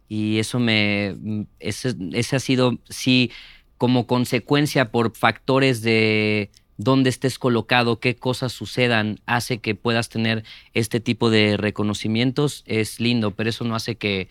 [0.08, 1.16] Y eso me.
[1.58, 3.30] Ese, ese ha sido, sí,
[3.78, 10.44] como consecuencia por factores de dónde estés colocado, qué cosas sucedan, hace que puedas tener
[10.74, 12.62] este tipo de reconocimientos.
[12.66, 14.28] Es lindo, pero eso no hace que.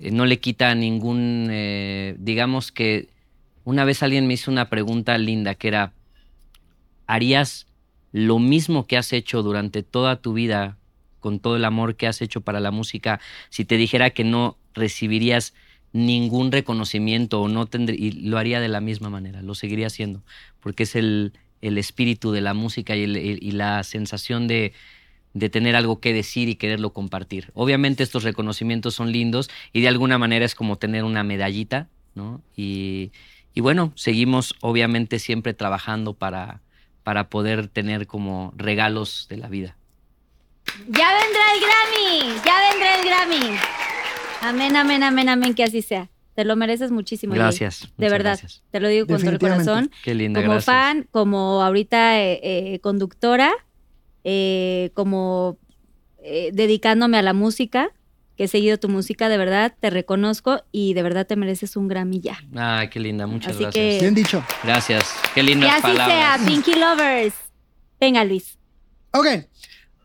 [0.00, 1.48] Eh, No le quita ningún.
[1.50, 3.08] eh, digamos que.
[3.64, 5.92] Una vez alguien me hizo una pregunta linda que era.
[7.06, 7.66] ¿Harías
[8.12, 10.78] lo mismo que has hecho durante toda tu vida
[11.20, 13.20] con todo el amor que has hecho para la música
[13.50, 15.54] si te dijera que no recibirías
[15.92, 20.22] ningún reconocimiento o no tendría y lo haría de la misma manera, lo seguiría haciendo,
[20.60, 21.32] porque es el,
[21.62, 24.72] el espíritu de la música y, la sensación de,
[25.36, 27.50] de tener algo que decir y quererlo compartir.
[27.52, 32.40] Obviamente estos reconocimientos son lindos y de alguna manera es como tener una medallita, ¿no?
[32.56, 33.12] Y,
[33.54, 36.62] y bueno, seguimos obviamente siempre trabajando para,
[37.02, 39.76] para poder tener como regalos de la vida.
[40.88, 43.58] Ya vendrá el Grammy, ya vendrá el Grammy.
[44.40, 46.08] Amén, amén, amén, amén, que así sea.
[46.34, 47.34] Te lo mereces muchísimo.
[47.34, 47.40] Jay.
[47.40, 47.92] Gracias.
[47.98, 48.62] De verdad, gracias.
[48.70, 49.90] te lo digo con todo el corazón.
[50.02, 50.64] Qué linda, como gracias.
[50.74, 53.52] fan, como ahorita eh, eh, conductora,
[54.28, 55.56] eh, como
[56.18, 57.90] eh, dedicándome a la música,
[58.36, 61.86] que he seguido tu música, de verdad, te reconozco y de verdad te mereces un
[61.86, 62.36] Grammy ya.
[62.56, 63.84] Ay, qué linda, muchas Así gracias.
[63.94, 64.42] que- Bien dicho.
[64.64, 65.14] Gracias.
[65.32, 66.08] Qué Que lindas así palabras.
[66.40, 67.34] sea, Pinky Lovers.
[68.00, 68.58] Venga, Luis.
[69.12, 69.26] Ok.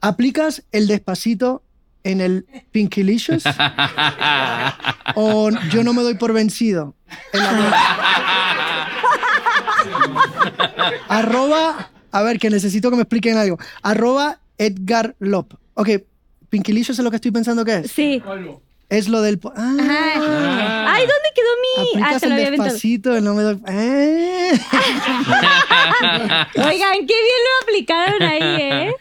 [0.01, 1.63] ¿Aplicas el despacito
[2.03, 3.43] en el Pinkylicious
[5.15, 6.95] o yo no me doy por vencido?
[7.33, 7.73] El amor.
[11.09, 13.57] Arroba, a ver, que necesito que me expliquen algo.
[13.81, 15.53] Arroba Edgar Lop.
[15.73, 15.89] Ok,
[16.49, 17.91] Pinkylicious es lo que estoy pensando que es.
[17.91, 18.21] Sí.
[18.89, 19.39] Es lo del...
[19.55, 20.85] Ah.
[20.89, 22.01] Ay, ¿dónde quedó mi...?
[22.03, 22.69] Ah, lo había aventado.
[22.69, 23.57] despacito, el no me doy...
[23.65, 24.51] Ah.
[26.57, 28.93] Oigan, qué bien lo aplicaron ahí, ¿eh?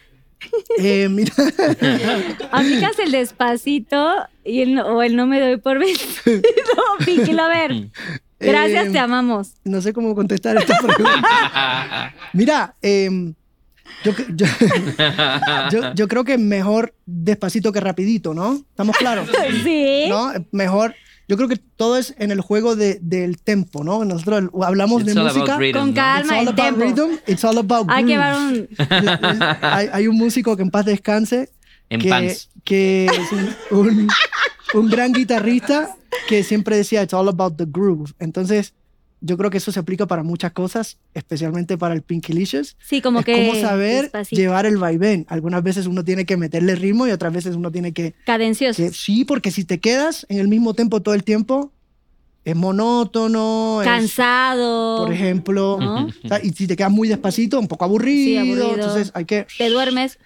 [0.78, 1.32] Eh, mira,
[2.52, 4.14] Aplicas el despacito
[4.44, 6.42] y el, o el no me doy por vencido,
[7.04, 7.88] Pinky Lover.
[8.40, 9.52] Gracias, Eh, te amamos.
[9.64, 12.14] no sé cómo contestar esta pregunta.
[12.32, 13.34] Mira, em,
[14.04, 14.46] yo, yo,
[15.70, 18.54] yo- yo creo que mejor despacito que rapidito, ¿no?
[18.54, 19.28] ¿Estamos claros?
[19.64, 20.06] Sí.
[20.08, 20.32] ¿No?
[20.52, 20.94] Mejor.
[21.28, 24.04] Yo creo que todo es en el juego de- del tempo, ¿no?
[24.04, 25.56] Nosotros hablamos It's de música.
[25.58, 25.94] rhythm, Con ¿no?
[25.94, 26.20] calma.
[26.22, 26.80] It's all el about tempo.
[26.80, 28.68] rhythm, it's all about Hay que un...
[29.60, 31.50] hay, hay un músico que en paz descanse
[31.90, 32.48] En que, pants.
[32.64, 33.32] que es
[33.70, 34.08] un, un-
[34.74, 35.94] un gran guitarrista
[36.28, 38.12] que siempre decía it's all about the groove.
[38.18, 38.72] Entonces,
[39.22, 42.76] yo creo que eso se aplica para muchas cosas, especialmente para el Pinkylicious.
[42.82, 43.34] Sí, como es que...
[43.48, 44.40] como saber despacito.
[44.40, 45.26] llevar el vaivén.
[45.28, 48.82] Algunas veces uno tiene que meterle ritmo y otras veces uno tiene que, Cadencioso.
[48.82, 51.70] que- sí, porque si te quedas en el mismo tempo todo el tiempo,
[52.44, 55.04] es monótono, es, Cansado.
[55.04, 56.06] por ejemplo, ¿no?
[56.06, 58.74] o sea, y si te quedas muy despacito, un poco aburrido, aburrido.
[58.74, 60.18] entonces hay que Te duermes.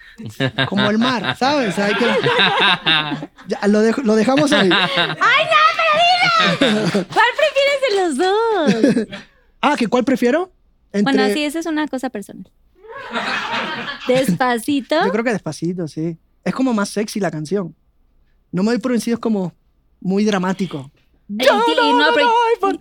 [0.68, 1.70] como el mar, ¿sabes?
[1.70, 2.06] O sea, hay que
[3.48, 4.70] Ya, lo, dejo- lo dejamos ahí.
[4.70, 7.06] ¡Ay, no, pero dilo!
[7.12, 9.18] ¿Cuál prefieres de los dos?
[9.60, 10.52] Ah, ¿que cuál prefiero?
[10.92, 12.48] Entre, Bueno, sí, esa es una cosa personal.
[14.06, 15.04] Despacito.
[15.04, 16.16] Yo creo que despacito, sí.
[16.44, 17.74] Es como más sexy la canción.
[18.52, 19.52] No me doy por vencido, es como
[20.00, 20.90] muy dramático.
[21.28, 21.44] Y, ti-
[21.82, 22.30] y no, pero-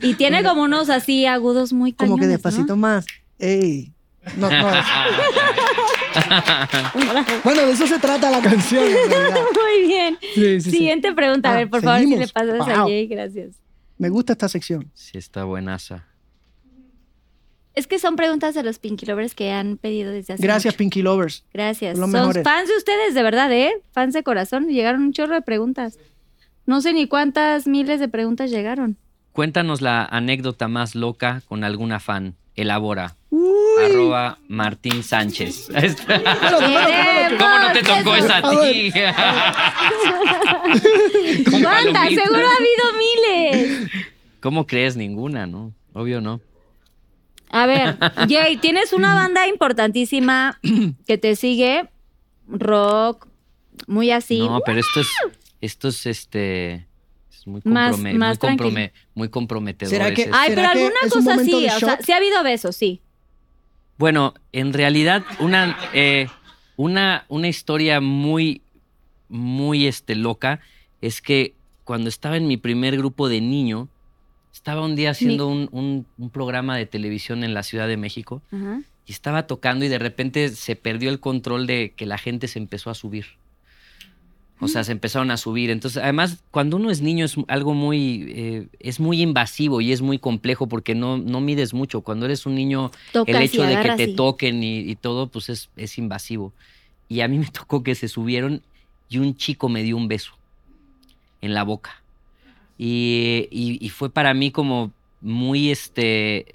[0.02, 2.78] y tiene como unos así agudos muy Como que despacito ¿no?
[2.78, 3.06] más.
[3.40, 3.92] Ey.
[4.38, 4.58] No, no.
[7.44, 8.84] bueno, de eso se trata la canción.
[8.84, 10.18] Muy bien.
[10.22, 10.72] Sí, sí, sí.
[10.72, 12.84] Siguiente pregunta, a ver, por favor, si le pasas a.
[12.84, 13.56] Jay, gracias.
[13.98, 14.92] Me gusta esta sección.
[14.94, 16.08] Sí, está buenaza.
[17.76, 20.78] Es que son preguntas de los Pinky Lovers que han pedido desde hace Gracias, mucho.
[20.78, 21.44] Pinky Lovers.
[21.54, 21.98] Gracias.
[21.98, 22.44] Los Son mejores.
[22.44, 23.74] fans de ustedes, de verdad, ¿eh?
[23.92, 24.68] Fans de corazón.
[24.68, 25.98] Llegaron un chorro de preguntas.
[26.66, 28.98] No sé ni cuántas miles de preguntas llegaron.
[29.32, 32.34] Cuéntanos la anécdota más loca con alguna fan.
[32.56, 33.16] Elabora.
[33.84, 35.68] Arroba Martín Sánchez.
[35.68, 38.92] ¿Cómo no te tocó esa a ti?
[41.50, 42.10] ¿Cuántas?
[42.10, 43.90] Seguro ha habido miles.
[44.40, 44.96] ¿Cómo crees?
[44.96, 45.74] Ninguna, ¿no?
[45.94, 46.40] Obvio no.
[47.50, 47.98] A ver,
[48.30, 50.60] Jay, tienes una banda importantísima
[51.08, 51.90] que te sigue,
[52.48, 53.28] rock,
[53.88, 54.40] muy así.
[54.40, 55.08] No, pero esto es,
[55.66, 56.86] esto es este.
[57.32, 58.92] Es muy, Más- comprome- más muy, comprome- tranquilo.
[59.16, 59.90] muy comprometedor.
[59.92, 62.44] ¿Será que- ese- Ay, ¿Será pero que alguna cosa sí, o sea, sí ha habido
[62.44, 63.02] besos, sí.
[63.98, 66.28] Bueno, en realidad, una, eh,
[66.78, 68.62] una, una historia muy,
[69.30, 70.60] muy este, loca
[71.02, 71.54] es que
[71.84, 73.88] cuando estaba en mi primer grupo de niño,
[74.54, 78.42] estaba un día haciendo un, un- un programa de televisión en la Ciudad de México
[78.52, 78.82] Ajá.
[79.06, 82.60] y estaba tocando y de repente se perdió el control de que la gente se
[82.60, 83.26] empezó a subir.
[84.64, 85.70] O sea, se empezaron a subir.
[85.70, 90.02] Entonces, además, cuando uno es niño es algo muy, eh, es muy invasivo y es
[90.02, 92.02] muy complejo porque no, no mides mucho.
[92.02, 95.50] Cuando eres un niño, Tocas el hecho de que te toquen y, y todo, pues
[95.50, 96.54] es, es invasivo.
[97.10, 98.62] Y a mí me tocó que se subieron
[99.10, 100.34] y un chico me dio un beso
[101.42, 102.02] en la boca.
[102.78, 104.92] Y, y- y fue para mí como
[105.22, 106.46] muy, este,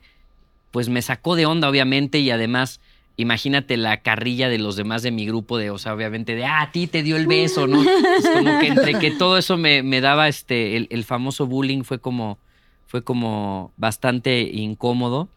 [0.70, 2.80] pues me sacó de onda, obviamente, y además,
[3.18, 6.62] imagínate la carrilla de los demás de mi grupo, de, o sea, obviamente, de, ah,
[6.62, 7.82] a ti te dio el beso, ¿no?
[7.82, 11.82] Es como que entre que todo eso me, me daba, este, el, el famoso bullying
[11.82, 12.38] fue como,
[12.86, 15.28] fue como bastante incómodo,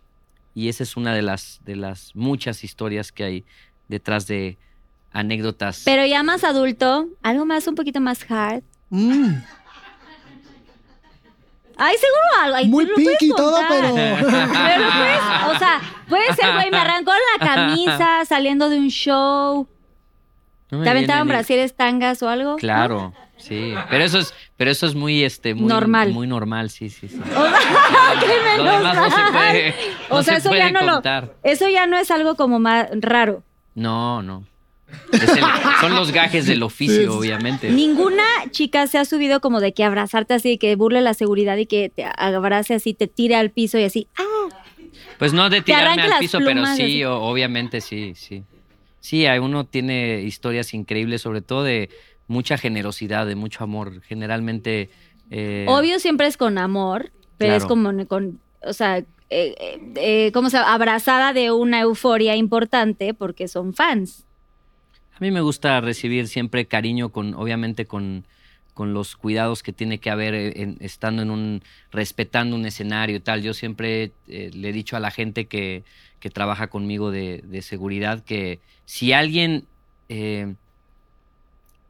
[0.53, 3.45] y esa es una de las, de las muchas historias que hay
[3.87, 4.57] detrás de
[5.11, 5.81] anécdotas.
[5.83, 8.63] Pero ya más adulto, algo más, un poquito más hard.
[8.91, 9.37] Mm,
[11.77, 12.55] Ay, seguro algo.
[12.57, 13.69] Ay, muy pinky todo, contar.
[13.69, 13.95] pero.
[13.95, 19.67] Pero pues, o sea, puede ser, güey, me arrancó la camisa saliendo de un show.
[20.69, 22.55] No ¿Te ni- brasieres, tangas o algo?
[22.55, 23.73] Claro, sí.
[23.89, 26.11] Pero eso es, pero eso es muy, este, muy Normal.
[26.13, 27.19] Muy normal, sí, sí, sí.
[27.19, 27.51] O sea,
[28.21, 29.31] qué Lo menos demás no se mal.
[29.33, 29.75] puede,
[30.09, 31.01] O sea, se eso puede ya no lo-.
[31.43, 33.43] Eso ya no es algo como más raro.
[33.75, 34.45] No, no.
[35.11, 35.43] Es el-
[35.79, 37.69] son los gajes del oficio, obviamente.
[37.71, 41.65] Ninguna chica se ha subido como de que abrazarte así, que burle la seguridad y
[41.65, 44.07] que te abrace así, te tire al piso y así.
[44.17, 44.47] ¡Ah!
[45.17, 48.43] Pues no de Te tirarme al piso, pero sí, o- obviamente sí, sí.
[48.99, 51.89] Sí, hay- uno tiene historias increíbles, sobre todo de
[52.27, 54.01] mucha generosidad, de mucho amor.
[54.03, 54.89] Generalmente.
[55.29, 60.31] eh, Obvio siempre es con amor, pero es como con, o sea, eh, eh, eh,
[60.33, 64.25] como se abrazada de una euforia importante porque son fans.
[65.21, 68.25] A mí me gusta recibir siempre cariño con, obviamente, con,
[68.73, 71.61] con los cuidados que tiene que haber eh, en- estando en un,
[71.91, 73.43] respetando un escenario y tal.
[73.43, 75.83] Yo siempre eh, le he dicho a la gente que,
[76.19, 79.67] que trabaja conmigo de, de seguridad que si alguien
[80.09, 80.55] eh,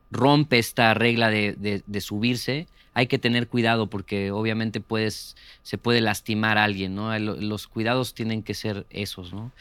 [0.09, 5.77] rompe esta regla de, de- de subirse, hay que tener cuidado porque obviamente puedes, se
[5.77, 7.17] puede lastimar a alguien, ¿no?
[7.19, 9.51] Lo- Los cuidados tienen que ser esos, ¿no?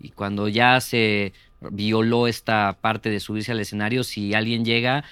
[0.00, 5.04] Y cuando ya se violó esta parte de subirse al escenario, si alguien llega,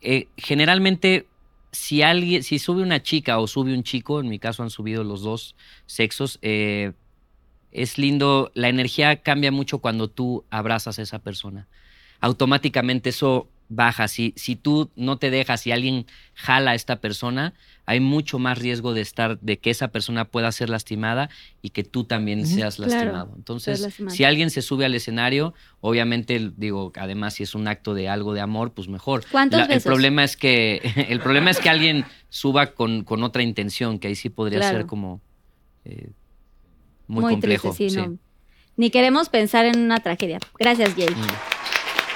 [0.00, 1.26] eh, generalmente
[1.72, 5.04] si alguien, si sube una chica o sube un chico, en mi caso han subido
[5.04, 5.56] los dos
[5.86, 6.92] sexos, eh,
[7.72, 11.66] es lindo, la energía cambia mucho cuando tú abrazas a esa persona.
[12.20, 14.08] Automáticamente eso baja.
[14.08, 17.54] Si, si tú no te dejas, si alguien jala a esta persona,
[17.86, 21.28] hay mucho más riesgo de estar, de que esa persona pueda ser lastimada
[21.62, 23.32] y que tú también seas Claro, lastimado.
[23.36, 24.14] Entonces, lastimado.
[24.16, 28.32] si alguien se sube al escenario, obviamente, digo, además si es un acto de algo
[28.34, 29.24] de amor, pues mejor.
[29.30, 33.42] ¿Cuántos La- el problema es que el problema es que alguien suba con, con otra
[33.42, 34.78] intención, que ahí sí podría Claro.
[34.78, 35.20] ser como
[35.84, 36.10] eh,
[37.06, 37.68] muy, complejo.
[37.74, 38.06] triste, sí, sí.
[38.08, 38.18] no.
[38.76, 40.38] Ni queremos pensar en una tragedia.
[40.58, 41.08] Gracias, Jay.
[41.10, 41.53] Mm.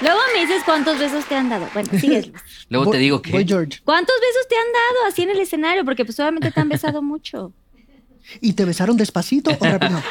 [0.01, 1.67] Luego me dices cuántos besos te han dado.
[1.73, 2.29] Bueno, sigues.
[2.69, 3.79] Luego Voy- te digo que Voy, George.
[3.83, 5.83] ¿Cuántos besos te han dado así en el escenario?
[5.85, 7.51] Porque pues obviamente te han besado mucho.
[8.41, 9.91] ¿Y te besaron despacito o rápido?
[9.91, 10.01] No.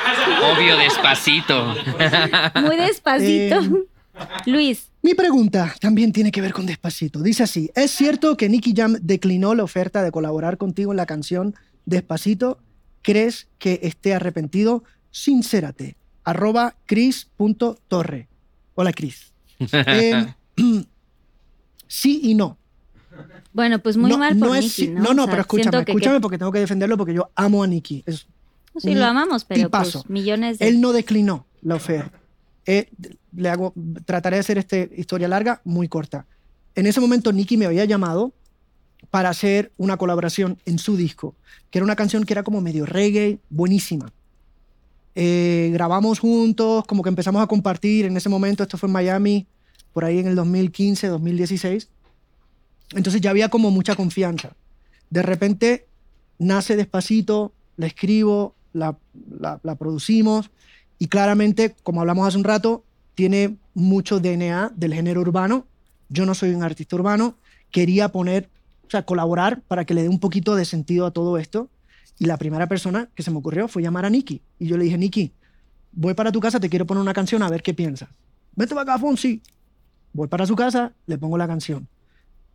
[0.52, 1.74] obvio despacito.
[2.62, 3.60] Muy despacito.
[3.60, 3.70] Eh,
[4.46, 7.22] Luis, Mi pregunta también tiene que ver con Despacito.
[7.22, 11.06] Dice así, ¿es cierto que Nicky Jam declinó la oferta de colaborar contigo en la
[11.06, 11.54] canción
[11.86, 12.58] Despacito?
[13.02, 14.82] ¿Crees que esté arrepentido?
[15.12, 15.96] Sincérate.
[16.24, 18.26] Arroba cris.torre.
[18.74, 19.32] Hola, Cris.
[19.60, 20.26] Eh,
[21.86, 22.56] sí y no.
[23.52, 25.00] Bueno, pues muy no, mal por no es sí- ¿no?
[25.02, 27.30] no, O no, sea, pero escúchame, que- escúchame que- porque tengo que defenderlo porque yo
[27.34, 28.02] amo a Nicky.
[28.06, 28.26] Es
[28.76, 30.68] Sí, lo amamos, pero pues millones de...
[30.68, 32.12] Él no declinó la oferta.
[32.64, 32.88] Eh,
[33.34, 33.72] le hago,
[34.04, 36.26] trataré de hacer esta historia larga, muy corta.
[36.76, 38.32] En ese momento, Nicky me había llamado
[39.10, 41.34] para hacer una colaboración en su disco,
[41.70, 44.12] que era una canción que era como medio reggae, buenísima.
[45.14, 49.46] Eh, grabamos juntos, como que empezamos a compartir en ese momento, esto fue en Miami,
[49.92, 51.88] por ahí en el 2015, 2016.
[52.94, 54.52] Entonces ya había como mucha confianza.
[55.10, 55.86] De repente
[56.38, 58.96] nace despacito, la escribo, la,
[59.40, 60.50] la- la producimos
[60.98, 65.66] y claramente, como hablamos hace un rato, tiene mucho DNA del género urbano.
[66.08, 67.34] Yo no soy un artista urbano,
[67.70, 68.48] quería poner,
[68.86, 71.68] o sea, colaborar para que le dé un poquito de sentido a todo esto.
[72.18, 74.42] Y la primera persona que se me ocurrió fue llamar a Nicky.
[74.58, 75.32] Y yo le dije, Nicky,
[75.92, 78.08] voy para tu casa, te quiero poner una canción a ver qué piensas.
[78.56, 79.40] Vete para acá, Fonsi.
[80.12, 81.86] Voy para su casa, le pongo la canción.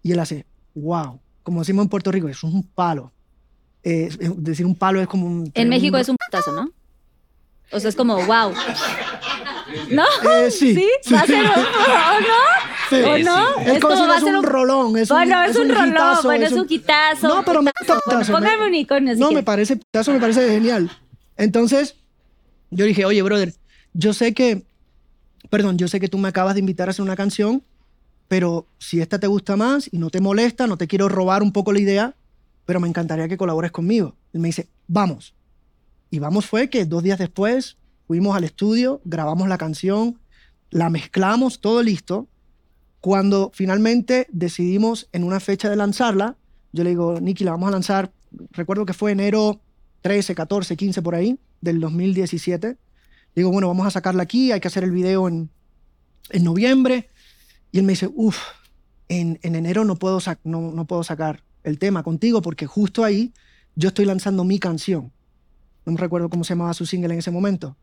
[0.01, 0.45] Y él hace,
[0.75, 3.11] wow, como decimos en Puerto Rico, eso es un palo.
[3.83, 5.49] Eh, es- decir un palo es como un...
[5.53, 6.69] En México es un putazo, ¿no?
[7.71, 8.53] O sea, es como, wow.
[9.91, 10.03] ¿No?
[10.29, 10.75] Eh, sí.
[10.75, 11.13] ¿Sí?
[11.13, 12.72] ¿Va a ser un, o no?
[12.89, 12.95] Sí.
[12.95, 13.59] ¿O no?
[13.59, 14.97] Es, como si va a es ser un rolón.
[14.97, 17.27] Es bueno, un, es un, rolón, hitazo, bueno, es un quitazo.
[17.27, 20.47] No, pero me gusta Bueno, póngame un icono si No, me parece putazo, me parece
[20.49, 20.89] genial.
[21.37, 21.95] Entonces,
[22.69, 23.53] yo dije, oye, brother,
[23.93, 24.65] yo sé que,
[25.49, 27.63] perdón, yo sé que tú me acabas de invitar a hacer una canción,
[28.27, 31.51] pero si esta te gusta más y no te molesta, no te quiero robar un
[31.51, 32.15] poco la idea,
[32.65, 34.15] pero me encantaría que colabores conmigo.
[34.33, 35.35] Él me dice, vamos.
[36.09, 37.77] Y vamos fue que dos días después
[38.07, 40.19] fuimos al estudio, grabamos la canción,
[40.69, 42.27] la mezclamos, todo listo.
[43.03, 46.37] Cuando finalmente decidimos en una fecha de lanzarla,
[46.71, 48.13] yo le digo, Nicky, la vamos a lanzar,
[48.51, 49.59] recuerdo que fue enero
[50.03, 52.77] 13, 14, 15 por ahí, del 2017.
[53.35, 55.49] Digo, bueno, vamos a sacarla aquí, hay que hacer el video en,
[56.29, 57.09] en noviembre.
[57.73, 58.37] Y él me dice, uff,
[59.09, 63.33] en, en enero no puedo, no, no puedo sacar el tema contigo porque justo ahí
[63.75, 65.11] yo estoy lanzando mi canción.
[65.85, 67.75] No me recuerdo cómo se llamaba su single en ese momento.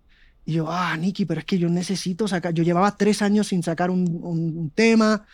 [0.45, 3.63] Y yo, ah, Nicky, pero es que yo necesito sacar, yo llevaba tres años sin
[3.63, 5.27] sacar un, un- un tema,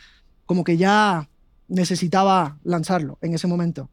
[0.44, 1.28] como que ya
[1.68, 3.88] necesitaba lanzarlo en ese momento.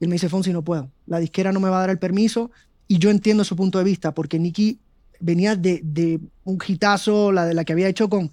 [0.00, 0.90] Y él me dice, Fonsi, no puedo.
[1.06, 2.50] La disquera no me va a dar el permiso.
[2.88, 4.78] Y yo entiendo su punto de vista, porque Nicky
[5.20, 8.30] venía de, de un hitazo, la de la que había hecho con,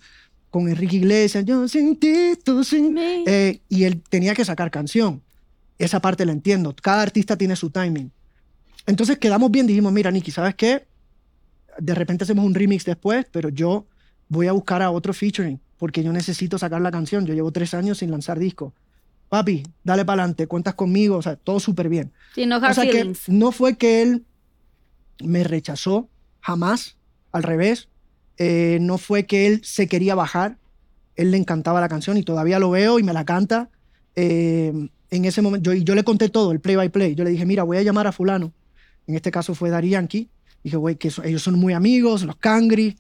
[0.50, 4.70] con Enrique Iglesias, yo sin ti, tú sin Me- eh, y él tenía que sacar
[4.70, 5.22] canción.
[5.80, 6.76] Esa parte la entiendo.
[6.82, 8.12] Cada artista tiene su timing.
[8.86, 10.86] Entonces quedamos bien, dijimos, mira, Nicky, ¿sabes qué?
[11.80, 13.86] De repente hacemos un remix después, pero yo
[14.28, 17.26] voy a buscar a otro featuring, porque yo necesito sacar la canción.
[17.26, 18.74] Yo llevo tres años sin lanzar disco.
[19.30, 22.12] Papi, dale para adelante, cuentas conmigo, o sea, todo súper bien.
[22.36, 24.26] Sí, no O sea que no fue que él
[25.24, 26.10] me rechazó,
[26.40, 26.98] jamás,
[27.32, 27.90] al revés.
[28.38, 30.58] Eh, no fue que él se quería bajar,
[31.16, 33.70] él le encantaba la canción y todavía lo veo y me la canta.
[34.16, 34.72] Eh,
[35.10, 37.16] en ese momento, yo, yo le conté todo, el play by play.
[37.16, 38.52] Yo le dije, mira, voy a llamar a fulano.
[39.08, 40.30] En este caso fue Dari Yankee.
[40.64, 42.96] Dije, güey, que ellos son muy amigos, los Cangri.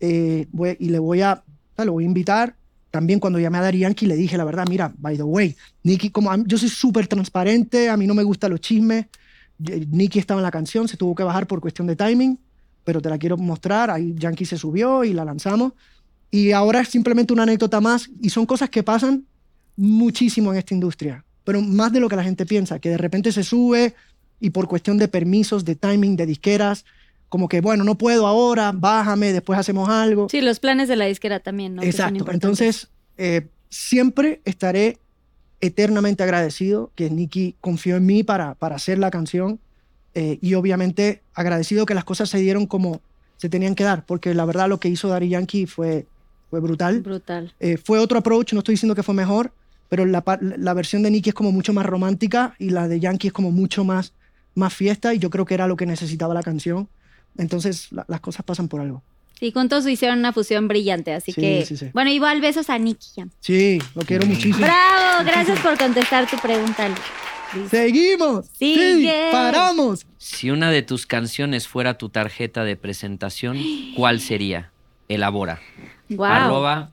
[0.00, 0.46] eh,
[0.78, 1.42] y le voy a,
[1.76, 2.54] lo voy a invitar.
[2.90, 6.10] También cuando llamé a Dari Yankee le dije la verdad, mira, by the way, Nicky,
[6.10, 9.06] como yo soy súper transparente, a mí no me gustan los chismes.
[9.58, 12.38] Nicky estaba en la canción, se tuvo que bajar por cuestión de timing,
[12.84, 13.90] pero te la quiero mostrar.
[13.90, 15.72] Ahí Yankee se subió y la lanzamos.
[16.30, 19.24] Y ahora es simplemente una anécdota más y son cosas que pasan
[19.76, 23.32] muchísimo en esta industria, pero más de lo que la gente piensa, que de repente
[23.32, 23.94] se sube
[24.40, 26.84] y por cuestión de permisos, de timing, de disqueras,
[27.28, 30.28] como que, bueno, no puedo ahora, bájame, después hacemos algo.
[30.30, 31.82] Sí, los planes de la disquera también, ¿no?
[31.82, 32.30] Exacto.
[32.30, 34.98] Entonces, eh, siempre estaré
[35.60, 39.58] eternamente agradecido que Nicky confió en mí para, para hacer la canción
[40.14, 43.00] eh, y obviamente agradecido que las cosas se dieron como
[43.36, 46.06] se tenían que dar, porque la verdad lo que hizo Daddy Yankee fue,
[46.50, 47.00] fue brutal.
[47.00, 47.52] Brutal.
[47.60, 49.52] Eh, fue otro approach, no estoy diciendo que fue mejor,
[49.88, 53.28] pero la, la versión de Nicky es como mucho más romántica y la de Yankee
[53.28, 54.12] es como mucho más,
[54.54, 56.88] más fiesta y yo creo que era lo que necesitaba la canción.
[57.38, 59.02] Entonces la- las cosas pasan por algo.
[59.40, 61.64] Sí, juntos hicieron una fusión brillante, así Sí, que...
[61.64, 61.90] sí, sí.
[61.94, 63.22] Bueno, igual besos a Nicky.
[63.40, 64.58] Sí, lo quiero muchísimo.
[64.58, 66.88] Bravo, gracias por contestar tu pregunta.
[67.54, 67.70] Luis.
[67.70, 68.46] Seguimos.
[68.58, 70.04] Sí, paramos.
[70.18, 73.56] Si una de tus canciones fuera tu tarjeta de presentación,
[73.96, 74.72] ¿cuál sería?
[75.08, 75.60] Elabora.
[76.10, 76.24] Wow.
[76.26, 76.90] Arroba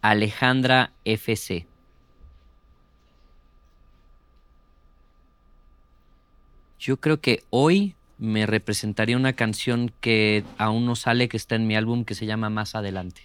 [0.00, 1.66] Alejandra FC.
[6.78, 11.66] Yo creo que hoy me representaría una canción que aún no sale, que está en
[11.66, 13.22] mi álbum, que se llama Más Adelante.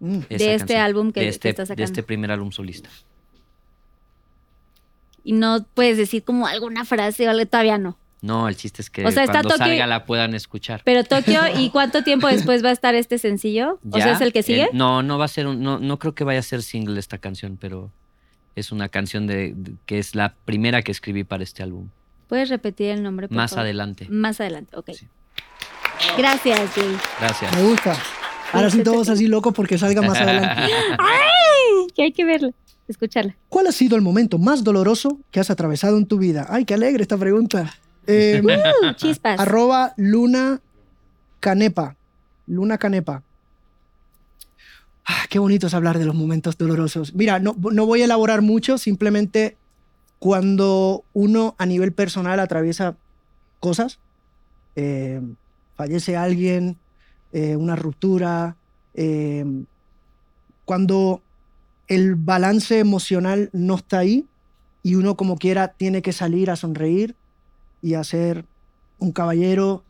[0.00, 0.80] Mm, De este canción.
[0.80, 1.84] álbum que- de que este, estás De sacando.
[1.84, 2.88] este primer álbum solista.
[5.22, 7.96] Y no puedes decir como alguna frase o algo, todavía no.
[8.20, 10.80] No, el chiste es que O sea, está cuando Tokio salga la puedan escuchar.
[10.84, 13.78] Pero Tokio, ¿y cuánto tiempo después va a estar este sencillo?
[13.90, 14.62] O sea, ¿es el que sigue?
[14.64, 16.98] Eh, no, no va a ser un, no, no creo que vaya a ser single
[16.98, 17.90] esta canción, pero
[18.56, 21.88] es una canción de, de- que es la primera que escribí para este álbum.
[22.28, 23.64] ¿Puedes repetir el nombre, por Más favor?
[23.64, 24.06] adelante.
[24.10, 24.90] Más adelante, ok.
[24.94, 25.06] Sí.
[26.18, 26.96] Gracias, Jay.
[27.20, 27.54] Gracias.
[27.56, 27.96] Me gusta.
[28.52, 30.62] Ahora sí todos así locos porque salga más adelante.
[31.94, 32.50] Que hay que verla,
[32.88, 33.36] escucharla.
[33.48, 36.44] ¿Cuál ha sido el momento más doloroso que has atravesado en tu vida?
[36.48, 37.72] Ay, qué alegre esta pregunta.
[38.06, 38.42] Eh,
[38.82, 39.38] Uh, chispas.
[39.38, 40.60] arroba Luna
[41.38, 41.94] Canepa.
[42.48, 43.22] Luna Canepa.
[45.06, 47.14] Ah, qué bonito es hablar de los momentos dolorosos.
[47.14, 49.56] Mira, no, no voy a elaborar mucho, simplemente
[50.18, 52.96] cuando uno a nivel personal atraviesa
[53.60, 53.98] cosas,
[54.76, 55.20] eh,
[55.76, 56.76] fallece alguien,
[57.32, 58.56] eh, una ruptura,
[58.94, 59.44] eh,
[60.64, 61.22] cuando
[61.88, 64.26] el balance emocional no está ahí
[64.82, 67.14] y uno como quiera tiene que salir a sonreír
[67.82, 68.44] y a ser
[68.98, 69.82] un caballero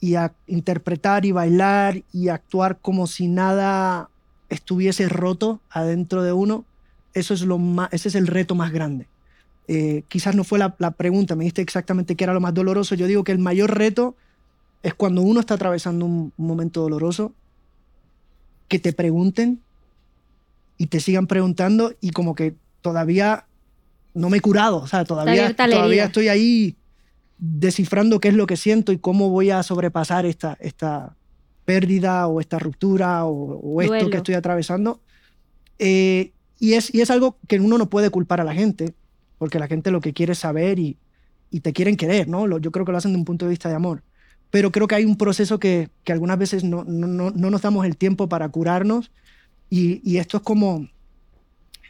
[0.00, 4.08] y a interpretar y bailar y actuar como si nada
[4.48, 6.64] estuviese roto adentro de uno,
[7.12, 9.08] eso es lo más, ese es el reto más grande.
[9.66, 12.94] Eh, quizás no fue la, la pregunta, me diste exactamente qué era lo más doloroso.
[12.94, 14.16] Yo digo que el mayor reto
[14.82, 17.32] es cuando uno está atravesando un, un momento doloroso,
[18.68, 19.60] que te pregunten
[20.76, 23.46] y te sigan preguntando y como que todavía
[24.14, 26.76] no me he curado, o sea, todavía, todavía estoy ahí
[27.38, 31.16] descifrando qué es lo que siento y cómo voy a sobrepasar esta, esta
[31.64, 34.10] pérdida o esta ruptura o, o esto Duelo.
[34.10, 35.00] que estoy atravesando.
[35.78, 38.94] Eh, y, es, y es algo que uno no puede culpar a la gente,
[39.44, 40.96] porque la gente lo que quiere es saber y,
[41.50, 42.46] y te quieren querer, ¿no?
[42.46, 44.02] Lo- Yo creo que lo hacen de un punto de vista de amor.
[44.50, 47.60] Pero creo que hay un proceso que, que algunas veces no, no, no, no nos
[47.60, 49.10] damos el tiempo para curarnos
[49.68, 50.88] y, y esto es como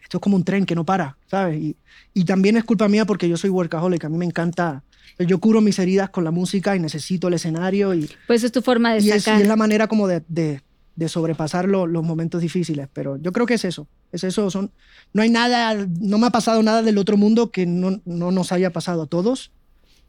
[0.02, 1.60] esto es como un tren que no para, ¿sabes?
[1.62, 1.76] Y,
[2.12, 4.82] y también es culpa mía porque yo soy workaholic, a mí me encanta,
[5.18, 8.62] yo curo mis heridas con la música y necesito el escenario y, Pues es tu
[8.62, 10.60] forma de y, es, y es la manera como de, de,
[10.96, 14.70] de sobrepasar lo- los momentos difíciles, pero yo creo que es eso, es eso, son,
[15.12, 18.52] no hay nada, no me ha pasado nada del otro mundo que no, no nos
[18.52, 19.50] haya pasado a todos.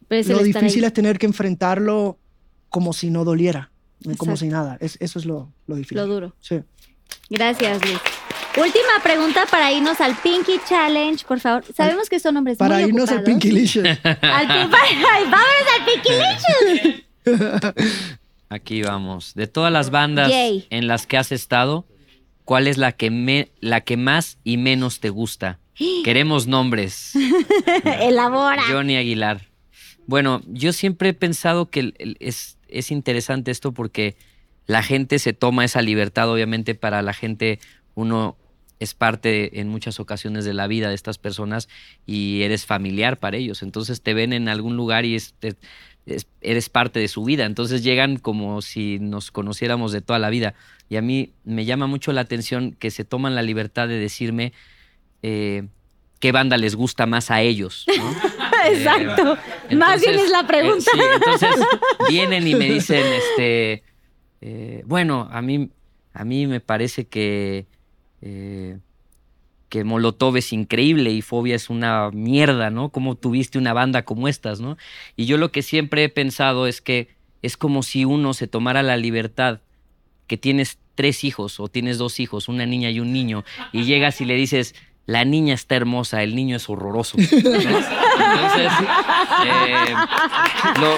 [0.08, 0.88] Pero Lo difícil ahí.
[0.88, 2.20] es tener que enfrentarlo
[2.70, 3.72] como si no doliera,
[4.04, 4.38] como Exacto.
[4.38, 5.98] si nada, es, eso es lo, lo difícil.
[5.98, 6.36] Lo duro.
[6.40, 6.60] Sí.
[7.30, 7.98] Gracias, Luis.
[8.58, 11.64] Última pregunta para irnos al Pinky Challenge, por favor.
[11.76, 13.24] Sabemos que son hombres Para muy irnos al.
[13.24, 13.86] Pinky Licious.
[14.04, 16.12] Al vámonos al Pinky
[17.26, 17.76] Licious.
[18.50, 19.34] Aquí vamos.
[19.34, 20.68] De todas las bandas Yay.
[20.70, 21.86] en las que has estado,
[22.44, 25.60] ¿cuál es la que, me, la que más y menos te gusta?
[26.04, 27.14] Queremos nombres.
[28.02, 28.64] Elabora.
[28.70, 29.48] Johnny Aguilar.
[30.08, 34.16] Bueno, yo siempre he pensado que es, es interesante esto porque
[34.68, 37.60] la gente se toma esa libertad, obviamente para la gente
[37.96, 38.38] uno
[38.80, 41.70] es parte en muchas ocasiones de la vida de estas personas
[42.06, 43.64] y eres familiar para ellos.
[43.64, 45.56] Entonces te ven en algún lugar y es- te-
[46.06, 47.46] es- eres parte de su vida.
[47.46, 50.54] Entonces llegan como si nos conociéramos de toda la vida.
[50.90, 54.54] Y a mí me llama mucho la atención que se toman la libertad de decirme
[55.24, 55.64] eh,
[56.20, 57.86] qué banda les gusta más a ellos.
[57.98, 58.16] ¿no?
[58.72, 59.38] Exacto.
[59.76, 60.92] Más bien es la pregunta.
[60.94, 61.56] eh, sí, entonces
[62.10, 63.84] vienen y me dicen, este,
[64.42, 65.70] eh, bueno, a mí,
[66.14, 67.66] a mí me parece que,
[68.22, 68.78] eh,
[69.76, 72.88] que Molotov es increíble y Fobia es una mierda, ¿no?
[72.90, 74.78] ¿Cómo tuviste una banda como estas, no?
[75.18, 77.10] Y yo lo que siempre he pensado es que
[77.42, 79.60] es como si uno se tomara la libertad
[80.28, 83.44] que tienes tres hijos o tienes dos hijos, una niña y un niño,
[83.74, 84.76] y llegas y le dices,
[85.08, 87.18] la niña está hermosa, el niño es horroroso.
[87.18, 87.24] ¿no?
[87.26, 88.72] Entonces,
[89.46, 89.94] eh,
[90.80, 90.98] lo-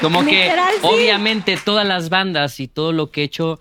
[0.02, 0.50] como que
[0.82, 3.60] obviamente todas las bandas y todo lo que he hecho,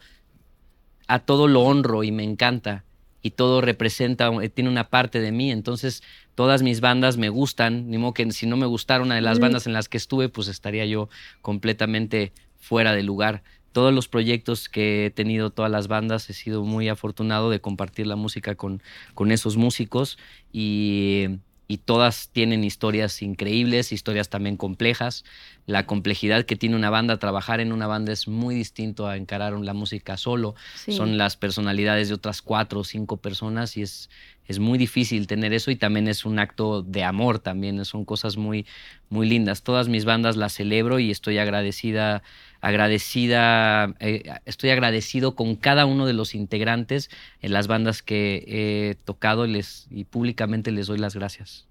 [1.08, 2.84] a todo lo honro y me encanta.
[3.28, 5.52] Y todo representa, eh, tiene una parte de mí.
[5.52, 6.02] Entonces,
[6.34, 7.90] todas mis bandas me gustan.
[7.90, 10.30] Ni modo que si no me gustara una de las bandas en las que estuve,
[10.30, 11.10] pues estaría yo
[11.42, 13.44] completamente fuera de lugar.
[13.74, 18.08] Todos los proyectos que he tenido, todas las bandas, he sido muy afortunado de compartir
[18.08, 18.82] la música con,
[19.14, 20.18] con esos músicos
[20.54, 21.28] y,
[21.68, 25.26] y todas tienen historias increíbles, historias también complejas.
[25.66, 29.52] La complejidad que tiene una banda, trabajar en una banda es muy distinto a encarar
[29.54, 30.56] la música solo.
[30.76, 30.94] Sí.
[30.94, 34.10] Son las personalidades de otras cuatro o cinco personas y es,
[34.46, 38.38] es muy difícil tener eso y también es un acto de amor también, son cosas
[38.38, 38.66] muy,
[39.10, 39.62] muy lindas.
[39.62, 42.24] Todas mis bandas las celebro y estoy agradecida,
[42.68, 47.10] agradecida, eh, estoy agradecido con cada uno de los integrantes
[47.42, 51.66] en las bandas que he tocado y les, y públicamente les doy las gracias.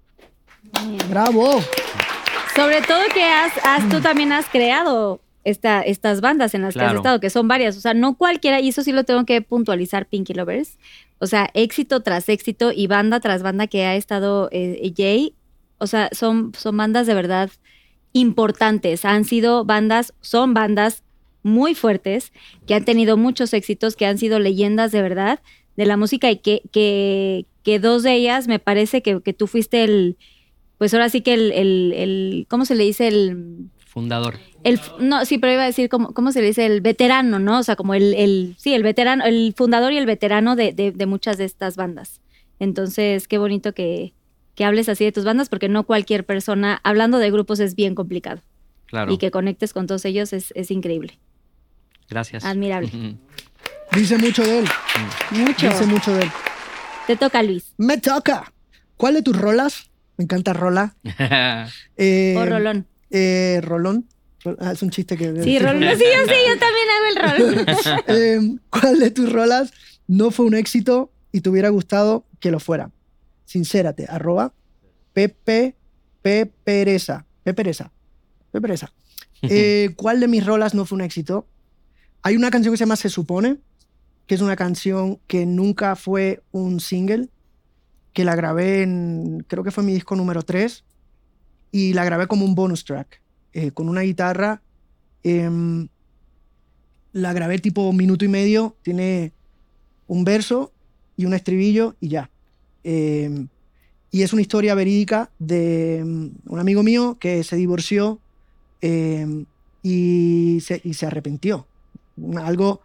[1.09, 1.61] ¡Bravo!
[2.55, 6.79] Sobre todo que has, has- tú también has creado esta, estas bandas en las que
[6.81, 7.77] has estado, que son varias.
[7.77, 10.77] O sea, no cualquiera, y eso sí lo tengo que puntualizar, Pinky Lovers.
[11.19, 15.33] O sea, éxito tras éxito y banda tras banda que ha estado eh, Jay.
[15.77, 17.49] O sea, son, son bandas de verdad
[18.13, 19.05] importantes.
[19.05, 21.03] Han sido bandas, son bandas
[21.43, 22.33] muy fuertes,
[22.65, 25.39] que han tenido muchos éxitos, que han sido leyendas de verdad
[25.75, 29.47] de la música y que, que, que dos de ellas me parece que, que tú
[29.47, 30.17] fuiste el,
[30.77, 33.07] pues ahora sí que el, el, el- ¿cómo se le dice?
[33.07, 34.35] El, Fundador.
[34.63, 36.65] el, no, sí, pero iba a decir, ¿cómo, cómo se le dice?
[36.65, 37.59] El veterano, ¿no?
[37.59, 40.91] O sea, como el, el sí, el veterano, el fundador y el veterano de, de,
[40.91, 42.21] de muchas de estas bandas.
[42.59, 44.13] Entonces, qué bonito que,
[44.57, 47.93] que hables así de tus bandas, porque no cualquier persona, hablando de grupos, es bien
[47.93, 48.41] complicado.
[48.87, 49.13] Claro.
[49.13, 51.19] Y que conectes con todos ellos es, es increíble.
[52.09, 52.43] Gracias.
[52.43, 52.89] Admirable.
[53.93, 54.65] Dice mucho de él.
[55.31, 55.69] Mucho.
[55.69, 56.31] Dice mucho de él.
[57.05, 57.73] Te toca, Luis.
[57.77, 58.51] Me toca.
[58.97, 59.91] ¿Cuál de tus rolas?
[60.17, 60.95] Me encanta rola.
[61.97, 62.87] Eh, o Rolón.
[63.11, 64.07] eh, rolón.
[64.43, 65.43] Rol- ah, es un chiste que.
[65.43, 65.81] Sí, Rolón.
[65.83, 67.65] Sí, yo sé, yo también hago el Rolón.
[68.07, 69.71] Eh, ¿Cuál de tus rolas
[70.07, 72.89] no fue un éxito y te hubiera gustado que lo fuera?
[73.47, 74.53] Sincérate, arroba
[75.13, 75.75] Pepe
[76.21, 77.25] Pepereza.
[77.43, 77.93] Pepereza.
[78.51, 78.93] Pepereza.
[79.41, 81.47] Eh, ¿Cuál de mis rolas no fue un éxito?
[82.23, 83.57] Hay una canción que se llama Se Supone,
[84.25, 87.29] que es una canción que nunca fue un single,
[88.11, 90.83] que la grabé en, creo que fue mi disco número 3,
[91.71, 93.21] y la grabé como un bonus track,
[93.53, 94.61] eh, con una guitarra.
[95.23, 95.87] em,
[97.13, 99.31] la grabé tipo minuto y medio, tiene
[100.07, 100.73] un verso
[101.15, 102.29] y un estribillo y ya.
[102.89, 103.45] Eh,
[104.11, 108.17] y es una historia verídica de mm, un amigo mío que se divorció
[108.81, 109.43] eh,
[109.83, 111.67] y, se, arrepintió.
[112.37, 112.81] Algo,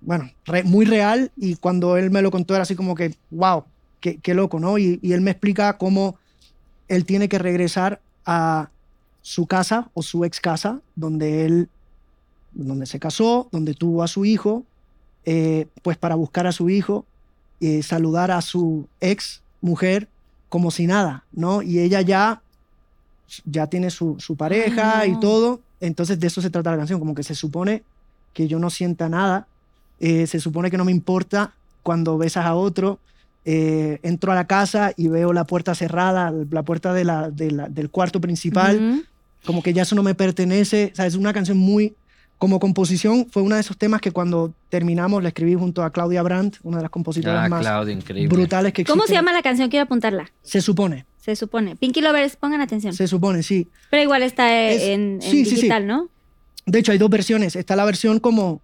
[0.00, 3.64] bueno, re- muy real y cuando él me lo contó era así como que, wow,
[4.00, 4.78] qué, qué loco, ¿no?
[4.78, 6.16] Y, y él me explica cómo
[6.88, 8.70] él tiene que regresar a
[9.20, 11.68] su casa o su ex casa, donde él
[12.54, 14.64] donde se casó, donde tuvo a su hijo,
[15.26, 17.04] eh, pues para buscar a su hijo,
[17.66, 20.08] eh, saludar a su ex mujer
[20.48, 21.62] como si nada, ¿no?
[21.62, 22.42] Y ella ya,
[23.44, 27.00] ya tiene su, su pareja Ay, y todo, entonces de eso se trata la canción,
[27.00, 27.82] como que se supone
[28.32, 29.46] que yo no sienta nada,
[30.00, 32.98] eh, se supone que no me importa cuando besas a otro,
[33.44, 37.50] eh, entro a la casa y veo la puerta cerrada, la puerta de la- de
[37.50, 39.02] la- del cuarto principal,
[39.44, 40.90] como que ya eso no me pertenece.
[40.92, 41.94] O sea, es una canción muy.
[42.44, 46.22] Como composición, fue uno de esos temas que cuando terminamos la escribí junto a Claudia
[46.22, 48.28] Brandt, una de las compositoras Ah, más increíble.
[48.36, 48.98] brutales que existen.
[49.00, 49.70] ¿Cómo se llama la canción?
[49.70, 50.30] Quiero apuntarla.
[50.42, 51.74] Se supone, Se supone.
[51.74, 52.92] Pinky Lovers, pongan atención.
[52.92, 53.66] se supone, sí.
[53.90, 55.54] Pero igual está eh, Es- en, en sí, sí, sí.
[55.54, 56.10] digital, ¿no?
[56.66, 57.56] De hecho, hay dos versiones.
[57.56, 58.60] Está la versión como,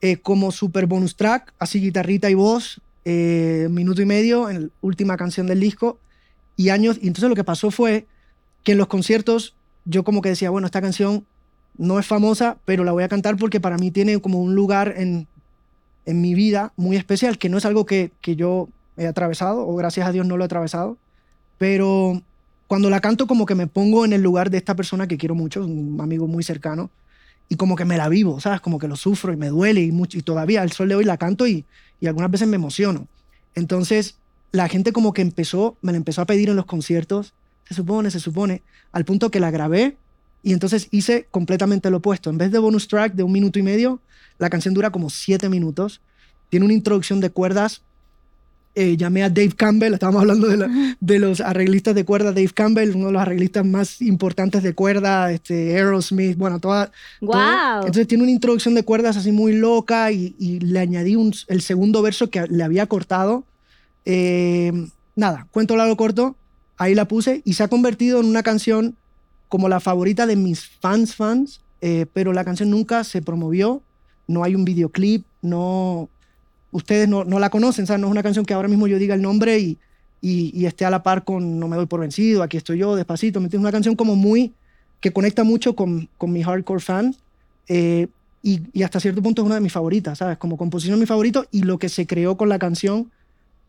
[0.00, 4.68] eh, como super bonus track, así guitarrita y voz, eh, minuto y medio, en la
[4.80, 5.98] última canción del disco,
[6.56, 6.98] y años.
[7.02, 8.06] Y entonces lo que pasó fue
[8.62, 9.56] que en los conciertos
[9.86, 11.26] yo como que decía, bueno, esta canción
[11.78, 14.94] no es famosa, pero la voy a cantar porque para mí tiene como un lugar
[14.96, 15.26] en,
[16.06, 19.74] en mi vida muy especial, que no es algo que, que yo he atravesado, o
[19.76, 20.96] gracias a Dios no lo he atravesado,
[21.58, 22.20] pero
[22.66, 25.34] cuando la canto como que me pongo en el lugar de esta persona que quiero
[25.34, 26.90] mucho, un amigo muy cercano,
[27.48, 28.60] y como que me la vivo, ¿sabes?
[28.60, 31.04] Como que lo sufro y me duele y, mucho, y todavía al sol de hoy
[31.04, 31.66] la canto y,
[32.00, 33.08] y algunas veces me emociono.
[33.54, 34.16] Entonces
[34.52, 37.34] la gente como que empezó, me la empezó a pedir en los conciertos,
[37.64, 38.62] se supone, se supone,
[38.92, 39.96] al punto que la grabé
[40.42, 42.30] y entonces hice completamente lo opuesto.
[42.30, 44.00] En vez de bonus track de un minuto y medio,
[44.38, 46.00] la canción dura como siete minutos.
[46.50, 47.82] Tiene una introducción de cuerdas.
[48.74, 52.32] Eh, llamé a Dave Campbell, estábamos hablando de, la- de los arreglistas de cuerda.
[52.32, 56.86] Dave Campbell, uno de los arreglistas más importantes de cuerda, este, Aerosmith, bueno, toda,
[57.20, 57.32] todo.
[57.32, 57.80] ¡Wow!
[57.80, 61.60] Entonces tiene una introducción de cuerdas así muy loca y, y le añadí un- el
[61.60, 63.44] segundo verso que le había cortado.
[64.06, 64.72] Eh,
[65.16, 66.34] nada, cuento largo corto,
[66.78, 68.96] ahí la puse y se ha convertido en una canción
[69.52, 73.82] como la favorita de mis fans fans, eh, pero la canción nunca se promovió,
[74.26, 76.08] no hay un videoclip, no,
[76.70, 78.00] ustedes no, no la conocen, ¿sabes?
[78.00, 79.76] no es una canción que ahora mismo yo diga el nombre y,
[80.22, 83.40] y, esté a la par con No me doy por vencido, aquí estoy yo, despacito,
[83.40, 83.64] ¿me entiendes?
[83.64, 84.54] Una canción como muy,
[85.00, 87.14] que conecta mucho con, con mi hardcore fan
[87.68, 88.06] eh,
[88.42, 90.38] y, hasta cierto punto es una de mis favoritas, ¿sabes?
[90.38, 93.10] Como composición mi favorito y lo que se creó con la canción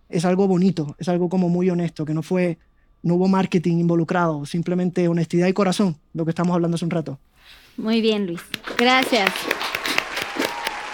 [0.08, 2.58] es algo bonito, es algo como muy honesto, que no fue,
[3.04, 7.20] no hubo marketing involucrado, simplemente honestidad y corazón, lo que estamos hablando hace un rato.
[7.78, 8.42] Muy bien, Luis.
[8.78, 9.30] Gracias.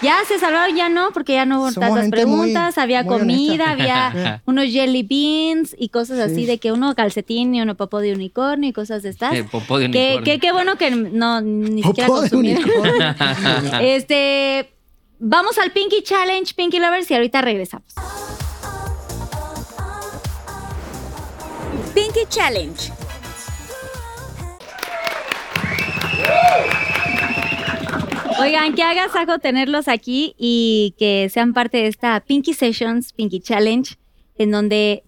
[0.02, 3.02] Ya se salvaron, ya no, porque ya no hubo Somos tantas gente muy- preguntas, había
[3.02, 4.06] muy comida, honesta.
[4.08, 6.22] había unos jelly beans y cosas Sí.
[6.32, 9.34] así de que uno calcetín y uno popó de unicornio y cosas de estas.
[9.34, 10.24] Eh, popó de Que, unicornio.
[10.24, 12.64] que- qué bueno que no ni siquiera Popó de consumieron.
[13.82, 14.70] Este,
[15.18, 17.92] vamos al Pinky Challenge, Pinky Lovers, y ahorita regresamos.
[21.94, 22.92] Pinky Challenge.
[28.40, 33.40] Oigan, que haga saco tenerlos aquí y que sean parte de esta Pinky Sessions, Pinky
[33.40, 33.96] Challenge,
[34.38, 35.02] en donde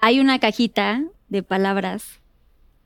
[0.00, 2.20] hay una cajita de palabras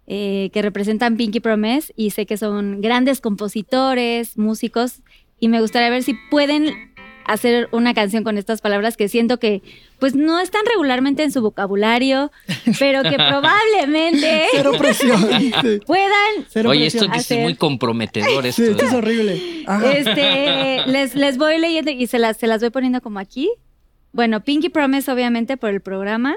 [0.07, 5.03] eh, que representan Pinky Promise y sé que son grandes compositores, músicos
[5.41, 6.88] y me gustaría ver si pueden
[7.29, 9.63] hacer una canción con estas palabras que siento que
[9.99, 12.33] pues no están regularmente en su vocabulario,
[12.79, 15.29] pero que probablemente Cero presión.
[15.63, 15.81] Sí.
[15.87, 18.63] puedan Cero Oye, esto que es muy comprometedor esto.
[18.63, 18.97] Sí, esto es ¿eh?
[18.97, 19.43] horrible.
[19.67, 19.93] Ajá.
[19.93, 23.51] Este, les, les voy leyendo y se las, se las voy poniendo como aquí.
[24.13, 26.37] Bueno, Pinky Promise, obviamente, por el programa.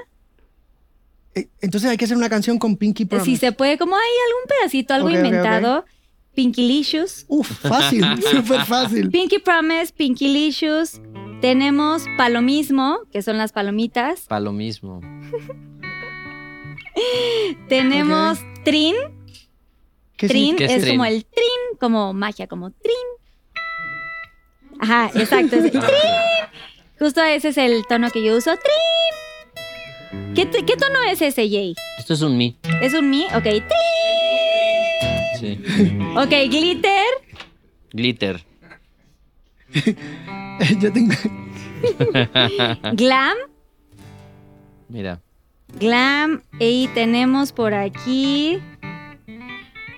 [1.34, 3.30] Eh, Entonces hay que hacer una canción con Pinky Promise.
[3.30, 5.84] Si se puede, como hay algún pedacito, algo inventado.
[6.34, 7.24] Pinkylicious.
[7.28, 9.10] Uf, fácil, súper fácil.
[9.10, 11.00] Pinky Promise, Pinkylicious.
[11.40, 14.22] Tenemos Palomismo, que son las palomitas.
[14.28, 15.00] Pa' lo mismo.
[17.68, 18.94] Tenemos Trin.
[20.16, 20.96] ¿Qué Trin ¿Qué es es, trin?
[20.98, 22.94] como el trin, como magia, como trin.
[24.78, 25.56] Ajá, exacto.
[25.56, 25.82] es trin.
[26.98, 28.52] Justo ese es el tono que yo uso.
[28.56, 30.34] Trin.
[30.34, 31.74] ¿Qué, t- qué tono es ese, Jay?
[31.98, 32.56] Esto es un mi.
[32.80, 33.24] ¿Es un mi?
[33.34, 33.42] Ok.
[33.42, 33.62] Trin.
[35.42, 35.58] Sí.
[36.16, 37.06] Ok, glitter.
[37.92, 38.44] Glitter.
[40.80, 41.14] Yo tengo...
[42.92, 43.36] Glam.
[44.88, 45.20] Mira.
[45.80, 46.42] Glam.
[46.60, 48.60] Y tenemos por aquí.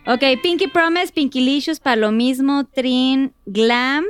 [0.06, 2.64] Ok, Pinky Promise, Pinkylicious, para lo mismo.
[2.64, 4.04] Trin, Glam.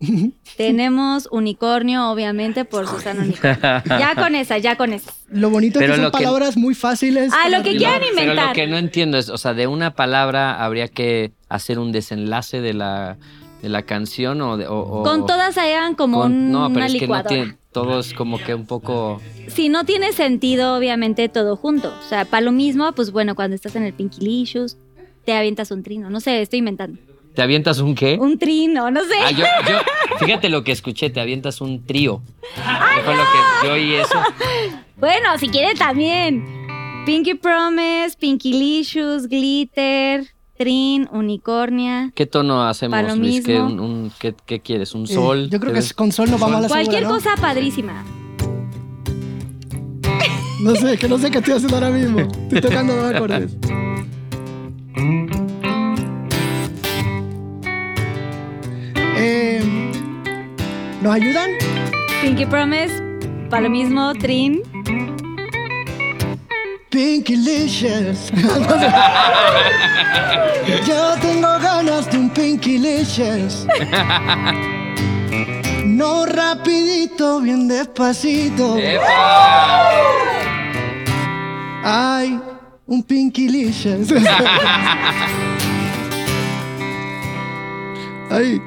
[0.56, 3.56] tenemos Unicornio, obviamente, por Susana Unicornio.
[3.98, 5.12] Ya con esa, ya con esa.
[5.30, 7.32] Lo bonito Pero es que son que- palabras muy fáciles.
[7.34, 8.48] Ah, lo que quieran Pero inventar.
[8.48, 12.60] lo que no entiendo es, o sea, de una palabra habría que hacer un desenlace
[12.60, 13.16] de la,
[13.62, 14.56] de la canción o...
[14.56, 17.02] De, o- o- Con todas hagan como con- un- No, pero una es que no
[17.02, 17.28] licuadora.
[17.28, 17.56] tiene...
[17.72, 19.20] Todo es como que un poco...
[19.48, 21.94] Si no tiene sentido, obviamente, todo junto.
[21.98, 24.78] O sea, para lo mismo, pues bueno, cuando estás en el Pinkylicious,
[25.26, 26.08] te avientas un trino.
[26.08, 26.98] No sé, estoy inventando.
[27.36, 28.16] ¿Te avientas un qué?
[28.18, 29.14] Un trino, no sé.
[29.22, 29.78] Ah, yo, yo,
[30.26, 32.22] fíjate lo que escuché, te avientas un trío.
[32.94, 34.18] Que fue lo que yo oí eso.
[34.96, 36.42] Bueno, si quieren también.
[37.04, 40.26] Pinky Promise, Pinkylicious, Glitter,
[40.56, 42.10] Trin, Unicornia.
[42.14, 43.44] ¿Qué tono hacemos, Pa' lo Luis?
[43.44, 43.66] ¿Qué, mismo.
[43.66, 44.94] un, un- qué- qué quieres?
[44.94, 45.44] ¿Un Eh, sol?
[45.50, 47.22] yo creo que ¿Quieres- es- con sol nos vamos a la Cualquier segura, ¿no?
[47.22, 48.02] cosa padrísima.
[50.62, 52.20] No sé, que no sé qué estoy haciendo ahora mismo.
[52.20, 53.56] Estoy tocando dos acordes.
[59.16, 59.62] Eh,
[61.00, 61.50] ¿Nos ayudan?
[62.20, 63.02] Pinky Promise,
[63.48, 64.60] para lo mismo, Trin.
[66.90, 68.30] Pinkylicious.
[70.86, 73.66] Yo tengo ganas de un Pinkylicious.
[75.84, 78.76] No rapidito, bien despacito.
[81.84, 82.40] Ay,
[82.86, 84.08] un Pinkylicious.
[88.30, 88.60] Ay,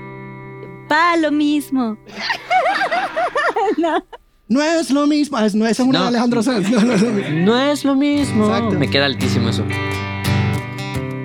[0.89, 1.97] Para lo mismo.
[4.47, 5.37] no es lo mismo.
[5.39, 6.03] Es- no, es una No.
[6.03, 6.69] de Alejandro Sanz.
[6.69, 7.45] No, no es lo mismo.
[7.45, 8.45] No es lo mismo.
[8.47, 8.79] Exacto.
[8.79, 9.63] Me queda altísimo eso.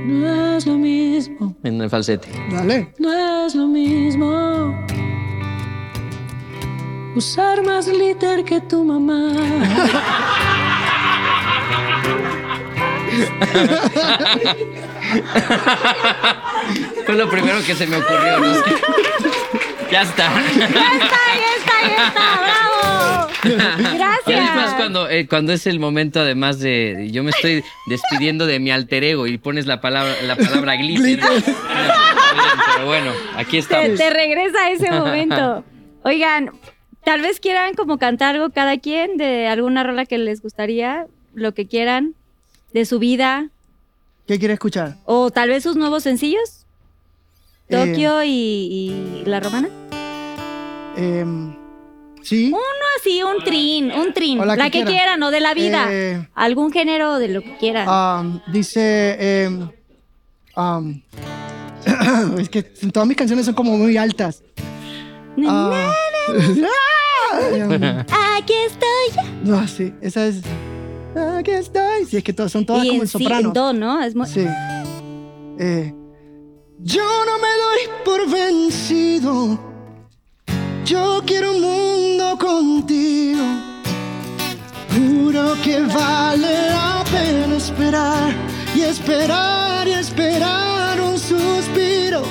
[0.06, 1.56] No es lo mismo.
[1.64, 2.28] En el falsete.
[2.52, 2.92] Dale.
[2.98, 4.74] No es lo mismo.
[7.16, 9.32] Usar más glitter que tu mamá.
[17.06, 18.40] Fue lo primero que se me ocurrió.
[18.40, 18.54] ¿no?
[19.90, 20.32] Ya está.
[20.32, 22.40] ¡Ya está, ya está, ya está!
[22.42, 23.28] ¡Bravo!
[23.44, 24.74] Ya es más Gracias.
[24.74, 29.04] cuando, eh, cuando es el momento, además de, Yo me estoy despidiendo de mi alter
[29.04, 31.20] ego y pones la palabra, la palabra glitter.
[31.20, 33.98] Pero bueno, aquí estamos.
[33.98, 35.62] te regresa ese momento.
[36.04, 36.52] Oigan,
[37.04, 41.52] tal vez quieran como cantar algo cada quien de alguna rola que les gustaría, lo
[41.52, 42.14] que quieran,
[42.72, 43.48] de su vida,
[44.26, 44.96] ¿Qué quiere escuchar?
[45.04, 46.63] o tal vez sus nuevos sencillos,
[47.82, 49.68] Eh, Tokio y, y La Romana.
[50.96, 51.54] em,
[52.22, 52.48] sí.
[52.48, 52.58] Uno
[53.00, 55.22] así, un trin, un trin, O la, la que, que quieran.
[55.22, 57.88] o de la vida, Eh, algún género de lo que quieran.
[57.88, 59.16] Um, dice.
[59.44, 59.68] em,
[60.56, 61.00] um,
[62.38, 64.42] es que todas mis canciones son como muy altas.
[65.46, 65.92] Ah,
[68.38, 69.24] Aquí estoy.
[69.42, 70.42] no, sí, esa es.
[71.38, 72.04] Aquí estoy.
[72.08, 73.48] Sí, es que todas son todas y como en sí, soprano.
[73.48, 74.02] en do, ¿no?
[74.02, 74.46] Es muy- Sí.
[75.58, 75.94] Eh,
[76.84, 79.58] yo no me doy por vencido.
[80.84, 83.42] Yo quiero un mundo contigo.
[84.94, 88.32] Juro que vale la pena esperar
[88.74, 92.22] y esperar y esperar un suspiro.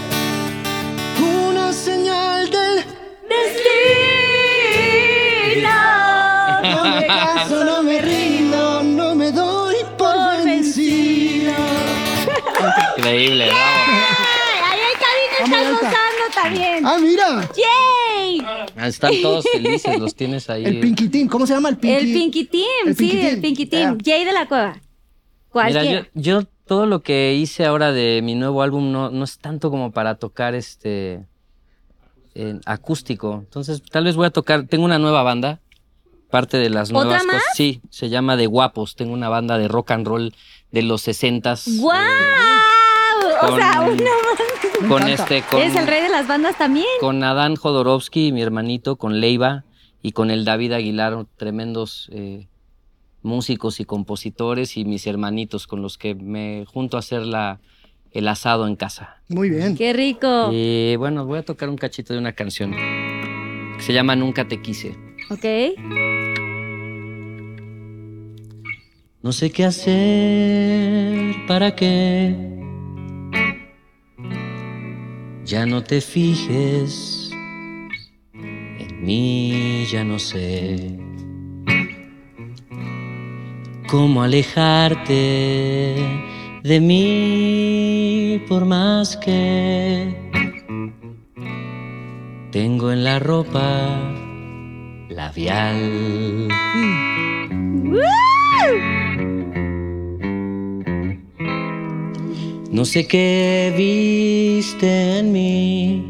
[1.49, 2.85] Una señal del
[5.53, 5.69] Destino.
[6.61, 11.53] no me caso, no me rindo, no me doy por vencido.
[12.97, 13.59] Increíble, bravo.
[14.65, 15.89] Ay, el cabina Vamos, está Alta.
[15.89, 16.85] gozando también.
[16.85, 18.45] Ah, mira, ¡Yay!
[18.87, 20.65] Están todos felices, los tienes ahí.
[20.65, 21.95] el Pinky Team, ¿cómo se llama el Pinky?
[22.11, 23.41] El Pinky Team, el sí, Pinky el Team.
[23.41, 23.97] Pinky Team.
[23.99, 24.15] Yeah.
[24.15, 24.81] Jay de la Cueva.
[25.49, 29.37] ¿Cuál Mira, yo, todo lo que hice ahora de mi nuevo álbum no, no es
[29.37, 31.25] tanto como para tocar este
[32.65, 33.35] acústico.
[33.45, 34.65] Entonces, tal vez voy a tocar.
[34.67, 35.59] Tengo una nueva banda.
[36.31, 37.35] Parte de las ¿Otra nuevas más?
[37.35, 37.55] cosas.
[37.55, 38.95] Sí, se llama De Guapos.
[38.95, 40.33] Tengo una banda de rock and roll
[40.71, 41.99] de los 60 ¡Guau!
[43.43, 44.52] o sea, una Me
[44.87, 46.85] con este con, Es el rey de las bandas también.
[46.99, 49.63] con Adán Jodorowsky, mi hermanito, con Leiva
[50.01, 52.47] y con el David Aguilar, tremendos eh,
[53.21, 57.59] músicos y compositores y mis hermanitos con los que me junto a hacer la,
[58.11, 59.21] el asado en casa.
[59.29, 59.75] Muy bien.
[59.77, 60.49] Qué rico.
[60.51, 64.61] Y bueno, voy a tocar un cachito de una canción que se llama Nunca te
[64.61, 64.95] quise.
[65.29, 65.45] Ok.
[69.21, 72.35] No sé qué hacer para que
[75.45, 77.31] ya no te fijes
[78.33, 80.97] en mí, ya no sé
[83.87, 85.95] cómo alejarte
[86.63, 90.15] de mí por más que
[92.51, 94.13] tengo en la ropa
[95.09, 96.47] labial.
[102.73, 106.03] No sé qué viste en mí.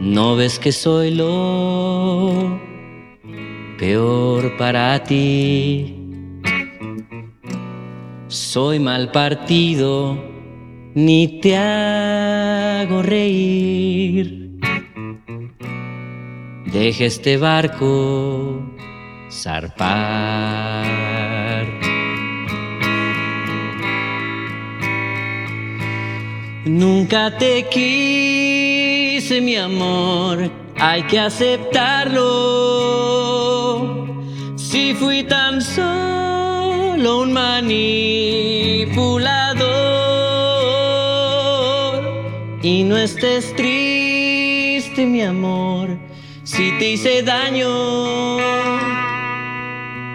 [0.00, 2.58] No ves que soy lo
[3.78, 5.94] peor para ti.
[8.28, 10.16] Soy mal partido,
[10.94, 14.58] ni te hago reír.
[16.72, 18.58] Deja este barco
[19.30, 21.13] zarpar.
[26.64, 32.24] Nunca te quise, mi amor, hay que aceptarlo.
[34.56, 39.02] Si fui tan solo un manipulador
[42.62, 45.98] y no estés triste, mi amor,
[46.44, 48.38] si te hice daño.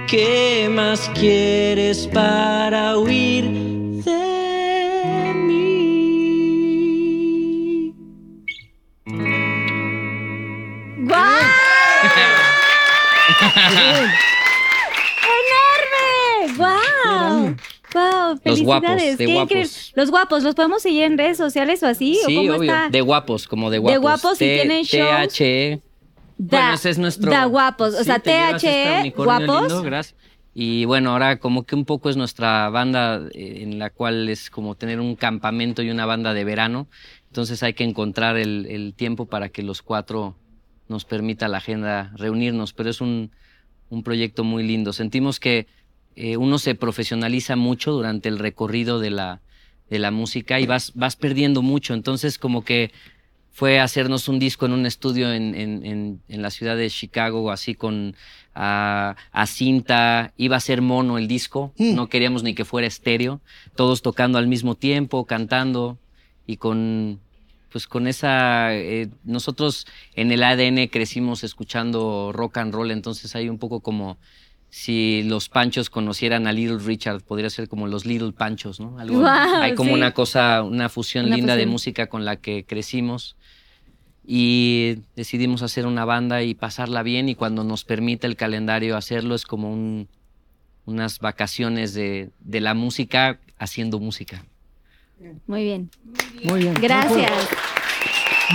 [0.08, 3.69] ¿Qué más quieres para huir
[15.30, 16.58] ¡Enorme!
[16.58, 17.56] ¡Guau!
[17.94, 18.40] ¡Guau!
[18.44, 19.18] Los guapos, ¡Felicidades!
[19.18, 19.92] de Qué guapos.
[19.96, 22.20] Los guapos, ¿los podemos seguir en redes sociales o así?
[22.24, 22.72] ¿O Sí, cómo obvio.
[22.72, 22.90] está?
[22.90, 24.02] De guapos, como de guapos.
[24.02, 25.34] guapos y T- tienen shows.
[25.34, 25.82] THE.
[26.38, 27.30] Da- bueno, ese es nuestro.
[27.32, 29.82] da guapos, o sea, THE, este unicornio guapos.
[29.84, 30.16] gracias.
[30.54, 34.50] Y bueno, ahora como que un poco es nuestra banda eh, en la cual es
[34.50, 36.88] como tener un campamento y una banda de verano.
[37.28, 40.36] Entonces hay que encontrar el, el tiempo para que los cuatro
[40.88, 42.74] nos permita la agenda reunirnos.
[42.74, 43.32] Pero es un,
[43.90, 44.94] un proyecto muy lindo.
[44.94, 45.68] Sentimos que
[46.16, 49.42] eh, uno se profesionaliza mucho durante el recorrido de la,
[49.90, 51.94] de la música y vas, vas perdiendo mucho.
[51.94, 52.92] Entonces como que
[53.52, 57.52] fue hacernos un disco en un estudio en, en- en- en la ciudad de Chicago,
[57.52, 58.16] así con
[58.56, 61.96] a, a cinta, iba a ser mono el disco, Mm.
[61.96, 63.42] no queríamos ni que fuera estéreo,
[63.76, 65.98] todos tocando al mismo tiempo, cantando
[66.48, 67.20] y con
[67.72, 69.86] pues con esa eh, nosotros
[70.16, 74.18] en el ADN crecimos escuchando rock and roll, entonces hay un poco como
[74.72, 79.00] si los Panchos conocieran a Little Richard, podría ser como los Little Panchos, ¿no?
[79.00, 79.24] Algo-
[79.62, 79.96] hay como sí.
[79.96, 83.36] una cosa, una fusión Una linda de música con la que crecimos
[84.26, 89.34] y decidimos hacer una banda y pasarla bien y cuando nos permite el calendario hacerlo
[89.36, 90.08] es como un-
[90.86, 94.44] unas vacaciones de, de la música haciendo música.
[95.48, 95.90] Muy bien.
[96.44, 96.74] Muy bien.
[96.76, 97.32] Gracias.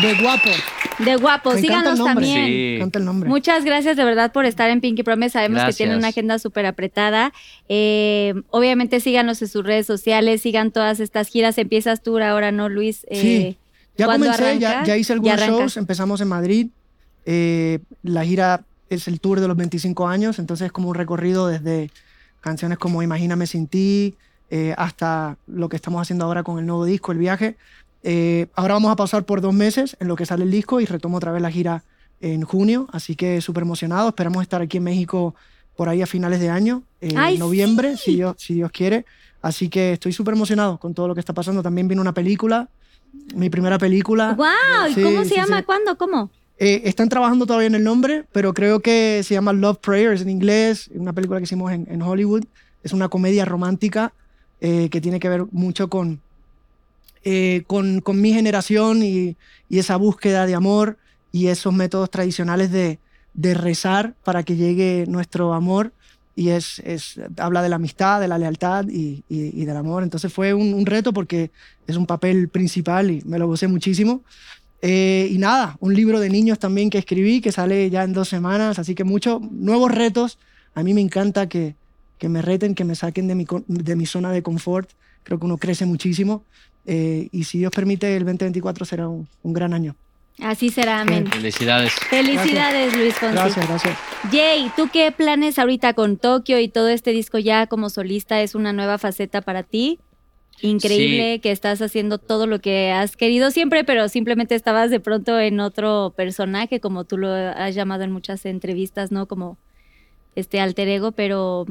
[0.02, 0.50] De guapo.
[0.98, 2.46] De Me el síganos también.
[2.46, 2.74] Sí.
[2.76, 3.28] Encanta el nombre.
[3.28, 5.30] Muchas gracias de verdad por estar en Pinky Promise.
[5.32, 7.32] Sabemos que tienen una agenda súper apretada.
[7.68, 11.58] Eh, obviamente síganos en sus redes sociales, sigan todas estas giras.
[11.58, 13.06] Empiezas tú ahora, ¿no, Luis?
[13.10, 13.58] Eh, Sí.
[13.96, 14.86] Ya ¿cuándo comencé, ya, arranca?
[14.88, 16.66] ya hice algunos shows, empezamos en Madrid.
[17.26, 21.46] eh, la gira es el tour de los 25 años, entonces es como un recorrido
[21.46, 21.90] desde
[22.40, 24.16] canciones como Imagíname sin ti
[24.56, 27.56] eh, hasta lo que estamos haciendo ahora con el nuevo disco, el viaje.
[28.04, 30.84] Eh, ahora vamos a pasar por dos meses en lo que sale el disco y
[30.84, 31.82] retomo otra vez la gira
[32.20, 34.10] en junio, así que súper emocionado.
[34.10, 35.34] Esperamos estar aquí en México
[35.74, 38.12] por ahí a finales de año, en ¡Ay, noviembre, sí!
[38.12, 39.06] si, Dios, si Dios quiere.
[39.42, 41.60] Así que estoy súper emocionado con todo lo que está pasando.
[41.60, 42.68] También viene una película,
[43.34, 44.34] mi primera película.
[44.34, 44.46] ¡Wow!
[44.88, 45.64] ¿Y Sí, cómo se sí, llama?
[45.64, 45.98] ¿Cuándo?
[45.98, 46.30] ¿Cómo?
[46.58, 50.30] Eh, están trabajando todavía en el nombre, pero creo que se llama Love Prayers en
[50.30, 52.44] inglés, una película que hicimos en, en Hollywood.
[52.84, 54.12] Es una comedia romántica
[54.66, 56.22] eh, que tiene que ver mucho con,
[57.22, 59.36] eh, con, mi generación y,
[59.68, 60.96] esa búsqueda de amor
[61.32, 62.98] y esos métodos tradicionales de,
[63.34, 65.92] rezar para que llegue nuestro amor
[66.34, 66.80] y es,
[67.36, 70.02] habla de la amistad, de la lealtad y, del amor.
[70.02, 71.50] Entonces fue un, un reto porque
[71.86, 74.22] es un papel principal y me lo gocé muchísimo.
[74.80, 78.30] Eh, y nada, un libro de niños también que escribí, que sale ya en dos
[78.30, 80.38] semanas, así que muchos nuevos retos.
[80.74, 81.74] A mí me encanta que,
[82.24, 84.88] que me reten, que me saquen de mi, de mi zona de confort.
[85.24, 86.42] Creo que uno crece muchísimo.
[86.86, 89.94] Eh, y si Dios permite, el 2024 será un, un gran año.
[90.40, 91.26] Así será, amén.
[91.26, 91.92] Felicidades.
[92.08, 93.34] Felicidades, Luis Fonsi.
[93.34, 93.98] Gracias, gracias.
[94.32, 98.54] Jay, ¿tú qué planes ahorita con Tokio y todo este disco ya como solista es
[98.54, 99.98] una nueva faceta para ti?
[100.62, 101.40] Increíble Sí.
[101.40, 105.60] que estás haciendo todo lo que has querido siempre, pero simplemente estabas de pronto en
[105.60, 109.26] otro personaje, como tú lo has llamado en muchas entrevistas, ¿no?
[109.28, 109.58] Como
[110.36, 111.66] este alter ego, pero,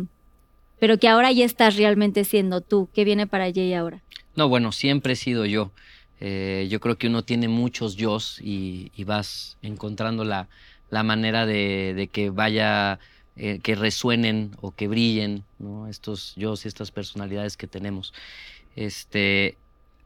[0.84, 2.90] pero que ahora ya estás realmente siendo tú.
[2.94, 4.02] ¿Qué viene para Jay ahora?
[4.36, 5.72] No, bueno, siempre he sido yo.
[6.20, 10.50] Eh, yo creo que uno tiene muchos yos y, vas encontrando la,
[10.90, 13.00] la manera de, que vaya,
[13.38, 15.88] eh, que resuenen o que brillen, ¿no?
[15.88, 18.14] Estos yos y estas personalidades que tenemos.
[18.76, 19.56] Este,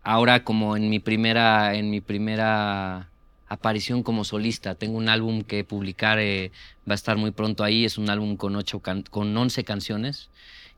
[0.04, 3.10] ahora como en mi primera, en mi primera
[3.48, 6.52] aparición como solista, tengo un álbum que publicar, eh,
[6.88, 10.30] va a estar muy pronto ahí, es un álbum con ocho con 11 canciones.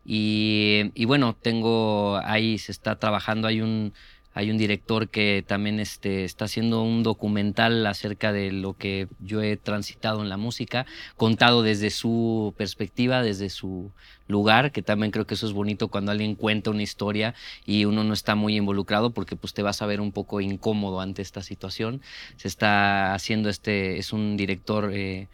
[0.06, 3.94] Y, y bueno, tengo ahí, se está trabajando, hay un,
[4.34, 9.42] hay un director que también este, está haciendo un documental acerca de lo que yo
[9.42, 10.86] he transitado en la música,
[11.18, 13.92] contado desde su perspectiva, desde su
[14.28, 17.34] lugar, que también creo que eso es bonito cuando alguien cuenta una historia
[17.66, 21.02] y uno no está muy involucrado porque pues te vas a ver un poco incómodo
[21.02, 22.02] ante esta situación.
[22.38, 24.92] Se está haciendo este, es un director...
[24.94, 25.28] eh,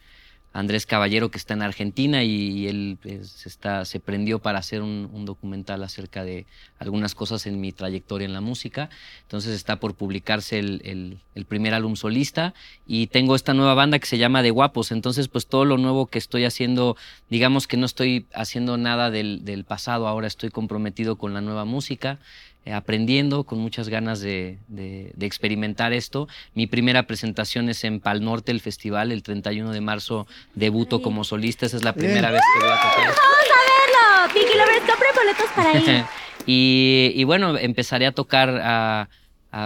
[0.56, 3.46] Andrés Caballero que está en Argentina y, él pues,
[3.84, 6.46] se prendió para hacer un, documental acerca de
[6.78, 8.88] algunas cosas en mi trayectoria en la música.
[9.22, 12.54] Entonces está por publicarse el, primer álbum solista
[12.86, 14.92] y tengo esta nueva banda que se llama De Guapos.
[14.92, 16.96] Entonces pues todo lo nuevo que estoy haciendo,
[17.28, 22.18] digamos que no estoy haciendo nada del pasado, ahora estoy comprometido con la nueva música.
[22.66, 26.28] Eh, aprendiendo con muchas ganas de, de- de experimentar esto.
[26.54, 31.24] Mi primera presentación es en Pal Norte, el festival, el 31 de marzo debuto como
[31.24, 31.64] solista.
[31.64, 33.14] Esa es la primera vez que voy a tocar.
[33.14, 34.34] ¡Verlo!
[34.34, 36.04] Pinky Lovers, compren boletos para ir.
[36.46, 39.08] y, y bueno, empezaré a tocar a, a-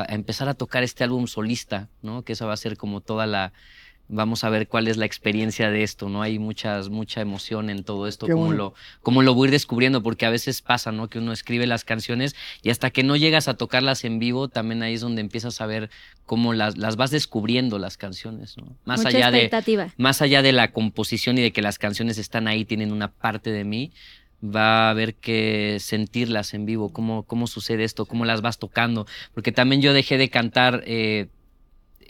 [0.02, 2.22] a empezar a tocar este álbum solista, ¿no?
[2.22, 3.52] Que esa va a ser como toda la
[4.10, 6.22] vamos a ver cuál es la experiencia de esto, ¿no?
[6.22, 8.58] Hay muchas mucha emoción en todo esto, Qué como bueno.
[8.58, 11.08] lo como lo voy a ir descubriendo porque a veces pasa, ¿no?
[11.08, 14.82] Que uno escribe las canciones y hasta que no llegas a tocarlas en vivo, también
[14.82, 15.90] ahí es donde empiezas a ver
[16.26, 18.76] cómo las las vas descubriendo las canciones, ¿no?
[18.84, 22.48] Más Mucha allá de más allá de la composición y de que las canciones están
[22.48, 23.92] ahí, tienen una parte de mí,
[24.42, 29.06] va a haber que sentirlas en vivo, cómo, cómo sucede esto, cómo las vas tocando.
[29.34, 31.28] Porque también yo dejé de cantar eh,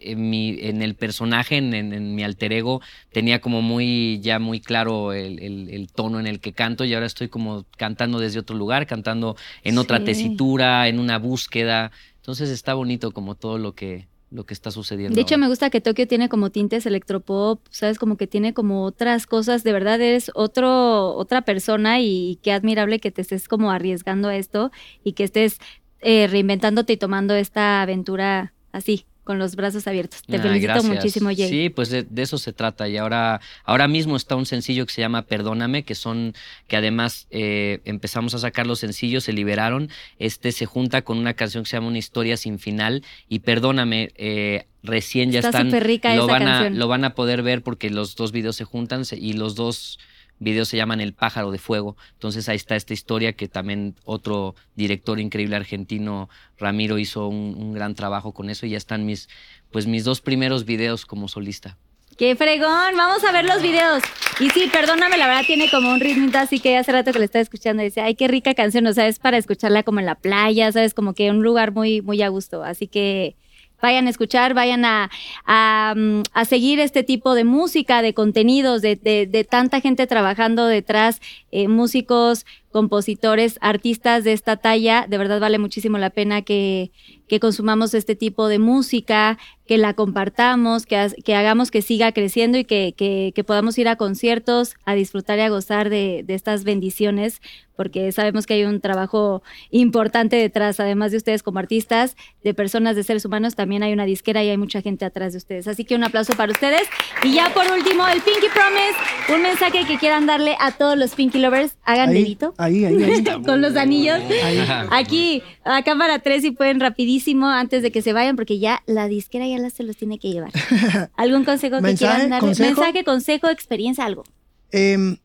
[0.02, 2.80] en, mi, en el personaje, en, en- en mi alter ego,
[3.12, 6.94] tenía como muy, ya muy claro el, el- el tono en el que canto y
[6.94, 10.04] ahora estoy como cantando desde otro lugar, cantando en otra Sí.
[10.04, 11.90] tesitura, en una búsqueda.
[12.16, 15.14] Entonces está bonito como todo lo que, lo que está sucediendo.
[15.14, 15.46] De hecho, ahora.
[15.46, 17.98] me gusta que Tokio tiene como tintes electropop, ¿sabes?
[17.98, 19.64] Como que tiene como otras cosas.
[19.64, 24.36] De verdad, eres otro, otra persona y qué admirable que te estés como arriesgando a
[24.36, 24.70] esto
[25.02, 25.58] y que estés
[26.00, 30.22] eh, reinventándote y tomando esta aventura así, con los brazos abiertos.
[30.22, 30.94] Te Ah, felicito gracias.
[30.94, 31.48] muchísimo, Jay.
[31.48, 32.88] Sí, pues de, de eso se trata.
[32.88, 36.34] Y ahora, ahora mismo está un sencillo que se llama Perdóname, que son,
[36.66, 39.88] que además eh, empezamos a sacar los sencillos, se liberaron.
[40.18, 43.04] Este se junta con una canción que se llama Una historia sin final.
[43.28, 45.80] Y Perdóname, eh, recién ya Está están.
[45.80, 46.72] rica lo esa van canción.
[46.74, 49.98] a, lo van a poder ver porque los dos videos se juntan y los dos
[50.40, 51.96] videos se llaman El pájaro de fuego.
[52.14, 57.72] Entonces ahí está esta historia que también otro director increíble argentino, Ramiro, hizo un, un
[57.72, 59.28] gran trabajo con eso y ya están mis,
[59.70, 61.78] pues mis dos primeros videos como solista.
[62.20, 62.96] ¡Qué fregón!
[62.98, 64.02] Vamos a ver los videos.
[64.40, 67.24] Y sí, perdóname, la verdad tiene como un ritmito así que hace rato que le
[67.24, 70.06] estaba escuchando y dice, ay, qué rica canción, o sea, es para escucharla como en
[70.06, 70.92] la playa, ¿sabes?
[70.92, 72.62] Como que un lugar muy, muy a gusto.
[72.62, 73.36] Así que
[73.82, 75.10] vayan a escuchar, vayan a,
[75.46, 80.06] a, mm, a seguir este tipo de música, de contenidos, de, de- de tanta gente
[80.06, 81.20] trabajando detrás,
[81.52, 85.06] eh, músicos, compositores, artistas de esta talla.
[85.08, 86.90] De verdad vale muchísimo la pena que,
[87.28, 92.12] que consumamos este tipo de música, que la compartamos, que, ha- que hagamos que siga
[92.12, 96.22] creciendo y que, que- que podamos ir a conciertos, a disfrutar y a gozar de,
[96.26, 97.40] de estas bendiciones,
[97.76, 102.14] porque sabemos que hay un trabajo importante detrás, además de ustedes como artistas,
[102.44, 105.38] de personas, de seres humanos, también hay una disquera y hay mucha gente atrás de
[105.38, 105.66] ustedes.
[105.68, 106.82] Así que un aplauso para ustedes.
[107.22, 111.14] Y ya por último, el Pinky Promise, un mensaje que quieran darle a todos los
[111.14, 111.76] Pinky Lovers.
[111.84, 113.24] Hagan Ahí, dedito ahí, ahí, ahí.
[113.46, 114.18] con los anillos.
[114.44, 114.60] Ahí.
[114.90, 119.08] Aquí, a cámara 3 y pueden rapidísimo antes de que se vayan, porque ya la
[119.08, 120.50] disquera ya se los tiene que llevar.
[121.16, 122.46] ¿Algún consejo que quieran darle?
[122.48, 122.80] consejo.
[122.80, 124.24] Mensaje, consejo, experiencia, algo.
[124.72, 125.16] Em,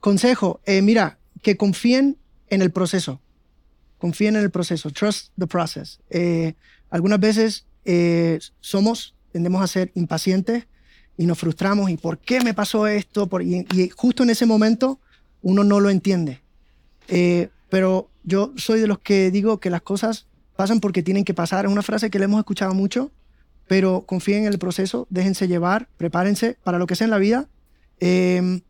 [0.00, 2.16] Consejo, eh, mira, que confíen
[2.50, 3.20] en el proceso.
[3.98, 4.90] Confíen en el proceso.
[4.90, 5.98] Trust the process.
[6.10, 6.54] Eh,
[6.90, 10.66] algunas veces eh, somos, tendemos a ser impacientes
[11.16, 11.90] y nos frustramos.
[11.90, 13.26] ¿Y por qué me pasó esto?
[13.26, 15.00] Por- y, y justo en ese momento
[15.42, 16.40] uno no lo entiende.
[17.08, 20.26] Eh, pero yo soy de los que digo que las cosas
[20.56, 21.64] pasan porque tienen que pasar.
[21.66, 23.10] Es una frase que le hemos escuchado mucho,
[23.66, 27.46] pero confíen en el proceso, déjense llevar, prepárense para lo que sea en la vida.
[28.00, 28.60] eh,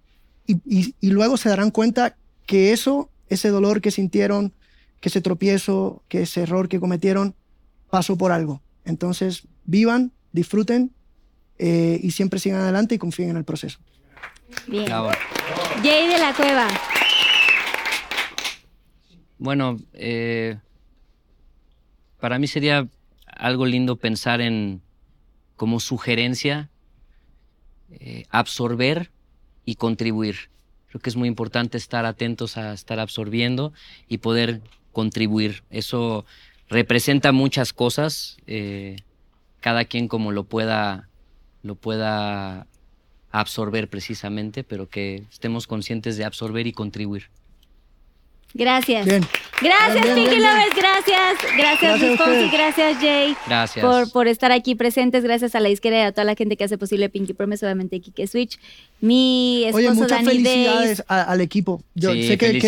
[0.46, 2.16] y, y- y luego se darán cuenta
[2.46, 4.54] que eso, ese dolor que sintieron,
[5.00, 7.34] que ese tropiezo, que ese error que cometieron,
[7.90, 8.62] pasó por algo.
[8.86, 10.90] Entonces, vivan, disfruten
[11.58, 13.78] eh, y siempre sigan adelante y confíen en el proceso.
[14.66, 14.86] Bien.
[14.86, 15.10] Bravo.
[15.82, 16.66] Jay de la Cueva.
[19.38, 20.58] Bueno, eh,
[22.20, 22.88] para mí sería
[23.26, 24.82] algo lindo pensar en
[25.56, 26.70] como sugerencia
[27.90, 29.10] eh, absorber
[29.64, 30.50] y contribuir.
[30.88, 33.72] Creo que es muy importante estar atentos a estar absorbiendo
[34.08, 34.60] y poder
[34.92, 35.62] contribuir.
[35.70, 36.24] Eso
[36.68, 38.96] representa muchas cosas, eh,
[39.60, 41.08] cada quien como lo pueda,
[41.62, 42.66] lo pueda
[43.30, 47.30] absorber precisamente, pero que estemos conscientes de absorber y contribuir.
[48.54, 49.04] Gracias.
[49.06, 49.24] Bien.
[49.60, 50.40] Gracias, Bien, bien, Pinky.
[50.42, 50.76] Lovers.
[50.76, 51.34] Gracias.
[51.56, 52.48] Gracias, Gracias Fonsi.
[52.50, 53.36] Gracias, Jay.
[53.46, 53.84] Gracias.
[53.84, 56.64] Por, por estar aquí presentes, gracias a la disquera y a toda la gente que
[56.64, 58.58] hace posible Pinky Promise, obviamente Kike Switch,
[59.00, 61.04] mi esposo Oye, muchas Danny felicidades Days.
[61.08, 61.82] a- al equipo.
[61.94, 62.60] Yo Sí, sé que.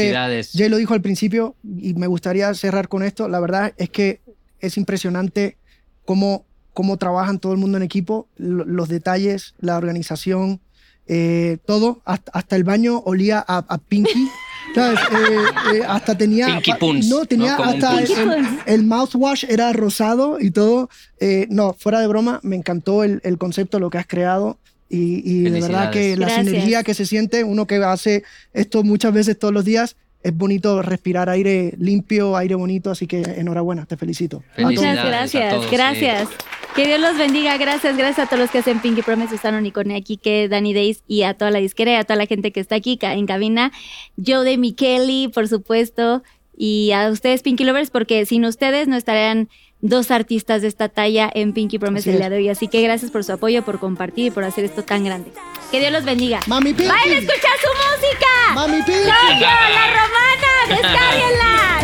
[0.52, 3.28] Jay lo dijo al principio y me gustaría cerrar con esto.
[3.28, 4.20] La verdad es que
[4.60, 5.56] es impresionante
[6.04, 6.44] cómo,
[6.74, 10.60] cómo trabajan todo el mundo en equipo, lo- los detalles, la organización,
[11.06, 12.00] eh, todo.
[12.04, 14.28] Hasta, hasta el baño olía a, a Pinky.
[14.74, 14.98] ¿sabes?
[15.00, 16.46] Eh, eh, hasta tenía.
[16.46, 20.88] Pinky Puns, No, tenía hasta el, el- el mouthwash era rosado y todo.
[21.18, 24.58] Eh, no, fuera de broma, me encantó el, el concepto, lo que has creado.
[24.88, 26.46] Y, y de verdad que la Gracias.
[26.46, 30.82] sinergia que se siente, uno que hace esto muchas veces todos los días, es bonito
[30.82, 34.42] respirar aire limpio, aire bonito, así que enhorabuena, te felicito.
[34.58, 36.34] Muchas a gracias, sí.
[36.74, 39.96] Que Dios los bendiga, gracias, gracias a todos los que hacen Pinky Promise, Susana Unicone
[39.96, 42.60] aquí, que Danny Days y a toda la disquera y a toda la gente que
[42.60, 43.72] está aquí en cabina.
[44.16, 46.22] Yo de Mikeli, por supuesto,
[46.56, 49.48] y a ustedes Pinky Lovers, porque sin ustedes no estarían
[49.80, 52.48] dos artistas de esta talla en Pinky Promise el día de hoy.
[52.48, 55.32] Así que gracias por su apoyo, por compartir y por hacer esto tan grande.
[55.72, 56.40] Que Dios los bendiga.
[56.46, 56.88] Mami Pinky.
[56.88, 58.54] ¡Vayan a escuchar su música!
[58.54, 58.92] Mami Pinky.
[58.92, 60.68] ¡Yo, yo, la romana!
[60.68, 61.80] ¡Descárguenla!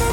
[0.00, 0.05] ¡Woo!